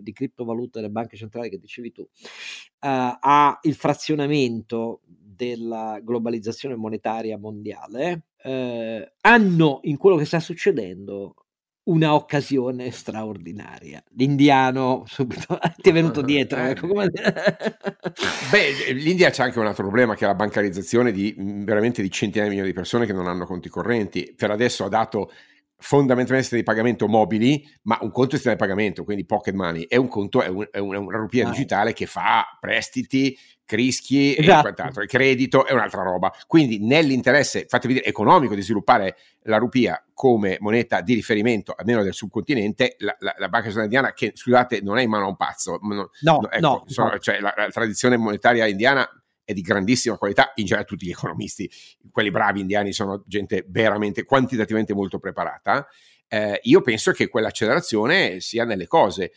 di 0.00 0.12
criptovalute 0.12 0.80
delle 0.80 0.90
banche 0.90 1.16
centrali 1.16 1.48
che 1.48 1.58
dicevi 1.58 1.92
tu, 1.92 2.02
uh, 2.02 2.08
a 2.80 3.58
il 3.62 3.74
frazionamento 3.74 5.00
della 5.36 6.00
globalizzazione 6.02 6.76
monetaria 6.76 7.36
mondiale, 7.38 8.28
eh, 8.42 9.12
hanno 9.20 9.80
in 9.82 9.96
quello 9.96 10.16
che 10.16 10.24
sta 10.24 10.40
succedendo 10.40 11.34
una 11.86 12.14
occasione 12.14 12.90
straordinaria. 12.90 14.02
L'indiano 14.16 15.04
subito 15.06 15.58
ti 15.80 15.90
è 15.90 15.92
venuto 15.92 16.22
dietro. 16.22 16.58
Eh, 16.58 16.70
ecco, 16.70 16.88
come... 16.88 17.10
Beh, 18.50 18.92
l'India 18.92 19.30
c'è 19.30 19.44
anche 19.44 19.58
un 19.58 19.66
altro 19.66 19.84
problema 19.84 20.14
che 20.14 20.24
è 20.24 20.28
la 20.28 20.34
bancarizzazione 20.34 21.12
di 21.12 21.34
veramente 21.38 22.02
di 22.02 22.10
centinaia 22.10 22.48
di 22.48 22.56
milioni 22.56 22.72
di 22.72 22.78
persone 22.78 23.06
che 23.06 23.12
non 23.12 23.26
hanno 23.26 23.46
conti 23.46 23.68
correnti. 23.68 24.34
Per 24.36 24.50
adesso 24.50 24.84
ha 24.84 24.88
dato 24.88 25.30
fondamentalmente 25.78 26.56
di 26.56 26.62
pagamento 26.62 27.06
mobili, 27.06 27.62
ma 27.82 27.98
un 28.00 28.10
conto 28.10 28.30
è 28.30 28.34
sistema 28.34 28.54
di 28.54 28.60
pagamento, 28.60 29.04
quindi 29.04 29.26
pocket 29.26 29.54
money, 29.54 29.82
e 29.82 29.96
un 29.98 30.08
conto 30.08 30.40
è, 30.42 30.48
un, 30.48 30.66
è 30.70 30.78
una 30.78 31.18
rupia 31.18 31.46
ah. 31.46 31.50
digitale 31.50 31.92
che 31.92 32.06
fa 32.06 32.44
prestiti, 32.58 33.36
rischi 33.74 34.36
esatto. 34.36 34.58
e 34.58 34.62
quant'altro. 34.62 35.02
Il 35.02 35.08
credito 35.08 35.66
è 35.66 35.72
un'altra 35.72 36.02
roba. 36.02 36.32
Quindi 36.46 36.78
nell'interesse, 36.78 37.66
fatevi 37.68 37.94
dire, 37.94 38.04
economico 38.06 38.54
di 38.54 38.62
sviluppare 38.62 39.16
la 39.42 39.56
rupia 39.58 40.02
come 40.14 40.56
moneta 40.60 41.00
di 41.00 41.14
riferimento, 41.14 41.74
almeno 41.76 42.02
del 42.02 42.14
subcontinente, 42.14 42.96
la, 42.98 43.16
la, 43.18 43.34
la 43.38 43.48
Banca 43.48 43.64
Centrale 43.64 43.86
Indiana, 43.86 44.12
che 44.12 44.32
scusate, 44.34 44.80
non 44.80 44.98
è 44.98 45.02
in 45.02 45.10
mano 45.10 45.24
a 45.24 45.28
un 45.28 45.36
pazzo. 45.36 45.78
No, 45.82 46.10
no, 46.20 46.50
ecco, 46.50 46.60
no, 46.60 46.84
sono, 46.86 47.10
no. 47.10 47.18
Cioè, 47.18 47.40
la, 47.40 47.52
la 47.56 47.68
tradizione 47.68 48.16
monetaria 48.16 48.66
indiana 48.66 49.08
è 49.44 49.52
di 49.52 49.60
grandissima 49.60 50.18
qualità, 50.18 50.50
in 50.56 50.64
genere 50.64 50.86
tutti 50.86 51.06
gli 51.06 51.10
economisti, 51.10 51.70
quelli 52.10 52.32
bravi 52.32 52.60
indiani 52.60 52.92
sono 52.92 53.22
gente 53.26 53.64
veramente 53.68 54.24
quantitativamente 54.24 54.92
molto 54.92 55.20
preparata. 55.20 55.86
Eh, 56.28 56.60
io 56.64 56.80
penso 56.80 57.12
che 57.12 57.28
quell'accelerazione 57.28 58.40
sia 58.40 58.64
nelle 58.64 58.86
cose. 58.86 59.32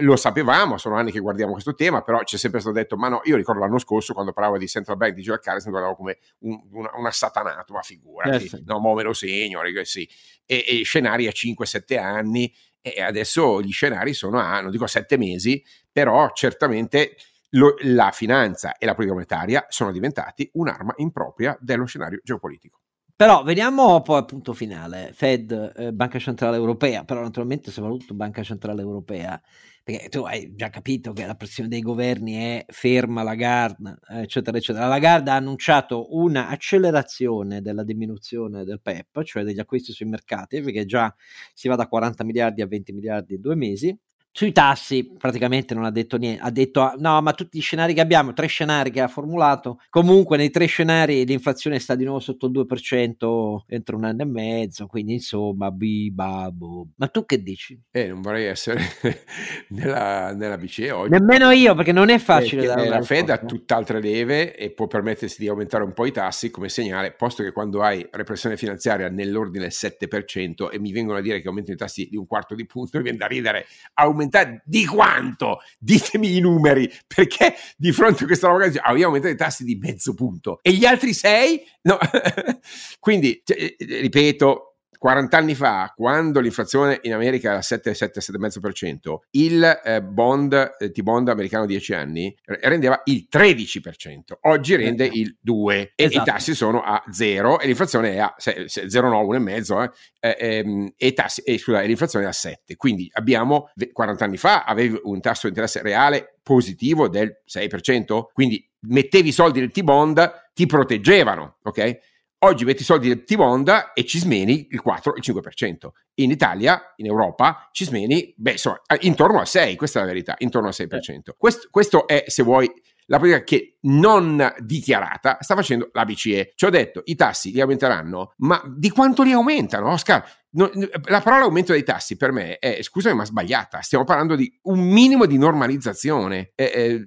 Lo 0.00 0.16
sapevamo, 0.16 0.76
sono 0.76 0.96
anni 0.96 1.10
che 1.10 1.20
guardiamo 1.20 1.52
questo 1.52 1.74
tema, 1.74 2.02
però 2.02 2.22
c'è 2.22 2.36
sempre 2.36 2.60
stato 2.60 2.74
detto: 2.74 2.96
ma 2.96 3.08
no, 3.08 3.20
io 3.24 3.36
ricordo 3.36 3.60
l'anno 3.60 3.78
scorso 3.78 4.12
quando 4.12 4.32
parlavo 4.32 4.58
di 4.58 4.68
central 4.68 4.96
bank 4.96 5.14
di 5.14 5.22
Joel 5.22 5.40
Currency, 5.40 5.70
guardavo 5.70 5.94
come 5.94 6.18
un, 6.40 6.60
una, 6.72 6.90
una 6.96 7.10
satanato, 7.10 7.72
ma 7.72 7.80
figura, 7.80 8.36
yes. 8.36 8.62
no, 8.64 8.78
mo 8.78 8.94
me 8.94 9.02
lo 9.02 9.14
segno, 9.14 9.60
sì. 9.84 10.08
e, 10.44 10.64
e 10.66 10.82
scenari 10.82 11.26
a 11.28 11.32
5-7 11.32 11.98
anni, 11.98 12.52
e 12.82 13.00
adesso 13.00 13.62
gli 13.62 13.72
scenari 13.72 14.12
sono 14.12 14.38
a, 14.38 14.60
non 14.60 14.70
dico 14.70 14.84
a 14.84 14.88
7 14.88 15.16
mesi, 15.16 15.64
però 15.90 16.30
certamente 16.32 17.16
lo, 17.50 17.74
la 17.80 18.10
finanza 18.10 18.76
e 18.76 18.86
la 18.86 18.94
politica 18.94 19.14
monetaria 19.14 19.66
sono 19.68 19.92
diventati 19.92 20.48
un'arma 20.54 20.94
impropria 20.96 21.56
dello 21.60 21.84
scenario 21.84 22.20
geopolitico. 22.22 22.80
Però 23.20 23.42
vediamo 23.42 24.00
poi 24.00 24.16
al 24.16 24.24
punto 24.24 24.54
finale, 24.54 25.10
Fed, 25.12 25.74
eh, 25.76 25.92
Banca 25.92 26.18
Centrale 26.18 26.56
Europea, 26.56 27.04
però 27.04 27.20
naturalmente 27.20 27.70
soprattutto 27.70 28.14
Banca 28.14 28.42
Centrale 28.42 28.80
Europea, 28.80 29.38
perché 29.84 30.08
tu 30.08 30.22
hai 30.22 30.54
già 30.54 30.70
capito 30.70 31.12
che 31.12 31.26
la 31.26 31.34
pressione 31.34 31.68
dei 31.68 31.82
governi 31.82 32.36
è 32.36 32.64
ferma, 32.68 33.22
Lagarde, 33.22 33.98
eccetera, 34.08 34.56
eccetera. 34.56 34.86
La 34.86 34.92
Lagarde 34.92 35.32
ha 35.32 35.34
annunciato 35.34 36.16
un'accelerazione 36.16 37.60
della 37.60 37.84
diminuzione 37.84 38.64
del 38.64 38.80
PEP, 38.80 39.22
cioè 39.24 39.42
degli 39.42 39.60
acquisti 39.60 39.92
sui 39.92 40.06
mercati, 40.06 40.62
perché 40.62 40.86
già 40.86 41.14
si 41.52 41.68
va 41.68 41.76
da 41.76 41.88
40 41.88 42.24
miliardi 42.24 42.62
a 42.62 42.66
20 42.66 42.92
miliardi 42.94 43.34
in 43.34 43.42
due 43.42 43.54
mesi, 43.54 43.94
sui 44.32 44.52
tassi 44.52 45.12
praticamente 45.18 45.74
non 45.74 45.84
ha 45.84 45.90
detto 45.90 46.16
niente, 46.16 46.40
ha 46.42 46.50
detto 46.50 46.92
no 46.98 47.20
ma 47.20 47.32
tutti 47.32 47.58
gli 47.58 47.62
scenari 47.62 47.94
che 47.94 48.00
abbiamo, 48.00 48.32
tre 48.32 48.46
scenari 48.46 48.90
che 48.90 49.00
ha 49.00 49.08
formulato, 49.08 49.80
comunque 49.88 50.36
nei 50.36 50.50
tre 50.50 50.66
scenari 50.66 51.24
l'inflazione 51.26 51.78
sta 51.78 51.94
di 51.94 52.04
nuovo 52.04 52.20
sotto 52.20 52.46
il 52.46 52.52
2% 52.52 53.64
entro 53.66 53.96
un 53.96 54.04
anno 54.04 54.22
e 54.22 54.26
mezzo, 54.26 54.86
quindi 54.86 55.14
insomma 55.14 55.70
bibabo. 55.70 56.88
Ma 56.96 57.08
tu 57.08 57.26
che 57.26 57.42
dici? 57.42 57.78
Eh 57.90 58.08
non 58.08 58.20
vorrei 58.20 58.46
essere 58.46 58.80
nella, 59.70 60.32
nella 60.32 60.56
BCE 60.56 60.90
oggi. 60.92 61.10
Nemmeno 61.10 61.50
io 61.50 61.74
perché 61.74 61.92
non 61.92 62.08
è 62.08 62.18
facile. 62.18 62.62
Eh, 62.62 62.88
la 62.88 63.02
Fed 63.02 63.30
ha 63.30 63.38
tutt'altre 63.38 64.00
leve 64.00 64.56
e 64.56 64.70
può 64.70 64.86
permettersi 64.86 65.40
di 65.40 65.48
aumentare 65.48 65.84
un 65.84 65.92
po' 65.92 66.06
i 66.06 66.12
tassi 66.12 66.50
come 66.50 66.68
segnale, 66.68 67.12
posto 67.12 67.42
che 67.42 67.52
quando 67.52 67.82
hai 67.82 68.06
repressione 68.10 68.56
finanziaria 68.56 69.08
nell'ordine 69.08 69.68
del 69.68 69.72
7% 69.74 70.70
e 70.70 70.78
mi 70.78 70.92
vengono 70.92 71.18
a 71.18 71.20
dire 71.20 71.40
che 71.40 71.48
aumentano 71.48 71.74
i 71.74 71.78
tassi 71.78 72.08
di 72.08 72.16
un 72.16 72.26
quarto 72.26 72.54
di 72.54 72.64
punto, 72.64 72.96
mi 72.98 73.02
viene 73.02 73.18
da 73.18 73.26
ridere, 73.26 73.66
aumenta 73.94 74.19
aumentare 74.20 74.62
di 74.64 74.84
quanto? 74.86 75.60
Ditemi 75.78 76.36
i 76.36 76.40
numeri, 76.40 76.90
perché 77.06 77.54
di 77.76 77.92
fronte 77.92 78.24
a 78.24 78.26
questa 78.26 78.48
roba 78.48 78.64
ah, 78.64 78.90
abbiamo 78.90 79.06
aumentato 79.06 79.32
i 79.32 79.36
tassi 79.36 79.64
di 79.64 79.76
mezzo 79.76 80.14
punto 80.14 80.58
e 80.62 80.72
gli 80.72 80.84
altri 80.84 81.12
sei? 81.14 81.62
No. 81.82 81.98
Quindi, 83.00 83.40
cioè, 83.44 83.56
eh, 83.56 83.76
ripeto, 83.78 84.69
40 85.00 85.34
anni 85.34 85.54
fa, 85.54 85.90
quando 85.96 86.40
l'inflazione 86.40 86.98
in 87.04 87.14
America 87.14 87.52
era 87.52 87.62
7, 87.62 87.94
7, 87.94 88.20
7,5%, 88.20 89.14
il 89.30 89.80
eh, 89.82 90.02
bond, 90.02 90.74
eh, 90.78 90.90
T-bond 90.90 91.30
americano 91.30 91.64
10 91.64 91.94
anni 91.94 92.36
rendeva 92.44 93.00
il 93.04 93.26
13%, 93.32 94.18
oggi 94.42 94.76
rende 94.76 95.06
eh, 95.06 95.10
il 95.14 95.38
2% 95.42 95.70
esatto. 95.70 95.92
e 95.96 96.02
i 96.02 96.04
esatto. 96.04 96.30
tassi 96.30 96.54
sono 96.54 96.82
a 96.82 97.02
0 97.10 97.60
e 97.60 97.66
l'inflazione 97.66 98.12
è 98.12 98.18
a 98.18 98.34
0,9, 98.36 98.68
1,5 98.68 99.90
eh, 100.20 100.28
eh, 100.28 100.56
ehm, 100.58 100.92
e, 100.94 101.12
tassi, 101.14 101.40
e, 101.44 101.56
scusa, 101.56 101.80
l'inflazione 101.80 102.26
è 102.26 102.28
a 102.28 102.32
7. 102.32 102.76
Quindi 102.76 103.08
abbiamo 103.14 103.70
40 103.90 104.22
anni 104.22 104.36
fa 104.36 104.64
avevi 104.64 105.00
un 105.04 105.18
tasso 105.22 105.42
di 105.44 105.48
interesse 105.48 105.80
reale 105.80 106.34
positivo 106.42 107.08
del 107.08 107.40
6%, 107.50 108.24
quindi 108.34 108.62
mettevi 108.80 109.28
i 109.28 109.32
soldi 109.32 109.60
nel 109.60 109.70
T-bond, 109.70 110.50
ti 110.52 110.66
proteggevano, 110.66 111.56
ok? 111.62 112.09
Oggi 112.42 112.64
metti 112.64 112.80
i 112.80 112.86
soldi 112.86 113.08
del 113.08 113.24
T-Bond 113.24 113.90
e 113.92 114.04
ci 114.06 114.18
smeni 114.18 114.68
il 114.70 114.80
4, 114.80 115.14
il 115.14 115.22
5%. 115.22 115.88
In 116.14 116.30
Italia, 116.30 116.94
in 116.96 117.04
Europa, 117.04 117.68
ci 117.70 117.84
smeni, 117.84 118.32
beh, 118.34 118.52
insomma, 118.52 118.80
intorno 119.00 119.40
al 119.40 119.46
6, 119.46 119.76
questa 119.76 119.98
è 119.98 120.02
la 120.02 120.08
verità, 120.08 120.36
intorno 120.38 120.68
al 120.68 120.74
6%. 120.74 121.32
Questo, 121.36 121.68
questo 121.70 122.06
è, 122.06 122.24
se 122.28 122.42
vuoi, 122.42 122.70
la 123.06 123.18
politica 123.18 123.44
che 123.44 123.76
non 123.82 124.54
dichiarata 124.60 125.36
sta 125.40 125.54
facendo 125.54 125.90
la 125.92 126.06
BCE. 126.06 126.52
Ci 126.54 126.64
ho 126.64 126.70
detto, 126.70 127.02
i 127.04 127.14
tassi 127.14 127.52
li 127.52 127.60
aumenteranno, 127.60 128.32
ma 128.38 128.62
di 128.74 128.88
quanto 128.88 129.22
li 129.22 129.32
aumentano, 129.32 129.90
Oscar? 129.90 130.24
No, 130.52 130.70
la 131.08 131.20
parola 131.20 131.44
aumento 131.44 131.72
dei 131.72 131.82
tassi 131.82 132.16
per 132.16 132.32
me 132.32 132.58
è, 132.58 132.80
scusami, 132.80 133.16
ma 133.16 133.26
sbagliata. 133.26 133.82
Stiamo 133.82 134.04
parlando 134.04 134.34
di 134.34 134.50
un 134.62 134.80
minimo 134.80 135.26
di 135.26 135.36
normalizzazione. 135.36 136.52
Eh, 136.54 136.72
eh, 136.74 137.06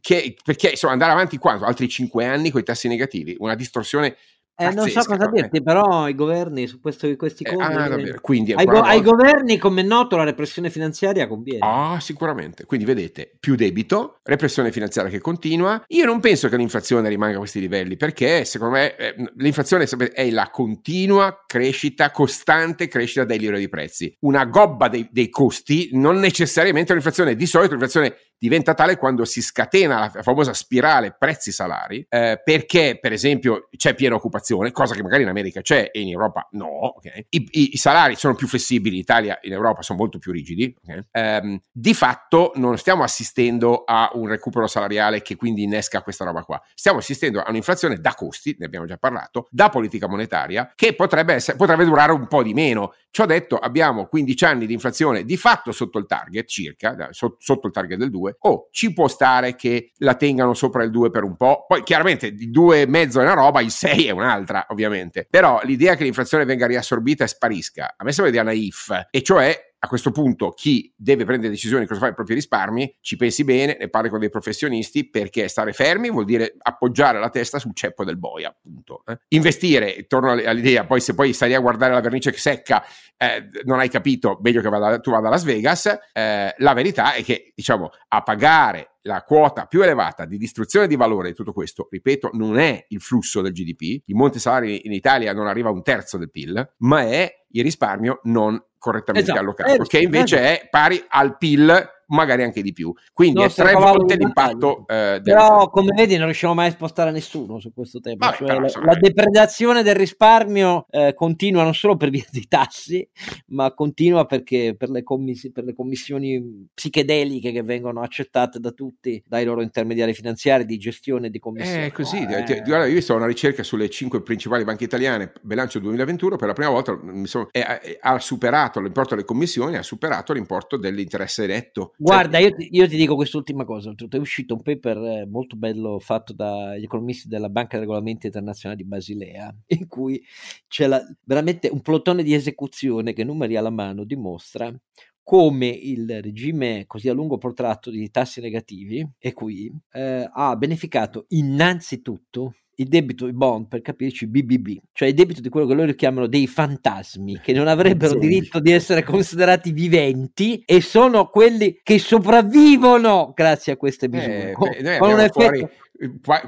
che, 0.00 0.36
perché 0.42 0.70
insomma, 0.70 0.94
andare 0.94 1.12
avanti 1.12 1.36
quanto? 1.36 1.66
Altri 1.66 1.86
cinque 1.86 2.24
anni 2.24 2.50
con 2.50 2.62
i 2.62 2.64
tassi 2.64 2.88
negativi? 2.88 3.36
Una 3.38 3.54
distorsione 3.54 4.16
eh, 4.60 4.74
non 4.74 4.88
so 4.88 5.00
cosa 5.04 5.26
dirti, 5.26 5.56
eh. 5.56 5.62
però 5.62 6.06
i 6.08 6.14
governi 6.14 6.66
su 6.66 6.80
questo, 6.80 7.14
questi 7.16 7.44
eh, 7.44 7.56
ah, 7.58 8.20
Quindi 8.20 8.52
ai, 8.52 8.66
go- 8.66 8.80
ai, 8.80 9.00
governi, 9.00 9.56
come 9.56 9.80
è 9.80 9.84
noto, 9.84 10.16
la 10.16 10.24
repressione 10.24 10.68
finanziaria 10.70 11.26
conviene. 11.26 11.60
Ah, 11.62 11.98
sicuramente. 12.00 12.66
Quindi 12.66 12.84
vedete, 12.84 13.36
più 13.40 13.54
debito, 13.54 14.18
repressione 14.22 14.70
finanziaria 14.70 15.10
che 15.10 15.20
continua. 15.20 15.82
Io 15.88 16.04
non 16.04 16.20
penso 16.20 16.48
che 16.48 16.56
l'inflazione 16.56 17.08
rimanga 17.08 17.36
a 17.36 17.38
questi 17.38 17.60
livelli, 17.60 17.96
perché 17.96 18.44
secondo 18.44 18.74
me 18.74 18.96
eh, 18.96 19.14
l'inflazione 19.36 19.86
è 20.12 20.30
la 20.30 20.50
continua 20.50 21.44
crescita, 21.46 22.10
costante 22.10 22.88
crescita 22.88 23.24
dei 23.24 23.38
livelli 23.38 23.60
di 23.60 23.68
prezzi. 23.68 24.14
Una 24.20 24.44
gobba 24.44 24.88
dei, 24.88 25.08
dei 25.10 25.30
costi, 25.30 25.90
non 25.92 26.18
necessariamente 26.18 26.92
l'inflazione. 26.92 27.34
Di 27.34 27.46
solito 27.46 27.70
l'inflazione 27.70 28.14
diventa 28.40 28.72
tale 28.72 28.96
quando 28.96 29.26
si 29.26 29.42
scatena 29.42 30.10
la 30.14 30.22
famosa 30.22 30.54
spirale 30.54 31.14
prezzi-salari, 31.16 32.06
eh, 32.08 32.40
perché 32.42 32.98
per 32.98 33.12
esempio 33.12 33.68
c'è 33.76 33.94
piena 33.94 34.14
occupazione, 34.14 34.72
cosa 34.72 34.94
che 34.94 35.02
magari 35.02 35.24
in 35.24 35.28
America 35.28 35.60
c'è 35.60 35.90
e 35.92 36.00
in 36.00 36.08
Europa 36.08 36.48
no, 36.52 36.96
okay? 36.96 37.26
I, 37.28 37.46
i, 37.50 37.70
I, 37.74 37.76
salari 37.76 38.16
sono 38.16 38.34
più 38.34 38.48
flessibili, 38.48 38.94
in 38.94 39.02
Italia 39.02 39.40
e 39.40 39.48
in 39.48 39.52
Europa 39.52 39.82
sono 39.82 39.98
molto 39.98 40.18
più 40.18 40.32
rigidi, 40.32 40.74
okay? 40.82 41.04
eh, 41.10 41.60
di 41.70 41.92
fatto 41.92 42.52
non 42.54 42.78
stiamo 42.78 43.02
assistendo 43.02 43.84
a 43.84 44.10
un 44.14 44.26
recupero 44.26 44.66
salariale 44.66 45.20
che 45.20 45.36
quindi 45.36 45.64
innesca 45.64 46.00
questa 46.00 46.24
roba 46.24 46.42
qua, 46.42 46.62
stiamo 46.72 46.98
assistendo 46.98 47.40
a 47.40 47.50
un'inflazione 47.50 48.00
da 48.00 48.14
costi, 48.14 48.56
ne 48.58 48.64
abbiamo 48.64 48.86
già 48.86 48.96
parlato, 48.96 49.48
da 49.50 49.68
politica 49.68 50.08
monetaria, 50.08 50.72
che 50.74 50.94
potrebbe, 50.94 51.34
essere, 51.34 51.58
potrebbe 51.58 51.84
durare 51.84 52.12
un 52.12 52.26
po' 52.26 52.42
di 52.42 52.54
meno. 52.54 52.94
Ci 53.10 53.20
ho 53.20 53.26
detto, 53.26 53.58
abbiamo 53.58 54.06
15 54.06 54.44
anni 54.44 54.66
di 54.66 54.72
inflazione 54.72 55.24
di 55.24 55.36
fatto 55.36 55.72
sotto 55.72 55.98
il 55.98 56.06
target, 56.06 56.46
circa, 56.46 57.08
sotto 57.10 57.66
il 57.66 57.72
target 57.72 57.98
del 57.98 58.08
2, 58.10 58.29
2, 58.38 58.50
oh, 58.50 58.68
ci 58.70 58.92
può 58.92 59.08
stare 59.08 59.54
che 59.54 59.92
la 59.98 60.14
tengano 60.14 60.54
sopra 60.54 60.82
il 60.82 60.90
2 60.90 61.10
per 61.10 61.24
un 61.24 61.36
po'. 61.36 61.64
Poi 61.66 61.82
chiaramente 61.82 62.26
il 62.26 62.50
2,5 62.50 63.18
è 63.18 63.22
una 63.22 63.34
roba, 63.34 63.60
il 63.60 63.70
6 63.70 64.06
è 64.06 64.10
un'altra, 64.10 64.66
ovviamente. 64.70 65.26
Però 65.28 65.60
l'idea 65.64 65.94
che 65.94 66.04
l'inflazione 66.04 66.44
venga 66.44 66.66
riassorbita 66.66 67.24
e 67.24 67.28
sparisca, 67.28 67.94
a 67.96 68.04
me 68.04 68.12
sembra 68.12 68.32
idea 68.32 68.44
naif, 68.44 69.08
e 69.10 69.22
cioè 69.22 69.69
a 69.82 69.88
questo 69.88 70.10
punto 70.10 70.50
chi 70.50 70.92
deve 70.94 71.24
prendere 71.24 71.50
decisioni 71.50 71.86
cosa 71.86 72.00
fare 72.00 72.12
i 72.12 72.14
propri 72.14 72.34
risparmi, 72.34 72.96
ci 73.00 73.16
pensi 73.16 73.44
bene, 73.44 73.78
ne 73.80 73.88
parli 73.88 74.10
con 74.10 74.18
dei 74.18 74.28
professionisti, 74.28 75.08
perché 75.08 75.48
stare 75.48 75.72
fermi 75.72 76.10
vuol 76.10 76.26
dire 76.26 76.54
appoggiare 76.58 77.18
la 77.18 77.30
testa 77.30 77.58
sul 77.58 77.74
ceppo 77.74 78.04
del 78.04 78.18
boia, 78.18 78.48
appunto. 78.48 79.02
Eh. 79.06 79.18
Investire, 79.28 80.06
torno 80.06 80.32
all'idea, 80.32 80.84
poi 80.84 81.00
se 81.00 81.14
poi 81.14 81.32
stai 81.32 81.54
a 81.54 81.60
guardare 81.60 81.94
la 81.94 82.00
vernice 82.00 82.30
che 82.30 82.38
secca, 82.38 82.84
eh, 83.16 83.48
non 83.64 83.78
hai 83.78 83.88
capito, 83.88 84.38
meglio 84.42 84.60
che 84.60 84.68
vada, 84.68 85.00
tu 85.00 85.10
vada 85.12 85.28
a 85.28 85.30
Las 85.30 85.44
Vegas, 85.44 85.86
eh, 86.12 86.54
la 86.58 86.74
verità 86.74 87.14
è 87.14 87.22
che, 87.22 87.52
diciamo, 87.54 87.90
a 88.08 88.22
pagare 88.22 88.96
la 89.04 89.22
quota 89.22 89.64
più 89.64 89.80
elevata 89.80 90.26
di 90.26 90.36
distruzione 90.36 90.86
di 90.86 90.96
valore 90.96 91.28
di 91.28 91.34
tutto 91.34 91.54
questo, 91.54 91.88
ripeto, 91.90 92.30
non 92.34 92.58
è 92.58 92.84
il 92.88 93.00
flusso 93.00 93.40
del 93.40 93.52
GDP, 93.52 94.02
il 94.04 94.14
monte 94.14 94.38
salari 94.38 94.86
in 94.86 94.92
Italia 94.92 95.32
non 95.32 95.46
arriva 95.46 95.70
a 95.70 95.72
un 95.72 95.82
terzo 95.82 96.18
del 96.18 96.30
PIL, 96.30 96.74
ma 96.78 97.00
è 97.02 97.32
il 97.52 97.62
risparmio 97.62 98.20
non 98.24 98.62
correttamente 98.80 99.30
esatto. 99.30 99.44
allocato, 99.44 99.84
che 99.84 99.98
invece 99.98 100.40
esatto. 100.40 100.64
è 100.64 100.68
pari 100.68 101.04
al 101.10 101.36
PIL 101.36 101.99
magari 102.10 102.42
anche 102.42 102.62
di 102.62 102.72
più. 102.72 102.92
Quindi 103.12 103.42
è 103.42 103.50
tre 103.50 103.72
volte 103.72 104.16
l'impatto. 104.16 104.84
Eh, 104.86 105.20
del... 105.22 105.34
Però, 105.34 105.68
come 105.68 105.92
vedi, 105.94 106.16
non 106.16 106.26
riusciamo 106.26 106.54
mai 106.54 106.68
a 106.68 106.72
spostare 106.72 107.10
nessuno 107.10 107.58
su 107.58 107.72
questo 107.72 108.00
tema. 108.00 108.26
Vabbè, 108.26 108.36
cioè, 108.36 108.46
però, 108.46 108.60
la, 108.60 108.92
la, 108.92 108.98
depredazione 108.98 109.82
del 109.82 109.94
risparmio 109.94 110.86
eh, 110.90 111.14
continua 111.14 111.62
non 111.62 111.74
solo 111.74 111.96
per 111.96 112.10
via 112.10 112.24
dei 112.30 112.46
tassi, 112.48 113.06
ma 113.48 113.72
continua 113.72 114.26
perché 114.26 114.74
per 114.76 114.90
le, 114.90 115.02
commiss- 115.02 115.50
per 115.52 115.64
le, 115.64 115.74
commissioni 115.74 116.68
psichedeliche 116.72 117.52
che 117.52 117.62
vengono 117.62 118.00
accettate 118.00 118.58
da 118.58 118.70
tutti, 118.72 119.22
dai 119.26 119.44
loro 119.44 119.62
intermediari 119.62 120.14
finanziari 120.14 120.64
di 120.64 120.78
gestione 120.78 121.28
e 121.28 121.30
di 121.30 121.38
commissione. 121.38 121.86
È 121.86 121.92
così. 121.92 122.18
Eh. 122.18 122.42
Ti, 122.44 122.62
guarda, 122.64 122.86
io 122.86 123.00
ho 123.06 123.16
una 123.16 123.26
ricerca 123.26 123.62
sulle 123.62 123.88
cinque 123.88 124.22
principali 124.22 124.64
banche 124.64 124.84
italiane, 124.84 125.32
bilancio 125.42 125.78
2021, 125.78 126.36
per 126.36 126.48
la 126.48 126.54
prima 126.54 126.70
volta 126.70 126.98
mi 127.02 127.26
sono, 127.26 127.48
è, 127.50 127.60
è, 127.60 127.98
ha 128.00 128.18
superato 128.18 128.80
l'importo 128.80 129.14
delle 129.14 129.26
commissioni, 129.26 129.76
ha 129.76 129.82
superato 129.82 130.32
l'importo 130.32 130.76
dell'interesse 130.76 131.46
netto 131.46 131.92
Guarda, 132.02 132.38
io 132.38 132.54
ti, 132.54 132.68
io 132.70 132.88
ti, 132.88 132.96
dico 132.96 133.14
quest'ultima 133.14 133.66
cosa. 133.66 133.92
È 133.94 134.16
uscito 134.16 134.54
un 134.54 134.62
paper 134.62 134.96
eh, 134.96 135.26
molto 135.26 135.54
bello 135.54 135.98
fatto 135.98 136.32
dagli 136.32 136.84
economisti 136.84 137.28
della 137.28 137.50
Banca 137.50 137.76
dei 137.76 137.80
Regolamenti 137.80 138.24
Internazionali 138.24 138.82
di 138.82 138.88
Basilea, 138.88 139.54
in 139.68 139.86
cui 139.86 140.24
c'è 140.66 140.86
la, 140.86 140.98
veramente 141.24 141.68
un 141.68 141.82
plotone 141.82 142.22
di 142.22 142.32
esecuzione 142.32 143.12
che 143.12 143.22
numeri 143.22 143.56
alla 143.56 143.68
mano 143.68 144.04
dimostra 144.04 144.74
come 145.22 145.66
il 145.66 146.22
regime 146.22 146.84
così 146.86 147.10
a 147.10 147.12
lungo 147.12 147.36
protratto 147.36 147.90
di 147.90 148.10
tassi 148.10 148.40
negativi, 148.40 149.06
e 149.18 149.34
qui, 149.34 149.70
eh, 149.92 150.26
ha 150.32 150.56
beneficato 150.56 151.26
innanzitutto 151.28 152.54
il 152.80 152.88
debito, 152.88 153.26
i 153.26 153.32
bond 153.32 153.68
per 153.68 153.82
capirci, 153.82 154.26
BBB, 154.26 154.78
cioè 154.92 155.08
il 155.08 155.14
debito 155.14 155.40
di 155.40 155.50
quello 155.50 155.66
che 155.66 155.74
loro 155.74 155.92
chiamano 155.92 156.26
dei 156.26 156.46
fantasmi, 156.46 157.40
che 157.42 157.52
non 157.52 157.68
avrebbero 157.68 158.14
diritto 158.18 158.58
di 158.58 158.72
essere 158.72 159.02
considerati 159.04 159.70
viventi 159.70 160.62
e 160.64 160.80
sono 160.80 161.26
quelli 161.28 161.80
che 161.82 161.98
sopravvivono 161.98 163.32
grazie 163.36 163.72
a 163.72 163.76
queste 163.76 164.08
misure. 164.08 164.50
Eh, 164.50 164.52
con, 164.52 164.70
beh, 164.80 164.98
con 164.98 165.10
un 165.10 165.20
effetto... 165.20 165.70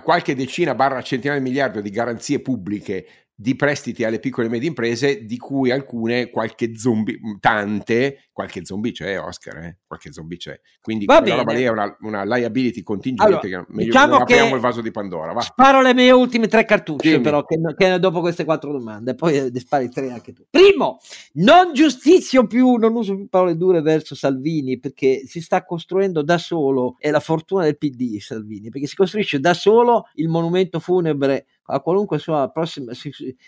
qualche 0.03 0.35
decina 0.35 0.75
barra 0.75 1.03
centinaia 1.03 1.39
di 1.39 1.47
miliardi 1.47 1.83
di 1.83 1.91
garanzie 1.91 2.41
pubbliche 2.41 3.07
di 3.35 3.57
prestiti 3.57 4.05
alle 4.05 4.21
piccole 4.21 4.47
e 4.47 4.51
medie 4.51 4.69
imprese, 4.69 5.25
di 5.25 5.37
cui 5.37 5.71
alcune, 5.71 6.31
qualche 6.31 6.77
zombie, 6.77 7.19
tante, 7.41 8.29
qualche 8.33 8.65
zombie 8.65 8.93
c'è, 8.93 9.19
Oscar, 9.19 9.57
eh? 9.59 9.79
qualche 9.87 10.13
zombie 10.13 10.37
c'è. 10.37 10.61
Quindi 10.81 11.07
Va 11.07 11.19
quella 11.21 11.37
roba 11.37 11.53
lì 11.53 11.63
è 11.63 11.69
una, 11.69 11.97
una 12.01 12.25
liability 12.25 12.83
contingente 12.83 13.25
allora, 13.25 13.41
che 13.41 13.73
meglio 13.73 13.91
diciamo 13.91 14.13
non 14.13 14.23
apriamo 14.23 14.55
il 14.55 14.61
vaso 14.61 14.81
di 14.81 14.91
Pandora. 14.91 15.33
Va. 15.33 15.41
Sparo 15.41 15.81
le 15.81 15.95
mie 15.95 16.11
ultime 16.11 16.47
tre 16.47 16.65
cartucce, 16.65 17.11
Dimmi. 17.11 17.23
però, 17.23 17.45
che, 17.45 17.59
che, 17.77 17.99
dopo 17.99 18.21
queste 18.21 18.45
quattro 18.45 18.73
domande, 18.73 19.15
poi 19.15 19.51
ne 19.51 19.61
spari 19.61 19.89
tre 19.89 20.13
anche 20.13 20.33
tu. 20.33 20.45
Primo, 20.49 20.99
non 21.35 21.73
giustizio 21.73 22.47
più, 22.47 22.75
non 22.75 22.95
uso 22.95 23.17
più 23.17 23.29
parole 23.29 23.57
dure 23.57 23.81
verso 23.81 24.15
Salvini, 24.15 24.79
perché 24.79 25.23
si 25.27 25.41
sta 25.41 25.65
costruendo 25.65 26.23
da 26.23 26.39
solo, 26.39 26.97
è 26.99 27.11
la 27.11 27.21
fortuna 27.21 27.65
del 27.65 27.79
PD 27.79 28.19
Salvini, 28.19 28.69
perché 28.71 28.87
si 28.87 28.95
costruisce 28.95 29.41
da 29.41 29.55
solo 29.55 30.09
il 30.15 30.29
monumento 30.29 30.79
funebre 30.79 31.47
a 31.67 31.81
qualunque 31.81 32.19
sua 32.19 32.51
prossima, 32.51 32.93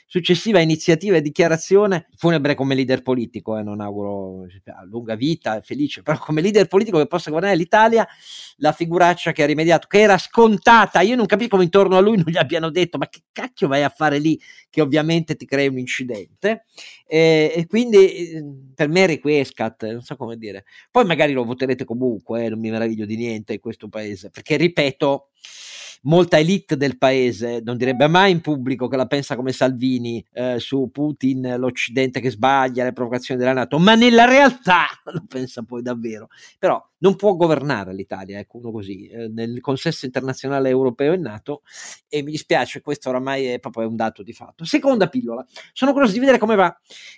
successiva 0.06 0.60
iniziativa 0.60 1.16
e 1.16 1.22
dichiarazione 1.22 2.06
funebre 2.16 2.54
come 2.54 2.74
leader 2.74 3.02
politico, 3.02 3.56
eh, 3.58 3.62
non 3.62 3.80
auguro 3.80 4.46
lunga 4.88 5.14
vita, 5.14 5.60
felice, 5.60 6.02
però 6.02 6.18
come 6.18 6.40
leader 6.40 6.66
politico 6.66 6.98
che 6.98 7.06
possa 7.06 7.30
governare 7.30 7.56
l'Italia, 7.56 8.06
la 8.58 8.72
figuraccia 8.72 9.32
che 9.32 9.42
ha 9.42 9.46
rimediato, 9.46 9.88
che 9.88 10.00
era 10.00 10.16
scontata, 10.18 11.00
io 11.00 11.16
non 11.16 11.26
capisco 11.26 11.50
come 11.50 11.64
intorno 11.64 11.96
a 11.96 12.00
lui 12.00 12.16
non 12.16 12.26
gli 12.28 12.36
abbiano 12.36 12.70
detto 12.70 12.98
ma 12.98 13.08
che 13.08 13.22
cacchio 13.32 13.68
vai 13.68 13.82
a 13.82 13.88
fare 13.88 14.18
lì, 14.18 14.40
che 14.70 14.80
ovviamente 14.80 15.34
ti 15.34 15.44
crei 15.44 15.68
un 15.68 15.78
incidente, 15.78 16.64
e, 17.06 17.52
e 17.54 17.66
quindi 17.66 18.42
per 18.74 18.88
me 18.88 19.06
requiescat, 19.06 19.90
non 19.90 20.02
so 20.02 20.16
come 20.16 20.36
dire, 20.36 20.64
poi 20.90 21.04
magari 21.04 21.32
lo 21.32 21.44
voterete 21.44 21.84
comunque, 21.84 22.44
eh, 22.44 22.48
non 22.48 22.60
mi 22.60 22.70
meraviglio 22.70 23.06
di 23.06 23.16
niente 23.16 23.54
in 23.54 23.60
questo 23.60 23.88
paese, 23.88 24.30
perché 24.30 24.56
ripeto, 24.56 25.30
molta 26.04 26.38
elite 26.38 26.76
del 26.76 26.98
paese 26.98 27.60
non 27.64 27.76
direbbe 27.76 28.06
mai 28.08 28.30
in 28.30 28.40
pubblico 28.40 28.88
che 28.88 28.96
la 28.96 29.06
pensa 29.06 29.36
come 29.36 29.52
Salvini 29.52 30.24
eh, 30.32 30.58
su 30.58 30.90
Putin, 30.92 31.56
l'Occidente 31.58 32.20
che 32.20 32.30
sbaglia, 32.30 32.84
le 32.84 32.92
provocazioni 32.92 33.40
della 33.40 33.52
Nato, 33.52 33.78
ma 33.78 33.94
nella 33.94 34.24
realtà 34.24 34.86
lo 35.04 35.24
pensa 35.28 35.62
poi 35.62 35.82
davvero. 35.82 36.28
Però 36.58 36.82
non 37.04 37.16
può 37.16 37.34
governare 37.34 37.92
l'Italia, 37.92 38.38
ecco 38.38 38.56
uno 38.56 38.70
così, 38.70 39.06
eh, 39.06 39.28
nel 39.28 39.60
consesso 39.60 40.06
internazionale 40.06 40.70
europeo 40.70 41.12
è 41.12 41.16
nato 41.18 41.60
e 42.08 42.22
mi 42.22 42.30
dispiace, 42.30 42.80
questo 42.80 43.10
oramai 43.10 43.44
è 43.44 43.58
proprio 43.58 43.86
un 43.86 43.94
dato 43.94 44.22
di 44.22 44.32
fatto. 44.32 44.64
Seconda 44.64 45.08
pillola, 45.08 45.44
sono 45.74 45.92
curioso 45.92 46.14
di 46.14 46.20
vedere 46.20 46.38
come 46.38 46.54
va 46.54 46.74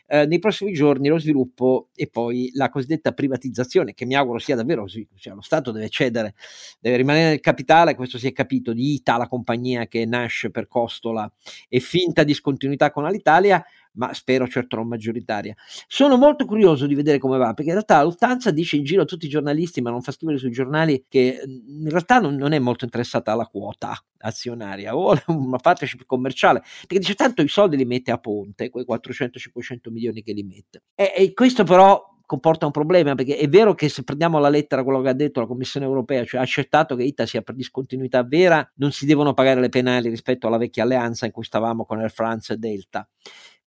eh, 0.09 0.27
nei 0.27 0.41
prossimi 0.41 0.73
giorni 0.73 1.09
lo 1.09 1.19
sviluppo 1.19 1.91
e 1.95 2.09
poi 2.09 2.51
la 2.55 2.69
cosiddetta 2.69 3.13
privatizzazione, 3.13 3.95
che 3.95 4.07
mi 4.07 4.17
auguro 4.17 4.39
sia 4.39 4.57
davvero 4.57 4.83
così, 4.83 5.07
cioè 5.15 5.35
lo 5.35 5.43
Stato 5.43 5.71
deve 5.71 5.89
cedere, 5.89 6.35
deve 6.81 6.97
rimanere 6.97 7.29
nel 7.29 7.41
capitale, 7.41 7.95
questo 7.95 8.19
si 8.19 8.27
è 8.27 8.33
capito, 8.33 8.73
di 8.77 8.95
ITA, 8.95 9.17
la 9.17 9.27
compagnia 9.27 9.87
che 9.87 10.05
nasce 10.07 10.51
per 10.51 10.69
costola 10.69 11.31
e 11.69 11.81
finta 11.81 12.23
discontinuità 12.23 12.93
con 12.93 13.05
l'Italia, 13.07 13.65
ma 13.97 14.13
spero 14.15 14.47
certo 14.47 14.77
non 14.77 14.89
maggioritaria. 14.89 15.55
Sono 15.89 16.17
molto 16.17 16.45
curioso 16.45 16.87
di 16.87 16.95
vedere 16.95 17.19
come 17.19 17.39
va, 17.39 17.55
perché 17.55 17.71
in 17.71 17.73
realtà 17.73 18.03
Lufthansa 18.03 18.51
dice 18.51 18.77
in 18.77 18.85
giro 18.85 19.03
a 19.03 19.05
tutti 19.05 19.27
i 19.27 19.29
giornalisti, 19.29 19.81
ma 19.81 19.91
non 19.91 20.03
fa 20.03 20.13
scrivere 20.13 20.39
sui 20.39 20.51
giornali, 20.51 21.05
che 21.09 21.41
in 21.45 21.89
realtà 21.89 22.19
non, 22.19 22.37
non 22.37 22.53
è 22.53 22.59
molto 22.59 22.85
interessata 22.85 23.33
alla 23.33 23.47
quota 23.47 23.99
azionaria 24.19 24.97
o 24.97 25.17
una 25.29 25.59
partnership 25.59 26.05
commerciale, 26.07 26.61
perché 26.81 26.99
dice 26.99 27.15
tanto 27.15 27.43
i 27.43 27.49
soldi 27.49 27.77
li 27.77 27.85
mette 27.85 28.11
a 28.11 28.19
ponte, 28.19 28.71
quei 28.71 28.85
400-500 28.89 29.91
milioni 29.91 30.23
che 30.23 30.33
li 30.33 30.43
mette. 30.43 30.83
E, 30.95 31.13
e 31.17 31.33
questo 31.33 31.65
però 31.65 32.15
comporta 32.27 32.67
un 32.67 32.73
problema 32.73 33.15
perché 33.15 33.37
è 33.37 33.49
vero 33.49 33.75
che 33.75 33.89
se 33.89 34.03
prendiamo 34.03 34.39
la 34.39 34.49
lettera 34.49 34.83
quello 34.83 35.01
che 35.01 35.09
ha 35.09 35.15
detto 35.15 35.41
la 35.41 35.47
Commissione 35.47 35.87
europea, 35.87 36.25
cioè 36.25 36.41
ha 36.41 36.43
accettato 36.43 36.97
che 36.97 37.05
ITA 37.05 37.25
sia 37.25 37.41
per 37.41 37.55
discontinuità 37.55 38.25
vera, 38.25 38.69
non 38.77 38.91
si 38.91 39.07
devono 39.07 39.33
pagare 39.33 39.61
le 39.61 39.69
penali 39.69 40.09
rispetto 40.11 40.49
alla 40.49 40.59
vecchia 40.59 40.83
alleanza 40.83 41.25
in 41.25 41.33
cui 41.33 41.45
stavamo 41.45 41.87
con 41.87 42.01
Air 42.01 42.11
France 42.11 42.53
e 42.53 42.57
Delta. 42.57 43.09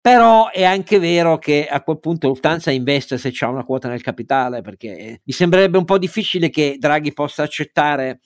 Però 0.00 0.50
è 0.50 0.64
anche 0.64 0.98
vero 0.98 1.38
che 1.38 1.66
a 1.66 1.82
quel 1.82 1.98
punto 1.98 2.28
Lufthansa 2.28 2.70
investe 2.70 3.18
se 3.18 3.30
c'è 3.30 3.46
una 3.46 3.64
quota 3.64 3.88
nel 3.88 4.00
capitale, 4.00 4.61
perché 4.61 5.20
mi 5.22 5.32
sembrerebbe 5.32 5.76
un 5.76 5.84
po' 5.84 5.98
difficile 5.98 6.50
che 6.50 6.76
Draghi 6.78 7.12
possa 7.12 7.42
accettare 7.42 8.20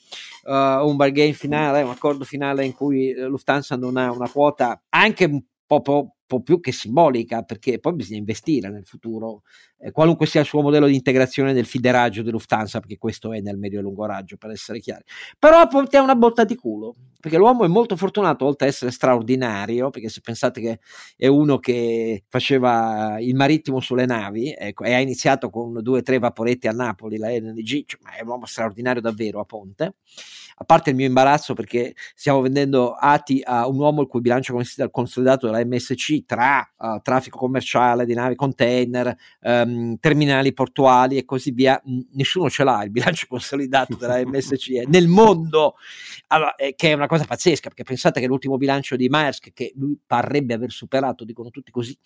uh, 0.45 0.87
un 0.87 0.97
bargain 0.97 1.35
finale, 1.35 1.83
un 1.83 1.91
accordo 1.91 2.25
finale 2.25 2.65
in 2.65 2.75
cui 2.75 3.15
Lufthansa 3.15 3.77
non 3.77 3.97
ha 3.97 4.13
una 4.13 4.29
quota 4.29 4.83
anche 4.91 5.25
un 5.25 5.43
po', 5.81 6.17
po', 6.33 6.37
po 6.37 6.43
più 6.43 6.61
che 6.61 6.73
simbolica, 6.73 7.43
perché 7.43 7.79
poi 7.79 7.95
bisogna 7.95 8.19
investire 8.19 8.71
nel 8.71 8.87
futuro, 8.87 9.43
eh, 9.79 9.91
qualunque 9.91 10.27
sia 10.27 10.41
il 10.41 10.47
suo 10.47 10.63
modello 10.63 10.87
di 10.87 10.95
integrazione 10.95 11.53
del 11.53 11.67
fideraggio 11.67 12.23
di 12.23 12.31
Lufthansa, 12.31 12.81
perché 12.81 12.97
questo 12.97 13.33
è 13.33 13.41
nel 13.41 13.59
medio 13.59 13.81
e 13.81 13.83
lungo 13.83 14.07
raggio, 14.07 14.37
per 14.37 14.51
essere 14.51 14.81
chiari. 14.81 15.03
Però 15.39 15.69
è 15.69 15.99
una 15.99 16.15
botta 16.15 16.45
di 16.45 16.57
culo, 16.57 16.95
perché 17.21 17.37
l'uomo 17.37 17.65
è 17.65 17.69
molto 17.69 17.97
fortunato, 17.97 18.47
oltre 18.47 18.67
ad 18.67 18.73
essere 18.73 18.91
straordinario, 18.91 19.91
perché 19.91 20.09
se 20.09 20.21
pensate 20.23 20.61
che 20.61 20.81
è 21.17 21.27
uno 21.27 21.59
che 21.59 22.25
faceva 22.29 23.17
il 23.21 23.35
marittimo 23.35 23.81
sulle 23.81 24.07
navi 24.07 24.55
ecco, 24.57 24.85
e 24.85 24.95
ha 24.95 25.01
iniziato 25.01 25.51
con 25.51 25.81
due 25.83 25.99
o 25.99 26.03
tre 26.03 26.19
vaporetti 26.19 26.67
a 26.69 26.73
Napoli, 26.73 27.19
la 27.19 27.29
NG, 27.29 27.85
cioè, 27.87 28.01
ma 28.03 28.15
è 28.17 28.23
un 28.23 28.29
uomo 28.29 28.47
straordinario 28.47 29.01
davvero 29.01 29.41
a 29.41 29.45
Ponte 29.45 29.97
a 30.63 30.65
parte 30.65 30.91
il 30.91 30.97
mio 30.97 31.07
imbarazzo 31.07 31.55
perché 31.55 31.95
stiamo 32.15 32.41
vendendo 32.41 32.93
ATI 32.93 33.43
a 33.45 33.67
un 33.67 33.79
uomo 33.79 34.03
il 34.03 34.07
cui 34.07 34.21
bilancio 34.21 34.57
consolidato 34.91 35.47
della 35.47 35.65
MSC 35.65 36.25
tra 36.25 36.73
uh, 36.79 37.01
traffico 37.03 37.37
commerciale 37.37 38.07
di 38.07 38.15
navi, 38.15 38.37
container, 38.37 39.15
um, 39.41 39.97
terminali 39.99 40.53
portuali 40.53 41.17
e 41.17 41.25
così 41.25 41.51
via, 41.51 41.81
nessuno 42.13 42.49
ce 42.49 42.63
l'ha 42.63 42.85
il 42.85 42.91
bilancio 42.93 43.27
consolidato 43.29 43.97
della 43.97 44.25
MSC 44.25 44.71
eh, 44.71 44.85
nel 44.87 45.09
mondo, 45.09 45.75
allora, 46.29 46.55
eh, 46.55 46.75
che 46.77 46.91
è 46.91 46.95
una 46.95 47.09
cosa 47.09 47.25
pazzesca 47.25 47.69
perché 47.69 47.83
pensate 47.83 48.21
che 48.21 48.27
l'ultimo 48.29 48.57
bilancio 48.57 48.95
di 48.95 49.09
Maersk 49.09 49.53
che 49.53 49.73
lui 49.75 49.99
parrebbe 50.07 50.55
aver 50.55 50.71
superato, 50.71 51.25
dicono 51.25 51.51
tutti 51.51 51.73
così, 51.73 51.99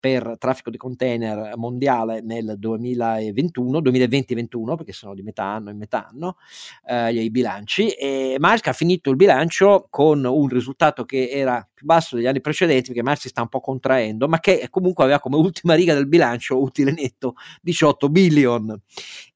per 0.00 0.36
traffico 0.38 0.70
di 0.70 0.78
container 0.78 1.56
mondiale 1.56 2.22
nel 2.22 2.54
2021, 2.58 3.80
2020-21 3.80 4.76
perché 4.76 4.92
sono 4.92 5.14
di 5.14 5.22
metà 5.22 5.44
anno 5.44 5.68
in 5.70 5.76
metà 5.76 6.06
anno 6.08 6.36
eh, 6.86 7.16
i 7.22 7.30
bilanci 7.30 7.90
e 7.98 8.36
Maersk 8.38 8.68
ha 8.68 8.72
finito 8.72 9.10
il 9.10 9.16
bilancio 9.16 9.88
con 9.90 10.24
un 10.24 10.48
risultato 10.48 11.04
che 11.04 11.28
era 11.30 11.67
più 11.78 11.86
basso 11.86 12.16
degli 12.16 12.26
anni 12.26 12.40
precedenti 12.40 12.88
perché 12.88 13.02
Maersk 13.02 13.22
si 13.22 13.28
sta 13.28 13.42
un 13.42 13.48
po' 13.48 13.60
contraendo 13.60 14.26
ma 14.26 14.40
che 14.40 14.66
comunque 14.68 15.04
aveva 15.04 15.20
come 15.20 15.36
ultima 15.36 15.74
riga 15.74 15.94
del 15.94 16.08
bilancio 16.08 16.60
utile 16.60 16.90
netto 16.90 17.34
18 17.62 18.08
billion. 18.08 18.80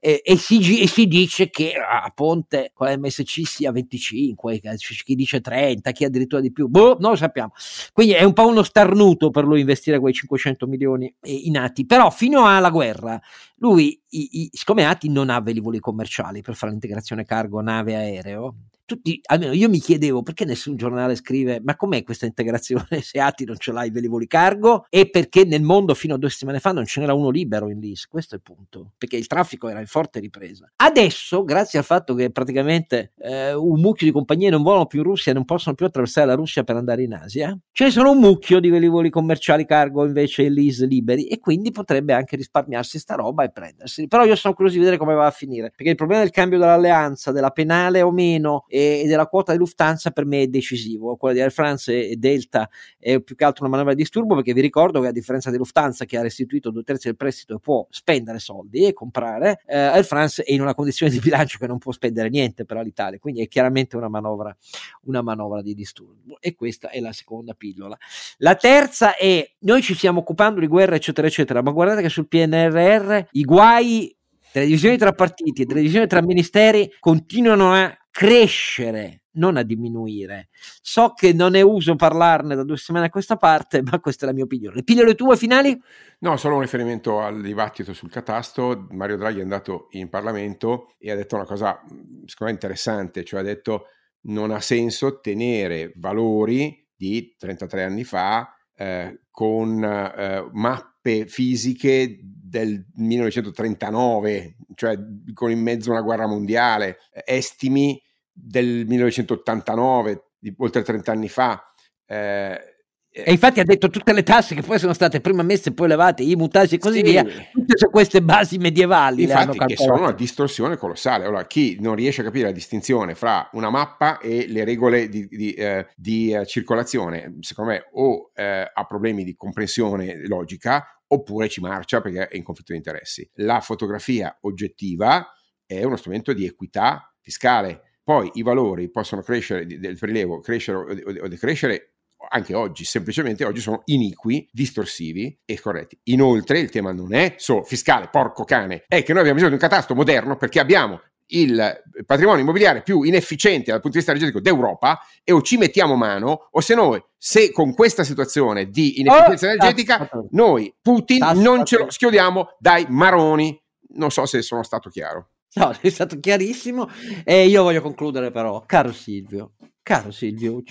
E, 0.00 0.20
e, 0.24 0.36
si, 0.36 0.80
e 0.80 0.88
si, 0.88 1.06
dice 1.06 1.48
che 1.48 1.74
a 1.74 2.10
Ponte 2.12 2.72
con 2.74 2.92
MSC 2.92 3.46
sia 3.46 3.70
25 3.70 4.60
chi 5.04 5.14
dice 5.14 5.40
30 5.40 5.92
chi 5.92 6.04
addirittura 6.04 6.40
di 6.40 6.50
più 6.50 6.66
boh 6.66 6.96
non 6.98 7.10
lo 7.10 7.16
sappiamo. 7.16 7.52
Quindi 7.92 8.14
è 8.14 8.24
un 8.24 8.32
po' 8.32 8.46
uno 8.46 8.64
starnuto 8.64 9.30
per 9.30 9.44
lui 9.44 9.60
investire 9.60 10.00
quei 10.00 10.12
500 10.12 10.66
milioni 10.66 11.14
in 11.22 11.56
atti. 11.56 11.86
Però 11.86 12.10
fino 12.10 12.46
alla 12.46 12.70
guerra 12.70 13.20
lui 13.62 13.98
i, 14.10 14.28
i, 14.32 14.50
siccome 14.52 14.84
Atti 14.84 15.08
non 15.08 15.30
ha 15.30 15.40
velivoli 15.40 15.78
commerciali 15.78 16.42
per 16.42 16.56
fare 16.56 16.72
l'integrazione 16.72 17.24
cargo 17.24 17.60
nave 17.60 17.94
aereo 17.94 18.56
tutti, 18.84 19.20
almeno 19.26 19.52
io 19.52 19.68
mi 19.68 19.78
chiedevo 19.78 20.22
perché 20.22 20.44
nessun 20.44 20.76
giornale 20.76 21.14
scrive 21.14 21.60
ma 21.62 21.76
com'è 21.76 22.02
questa 22.02 22.26
integrazione 22.26 22.86
se 23.02 23.20
Ati 23.20 23.44
non 23.44 23.56
ce 23.56 23.72
l'ha 23.72 23.84
i 23.84 23.90
velivoli 23.90 24.26
cargo 24.26 24.86
e 24.88 25.08
perché 25.08 25.44
nel 25.44 25.62
mondo 25.62 25.94
fino 25.94 26.14
a 26.14 26.18
due 26.18 26.30
settimane 26.30 26.60
fa 26.60 26.72
non 26.72 26.84
ce 26.84 27.00
n'era 27.00 27.14
uno 27.14 27.30
libero 27.30 27.68
in 27.68 27.78
LIS, 27.78 28.06
questo 28.06 28.34
è 28.34 28.38
il 28.38 28.42
punto, 28.42 28.92
perché 28.98 29.16
il 29.16 29.26
traffico 29.26 29.68
era 29.68 29.80
in 29.80 29.86
forte 29.86 30.20
ripresa. 30.20 30.70
Adesso, 30.76 31.44
grazie 31.44 31.78
al 31.78 31.84
fatto 31.84 32.14
che 32.14 32.30
praticamente 32.30 33.12
eh, 33.18 33.54
un 33.54 33.80
mucchio 33.80 34.06
di 34.06 34.12
compagnie 34.12 34.50
non 34.50 34.62
volano 34.62 34.86
più 34.86 35.00
in 35.00 35.04
Russia 35.04 35.32
e 35.32 35.34
non 35.34 35.44
possono 35.44 35.74
più 35.74 35.86
attraversare 35.86 36.26
la 36.26 36.34
Russia 36.34 36.62
per 36.62 36.76
andare 36.76 37.02
in 37.02 37.14
Asia, 37.14 37.56
ce 37.70 37.84
ne 37.84 37.90
sono 37.90 38.10
un 38.10 38.18
mucchio 38.18 38.60
di 38.60 38.68
velivoli 38.68 39.10
commerciali 39.10 39.64
cargo 39.64 40.04
invece 40.04 40.42
in 40.42 40.52
LIS 40.52 40.84
liberi 40.86 41.26
e 41.26 41.38
quindi 41.38 41.70
potrebbe 41.70 42.12
anche 42.12 42.36
risparmiarsi 42.36 42.98
sta 42.98 43.14
roba 43.14 43.44
e 43.44 43.50
prendersi. 43.50 44.06
Però 44.08 44.24
io 44.24 44.36
sono 44.36 44.54
curioso 44.54 44.76
di 44.76 44.80
vedere 44.80 44.98
come 44.98 45.14
va 45.14 45.26
a 45.26 45.30
finire, 45.30 45.72
perché 45.74 45.90
il 45.90 45.96
problema 45.96 46.22
del 46.22 46.30
cambio 46.30 46.58
dell'alleanza, 46.58 47.32
della 47.32 47.50
penale 47.50 48.02
o 48.02 48.10
meno 48.10 48.64
e, 48.72 49.04
della 49.06 49.26
quota 49.26 49.52
di 49.52 49.58
Lufthansa 49.58 50.12
per 50.12 50.24
me 50.24 50.42
è 50.42 50.46
decisivo. 50.46 51.16
Quella 51.16 51.34
di 51.34 51.40
Air 51.42 51.52
France 51.52 52.08
e 52.08 52.16
Delta 52.16 52.70
è 52.98 53.20
più 53.20 53.36
che 53.36 53.44
altro 53.44 53.64
una 53.64 53.74
manovra 53.74 53.92
di 53.92 54.00
disturbo 54.00 54.34
perché 54.34 54.54
vi 54.54 54.62
ricordo 54.62 55.02
che 55.02 55.08
a 55.08 55.12
differenza 55.12 55.50
di 55.50 55.58
Lufthansa 55.58 56.06
che 56.06 56.16
ha 56.16 56.22
restituito 56.22 56.70
due 56.70 56.82
terzi 56.82 57.08
del 57.08 57.16
prestito 57.16 57.56
e 57.56 57.60
può 57.60 57.86
spendere 57.90 58.38
soldi 58.38 58.86
e 58.86 58.94
comprare, 58.94 59.60
eh, 59.66 59.76
Air 59.76 60.04
France 60.06 60.42
è 60.42 60.52
in 60.52 60.62
una 60.62 60.74
condizione 60.74 61.12
di 61.12 61.18
bilancio 61.20 61.58
che 61.58 61.66
non 61.66 61.76
può 61.76 61.92
spendere 61.92 62.30
niente 62.30 62.64
per 62.64 62.78
l'Italia, 62.78 63.18
quindi 63.18 63.42
è 63.42 63.48
chiaramente 63.48 63.96
una 63.96 64.08
manovra, 64.08 64.56
una 65.02 65.20
manovra 65.20 65.60
di 65.60 65.74
disturbo 65.74 66.38
e 66.40 66.54
questa 66.54 66.88
è 66.88 67.00
la 67.00 67.12
seconda 67.12 67.52
pillola. 67.52 67.96
La 68.38 68.54
terza 68.54 69.16
è 69.16 69.46
noi 69.60 69.82
ci 69.82 69.94
stiamo 69.94 70.20
occupando 70.20 70.60
di 70.60 70.66
guerra 70.66 70.94
eccetera 70.94 71.26
eccetera, 71.26 71.60
ma 71.62 71.72
guardate 71.72 72.00
che 72.00 72.08
sul 72.08 72.26
PNRR 72.26 73.20
i 73.32 73.42
guai 73.42 74.16
delle 74.52 74.66
divisioni 74.66 74.96
tra 74.96 75.12
partiti 75.12 75.62
e 75.62 75.64
delle 75.64 75.80
divisioni 75.80 76.06
tra 76.06 76.22
ministeri 76.22 76.90
continuano 77.00 77.72
a 77.72 77.96
crescere, 78.12 79.22
non 79.32 79.56
a 79.56 79.62
diminuire. 79.62 80.50
So 80.82 81.14
che 81.14 81.32
non 81.32 81.56
è 81.56 81.62
uso 81.62 81.96
parlarne 81.96 82.54
da 82.54 82.62
due 82.62 82.76
settimane 82.76 83.06
a 83.06 83.10
questa 83.10 83.36
parte, 83.36 83.82
ma 83.82 83.98
questa 83.98 84.26
è 84.26 84.28
la 84.28 84.34
mia 84.34 84.44
opinione. 84.44 84.76
Le 84.76 84.84
pillole 84.84 85.14
tue 85.14 85.36
finali? 85.36 85.76
No, 86.20 86.36
solo 86.36 86.56
un 86.56 86.60
riferimento 86.60 87.20
al 87.20 87.40
dibattito 87.40 87.92
sul 87.94 88.10
catasto. 88.10 88.86
Mario 88.90 89.16
Draghi 89.16 89.40
è 89.40 89.42
andato 89.42 89.88
in 89.92 90.08
Parlamento 90.10 90.94
e 90.98 91.10
ha 91.10 91.16
detto 91.16 91.34
una 91.34 91.46
cosa, 91.46 91.80
secondo 92.26 92.44
me, 92.44 92.50
interessante, 92.50 93.24
cioè 93.24 93.40
ha 93.40 93.44
detto 93.44 93.86
non 94.24 94.52
ha 94.52 94.60
senso 94.60 95.18
tenere 95.18 95.92
valori 95.96 96.86
di 96.94 97.34
33 97.36 97.82
anni 97.82 98.04
fa 98.04 98.54
eh, 98.76 99.22
con 99.30 99.82
eh, 99.82 100.48
mappe 100.52 100.91
fisiche 101.26 102.18
del 102.22 102.86
1939, 102.94 104.56
cioè 104.74 104.98
con 105.32 105.50
in 105.50 105.60
mezzo 105.60 105.90
una 105.90 106.02
guerra 106.02 106.26
mondiale, 106.26 106.98
estimi 107.24 108.00
del 108.30 108.86
1989, 108.86 110.24
di 110.38 110.54
oltre 110.58 110.82
30 110.82 111.12
anni 111.12 111.28
fa. 111.28 111.62
Eh, 112.06 112.71
e 113.14 113.30
infatti 113.30 113.60
ha 113.60 113.64
detto 113.64 113.90
tutte 113.90 114.14
le 114.14 114.22
tasse 114.22 114.54
che 114.54 114.62
poi 114.62 114.78
sono 114.78 114.94
state 114.94 115.20
prima 115.20 115.42
messe 115.42 115.68
e 115.68 115.72
poi 115.74 115.86
levate, 115.86 116.22
i 116.22 116.34
mutaggi 116.34 116.76
e 116.76 116.78
così 116.78 116.98
sì. 116.98 117.02
via, 117.02 117.22
tutte 117.22 117.76
su 117.76 117.90
queste 117.90 118.22
basi 118.22 118.56
medievali. 118.56 119.24
Infatti, 119.24 119.58
che 119.58 119.76
sono 119.76 119.98
una 119.98 120.12
distorsione 120.12 120.78
colossale. 120.78 121.26
Allora, 121.26 121.46
chi 121.46 121.76
non 121.78 121.94
riesce 121.94 122.22
a 122.22 122.24
capire 122.24 122.46
la 122.46 122.52
distinzione 122.52 123.14
fra 123.14 123.50
una 123.52 123.68
mappa 123.68 124.18
e 124.18 124.46
le 124.48 124.64
regole 124.64 125.10
di, 125.10 125.26
di, 125.26 125.52
eh, 125.52 125.88
di 125.94 126.32
eh, 126.32 126.46
circolazione, 126.46 127.36
secondo 127.40 127.72
me 127.72 127.88
o 127.92 128.30
eh, 128.34 128.70
ha 128.72 128.84
problemi 128.84 129.24
di 129.24 129.34
comprensione 129.36 130.26
logica 130.26 130.86
oppure 131.06 131.50
ci 131.50 131.60
marcia 131.60 132.00
perché 132.00 132.28
è 132.28 132.36
in 132.36 132.42
conflitto 132.42 132.72
di 132.72 132.78
interessi. 132.78 133.28
La 133.34 133.60
fotografia 133.60 134.38
oggettiva 134.40 135.30
è 135.66 135.84
uno 135.84 135.96
strumento 135.96 136.32
di 136.32 136.46
equità 136.46 137.14
fiscale. 137.20 137.98
Poi 138.02 138.30
i 138.34 138.42
valori 138.42 138.90
possono 138.90 139.20
crescere 139.20 139.66
del 139.66 139.98
prelievo, 139.98 140.40
crescere 140.40 140.78
o 140.78 141.28
decrescere 141.28 141.91
anche 142.28 142.54
oggi, 142.54 142.84
semplicemente 142.84 143.44
oggi 143.44 143.60
sono 143.60 143.82
iniqui, 143.86 144.48
distorsivi 144.52 145.38
e 145.44 145.60
corretti. 145.60 145.98
Inoltre 146.04 146.58
il 146.58 146.70
tema 146.70 146.92
non 146.92 147.14
è 147.14 147.34
solo 147.38 147.62
fiscale, 147.62 148.08
porco 148.10 148.44
cane, 148.44 148.84
è 148.86 149.02
che 149.02 149.12
noi 149.12 149.20
abbiamo 149.20 149.34
bisogno 149.34 149.56
di 149.56 149.62
un 149.62 149.68
catasto 149.68 149.94
moderno 149.94 150.36
perché 150.36 150.60
abbiamo 150.60 151.00
il 151.32 151.82
patrimonio 152.04 152.42
immobiliare 152.42 152.82
più 152.82 153.02
inefficiente 153.02 153.70
dal 153.70 153.80
punto 153.80 153.98
di 153.98 154.04
vista 154.04 154.10
energetico 154.10 154.40
d'Europa 154.40 155.00
e 155.24 155.32
o 155.32 155.42
ci 155.42 155.56
mettiamo 155.56 155.96
mano 155.96 156.48
o 156.50 156.60
se 156.60 156.74
noi, 156.74 157.02
se 157.16 157.50
con 157.52 157.74
questa 157.74 158.04
situazione 158.04 158.68
di 158.68 159.00
inefficienza 159.00 159.46
oh, 159.46 159.50
energetica, 159.50 159.98
tasto. 159.98 160.28
noi 160.32 160.74
Putin 160.80 161.18
tasto, 161.18 161.40
non 161.40 161.64
ce 161.64 161.78
lo 161.78 161.90
schiodiamo 161.90 162.56
dai 162.58 162.86
maroni. 162.88 163.60
Non 163.94 164.10
so 164.10 164.24
se 164.26 164.40
sono 164.42 164.62
stato 164.62 164.88
chiaro. 164.88 165.28
No, 165.54 165.74
è 165.80 165.88
stato 165.90 166.18
chiarissimo 166.18 166.88
e 167.24 167.46
io 167.46 167.62
voglio 167.62 167.82
concludere 167.82 168.30
però, 168.30 168.64
caro 168.66 168.92
Silvio, 168.92 169.52
caro 169.82 170.10
Silvio 170.10 170.62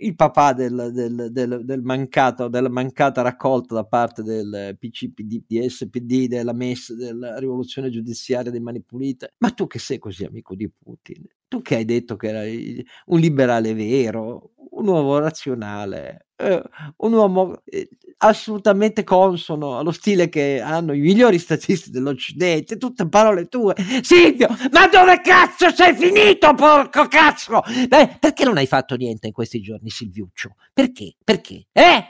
il 0.00 0.14
papà 0.14 0.52
del, 0.52 0.90
del, 0.92 1.28
del, 1.30 1.64
del, 1.64 1.82
mancato, 1.82 2.48
della 2.48 2.68
mancata 2.68 3.22
raccolta 3.22 3.74
da 3.74 3.84
parte 3.84 4.22
del 4.22 4.76
PCPD, 4.78 5.44
di 5.46 5.68
SPD, 5.68 6.26
della 6.26 6.52
MES, 6.52 6.92
della 6.94 7.38
rivoluzione 7.38 7.90
giudiziaria 7.90 8.50
dei 8.50 8.60
mani 8.60 8.82
pulite. 8.82 9.34
Ma 9.38 9.50
tu 9.50 9.66
che 9.66 9.78
sei 9.78 9.98
così 9.98 10.24
amico 10.24 10.54
di 10.54 10.68
Putin? 10.70 11.24
Tu 11.50 11.62
che 11.62 11.74
hai 11.74 11.84
detto 11.84 12.14
che 12.14 12.28
era 12.28 12.42
un 13.06 13.18
liberale 13.18 13.74
vero, 13.74 14.52
un 14.70 14.86
uomo 14.86 15.18
razionale, 15.18 16.28
eh, 16.36 16.62
un 16.98 17.12
uomo 17.12 17.60
eh, 17.64 17.88
assolutamente 18.18 19.02
consono 19.02 19.76
allo 19.76 19.90
stile 19.90 20.28
che 20.28 20.60
hanno 20.60 20.92
i 20.92 21.00
migliori 21.00 21.40
statisti 21.40 21.90
dell'Occidente, 21.90 22.76
tutte 22.76 23.08
parole 23.08 23.48
tue. 23.48 23.74
Silvio, 24.00 24.46
ma 24.70 24.86
dove 24.86 25.20
cazzo 25.22 25.74
sei 25.74 25.92
finito, 25.96 26.54
porco 26.54 27.08
cazzo? 27.08 27.62
Beh, 27.88 28.18
perché 28.20 28.44
non 28.44 28.56
hai 28.56 28.66
fatto 28.68 28.94
niente 28.94 29.26
in 29.26 29.32
questi 29.32 29.60
giorni, 29.60 29.90
Silviuccio? 29.90 30.54
Perché? 30.72 31.16
Perché? 31.24 31.66
Eh? 31.72 32.04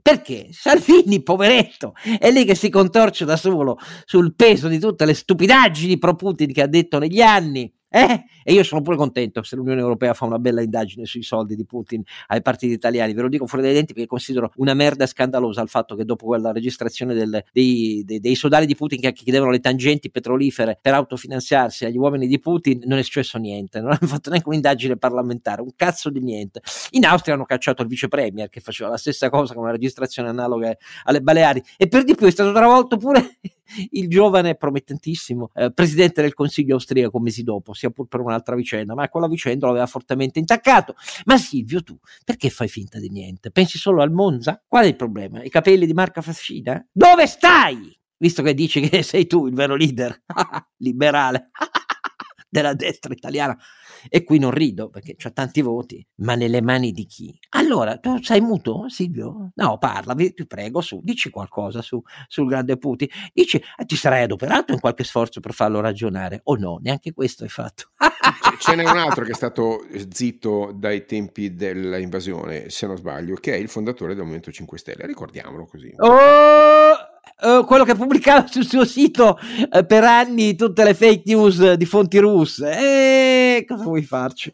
Perché 0.00 0.48
Salvini, 0.52 1.22
poveretto, 1.22 1.92
è 2.18 2.30
lì 2.30 2.46
che 2.46 2.54
si 2.54 2.70
contorce 2.70 3.26
da 3.26 3.36
solo 3.36 3.76
sul 4.06 4.34
peso 4.34 4.68
di 4.68 4.78
tutte 4.78 5.04
le 5.04 5.12
stupidaggini 5.12 5.98
pro 5.98 6.14
Putin 6.14 6.50
che 6.50 6.62
ha 6.62 6.66
detto 6.66 6.98
negli 6.98 7.20
anni 7.20 7.75
eh? 7.88 8.24
E 8.42 8.52
io 8.52 8.62
sono 8.62 8.82
pure 8.82 8.96
contento 8.96 9.42
se 9.42 9.56
l'Unione 9.56 9.80
Europea 9.80 10.12
fa 10.12 10.24
una 10.24 10.38
bella 10.38 10.60
indagine 10.60 11.04
sui 11.06 11.22
soldi 11.22 11.54
di 11.54 11.64
Putin 11.64 12.02
ai 12.28 12.42
partiti 12.42 12.72
italiani. 12.72 13.14
Ve 13.14 13.22
lo 13.22 13.28
dico 13.28 13.46
fuori 13.46 13.64
dai 13.64 13.74
denti 13.74 13.92
perché 13.92 14.08
considero 14.08 14.52
una 14.56 14.74
merda 14.74 15.06
scandalosa 15.06 15.62
il 15.62 15.68
fatto 15.68 15.94
che 15.94 16.04
dopo 16.04 16.26
quella 16.26 16.52
registrazione 16.52 17.14
del, 17.14 17.42
dei, 17.52 18.02
dei, 18.04 18.20
dei, 18.20 18.34
sodali 18.34 18.66
di 18.66 18.74
Putin 18.74 19.00
che 19.00 19.12
chiedevano 19.12 19.50
le 19.50 19.60
tangenti 19.60 20.10
petrolifere 20.10 20.78
per 20.80 20.94
autofinanziarsi 20.94 21.84
agli 21.84 21.96
uomini 21.96 22.26
di 22.26 22.38
Putin 22.38 22.82
non 22.84 22.98
è 22.98 23.02
successo 23.02 23.38
niente. 23.38 23.80
Non 23.80 23.90
hanno 23.90 24.06
fatto 24.06 24.30
neanche 24.30 24.48
un'indagine 24.48 24.96
parlamentare, 24.96 25.62
un 25.62 25.70
cazzo 25.74 26.10
di 26.10 26.20
niente. 26.20 26.60
In 26.90 27.04
Austria 27.04 27.34
hanno 27.34 27.44
cacciato 27.44 27.82
il 27.82 27.88
vice 27.88 28.08
premier 28.08 28.48
che 28.48 28.60
faceva 28.60 28.90
la 28.90 28.96
stessa 28.96 29.30
cosa 29.30 29.54
con 29.54 29.62
una 29.62 29.72
registrazione 29.72 30.28
analoga 30.28 30.76
alle 31.04 31.20
Baleari 31.20 31.62
e 31.76 31.88
per 31.88 32.04
di 32.04 32.14
più 32.14 32.26
è 32.26 32.30
stato 32.30 32.52
travolto 32.52 32.96
pure 32.96 33.38
il 33.90 34.08
giovane 34.08 34.54
promettentissimo 34.54 35.50
eh, 35.54 35.72
presidente 35.72 36.22
del 36.22 36.34
Consiglio 36.34 36.74
austriaco 36.74 37.18
mesi 37.18 37.42
dopo, 37.42 37.74
sia 37.76 37.90
pur 37.90 38.08
per 38.08 38.20
un'altra 38.20 38.56
vicenda, 38.56 38.94
ma 38.94 39.08
quella 39.08 39.28
vicenda 39.28 39.66
lo 39.66 39.72
aveva 39.72 39.86
fortemente 39.86 40.38
intaccato. 40.38 40.94
Ma 41.24 41.38
Silvio, 41.38 41.82
tu 41.82 41.96
perché 42.24 42.50
fai 42.50 42.68
finta 42.68 42.98
di 42.98 43.08
niente? 43.08 43.50
Pensi 43.50 43.78
solo 43.78 44.02
al 44.02 44.10
Monza? 44.10 44.62
Qual 44.66 44.84
è 44.84 44.88
il 44.88 44.96
problema? 44.96 45.42
I 45.42 45.50
capelli 45.50 45.86
di 45.86 45.92
Marca 45.92 46.22
Fascina? 46.22 46.84
Dove 46.90 47.26
stai? 47.26 47.96
Visto 48.18 48.42
che 48.42 48.54
dici 48.54 48.80
che 48.80 49.02
sei 49.04 49.26
tu 49.26 49.46
il 49.46 49.54
vero 49.54 49.76
leader 49.76 50.22
liberale 50.78 51.50
della 52.48 52.74
destra 52.74 53.12
italiana 53.12 53.56
e 54.08 54.24
qui 54.24 54.38
non 54.38 54.50
rido 54.50 54.88
perché 54.88 55.14
c'ha 55.16 55.30
tanti 55.30 55.60
voti, 55.60 56.06
ma 56.16 56.34
nelle 56.34 56.60
mani 56.60 56.92
di 56.92 57.06
chi? 57.06 57.38
Allora, 57.50 57.98
tu 57.98 58.22
sei 58.22 58.40
muto, 58.40 58.88
Silvio? 58.88 59.50
No, 59.54 59.78
parla, 59.78 60.14
ti 60.14 60.46
prego, 60.46 60.80
su, 60.80 61.00
dici 61.02 61.30
qualcosa 61.30 61.82
su, 61.82 62.02
sul 62.28 62.48
grande 62.48 62.76
Putin. 62.76 63.08
Dici, 63.32 63.56
eh, 63.56 63.84
ti 63.84 63.96
sarai 63.96 64.22
adoperato 64.22 64.72
in 64.72 64.80
qualche 64.80 65.04
sforzo 65.04 65.40
per 65.40 65.52
farlo 65.52 65.80
ragionare 65.80 66.40
o 66.44 66.56
no? 66.56 66.78
Neanche 66.82 67.12
questo 67.12 67.44
hai 67.44 67.50
fatto. 67.50 67.90
Ce 68.58 68.74
n'è 68.74 68.82
un 68.82 68.96
altro 68.96 69.24
che 69.24 69.32
è 69.32 69.34
stato 69.34 69.86
zitto 70.08 70.72
dai 70.74 71.04
tempi 71.04 71.54
dell'invasione, 71.54 72.70
se 72.70 72.86
non 72.86 72.96
sbaglio, 72.96 73.34
che 73.36 73.52
è 73.52 73.56
il 73.56 73.68
fondatore 73.68 74.12
del 74.12 74.22
Movimento 74.22 74.50
5 74.50 74.78
Stelle, 74.78 75.06
ricordiamolo 75.06 75.66
così. 75.66 75.92
Oh! 75.96 77.15
Uh, 77.38 77.64
quello 77.66 77.84
che 77.84 77.94
pubblicava 77.94 78.46
sul 78.48 78.66
suo 78.66 78.86
sito 78.86 79.38
uh, 79.70 79.84
per 79.84 80.04
anni 80.04 80.56
tutte 80.56 80.84
le 80.84 80.94
fake 80.94 81.22
news 81.26 81.74
di 81.74 81.84
fonti 81.84 82.18
russe. 82.18 82.70
E 82.70 83.64
cosa 83.66 83.82
vuoi 83.82 84.02
farci? 84.02 84.52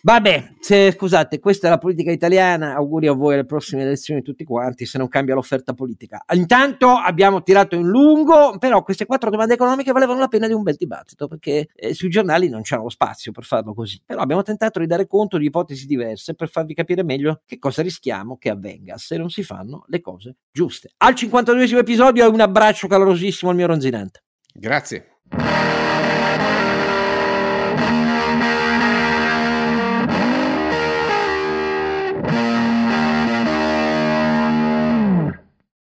Vabbè, 0.00 0.54
se, 0.60 0.92
scusate, 0.92 1.40
questa 1.40 1.66
è 1.66 1.70
la 1.70 1.78
politica 1.78 2.12
italiana. 2.12 2.74
Auguri 2.74 3.08
a 3.08 3.12
voi 3.12 3.34
alle 3.34 3.44
prossime 3.44 3.82
elezioni 3.82 4.22
tutti 4.22 4.44
quanti, 4.44 4.86
se 4.86 4.96
non 4.96 5.08
cambia 5.08 5.34
l'offerta 5.34 5.74
politica. 5.74 6.22
Intanto 6.34 6.90
abbiamo 6.90 7.42
tirato 7.42 7.74
in 7.74 7.86
lungo, 7.86 8.56
però 8.58 8.82
queste 8.82 9.06
quattro 9.06 9.30
domande 9.30 9.54
economiche 9.54 9.90
valevano 9.92 10.20
la 10.20 10.28
pena 10.28 10.46
di 10.46 10.52
un 10.52 10.62
bel 10.62 10.76
dibattito, 10.76 11.26
perché 11.26 11.68
eh, 11.74 11.94
sui 11.94 12.08
giornali 12.08 12.48
non 12.48 12.62
c'era 12.62 12.82
lo 12.82 12.88
spazio 12.88 13.32
per 13.32 13.44
farlo 13.44 13.74
così. 13.74 14.00
Però 14.04 14.20
abbiamo 14.20 14.42
tentato 14.42 14.78
di 14.78 14.86
dare 14.86 15.06
conto 15.06 15.36
di 15.36 15.46
ipotesi 15.46 15.86
diverse 15.86 16.34
per 16.34 16.48
farvi 16.48 16.74
capire 16.74 17.02
meglio 17.02 17.42
che 17.44 17.58
cosa 17.58 17.82
rischiamo 17.82 18.36
che 18.38 18.50
avvenga 18.50 18.96
se 18.98 19.16
non 19.16 19.30
si 19.30 19.42
fanno 19.42 19.84
le 19.88 20.00
cose 20.00 20.36
giuste. 20.52 20.92
Al 20.98 21.14
52 21.14 21.78
episodio 21.78 22.30
un 22.30 22.40
abbraccio 22.40 22.86
calorosissimo 22.86 23.50
al 23.50 23.56
mio 23.56 23.66
ronzinante. 23.66 24.22
Grazie. 24.54 25.18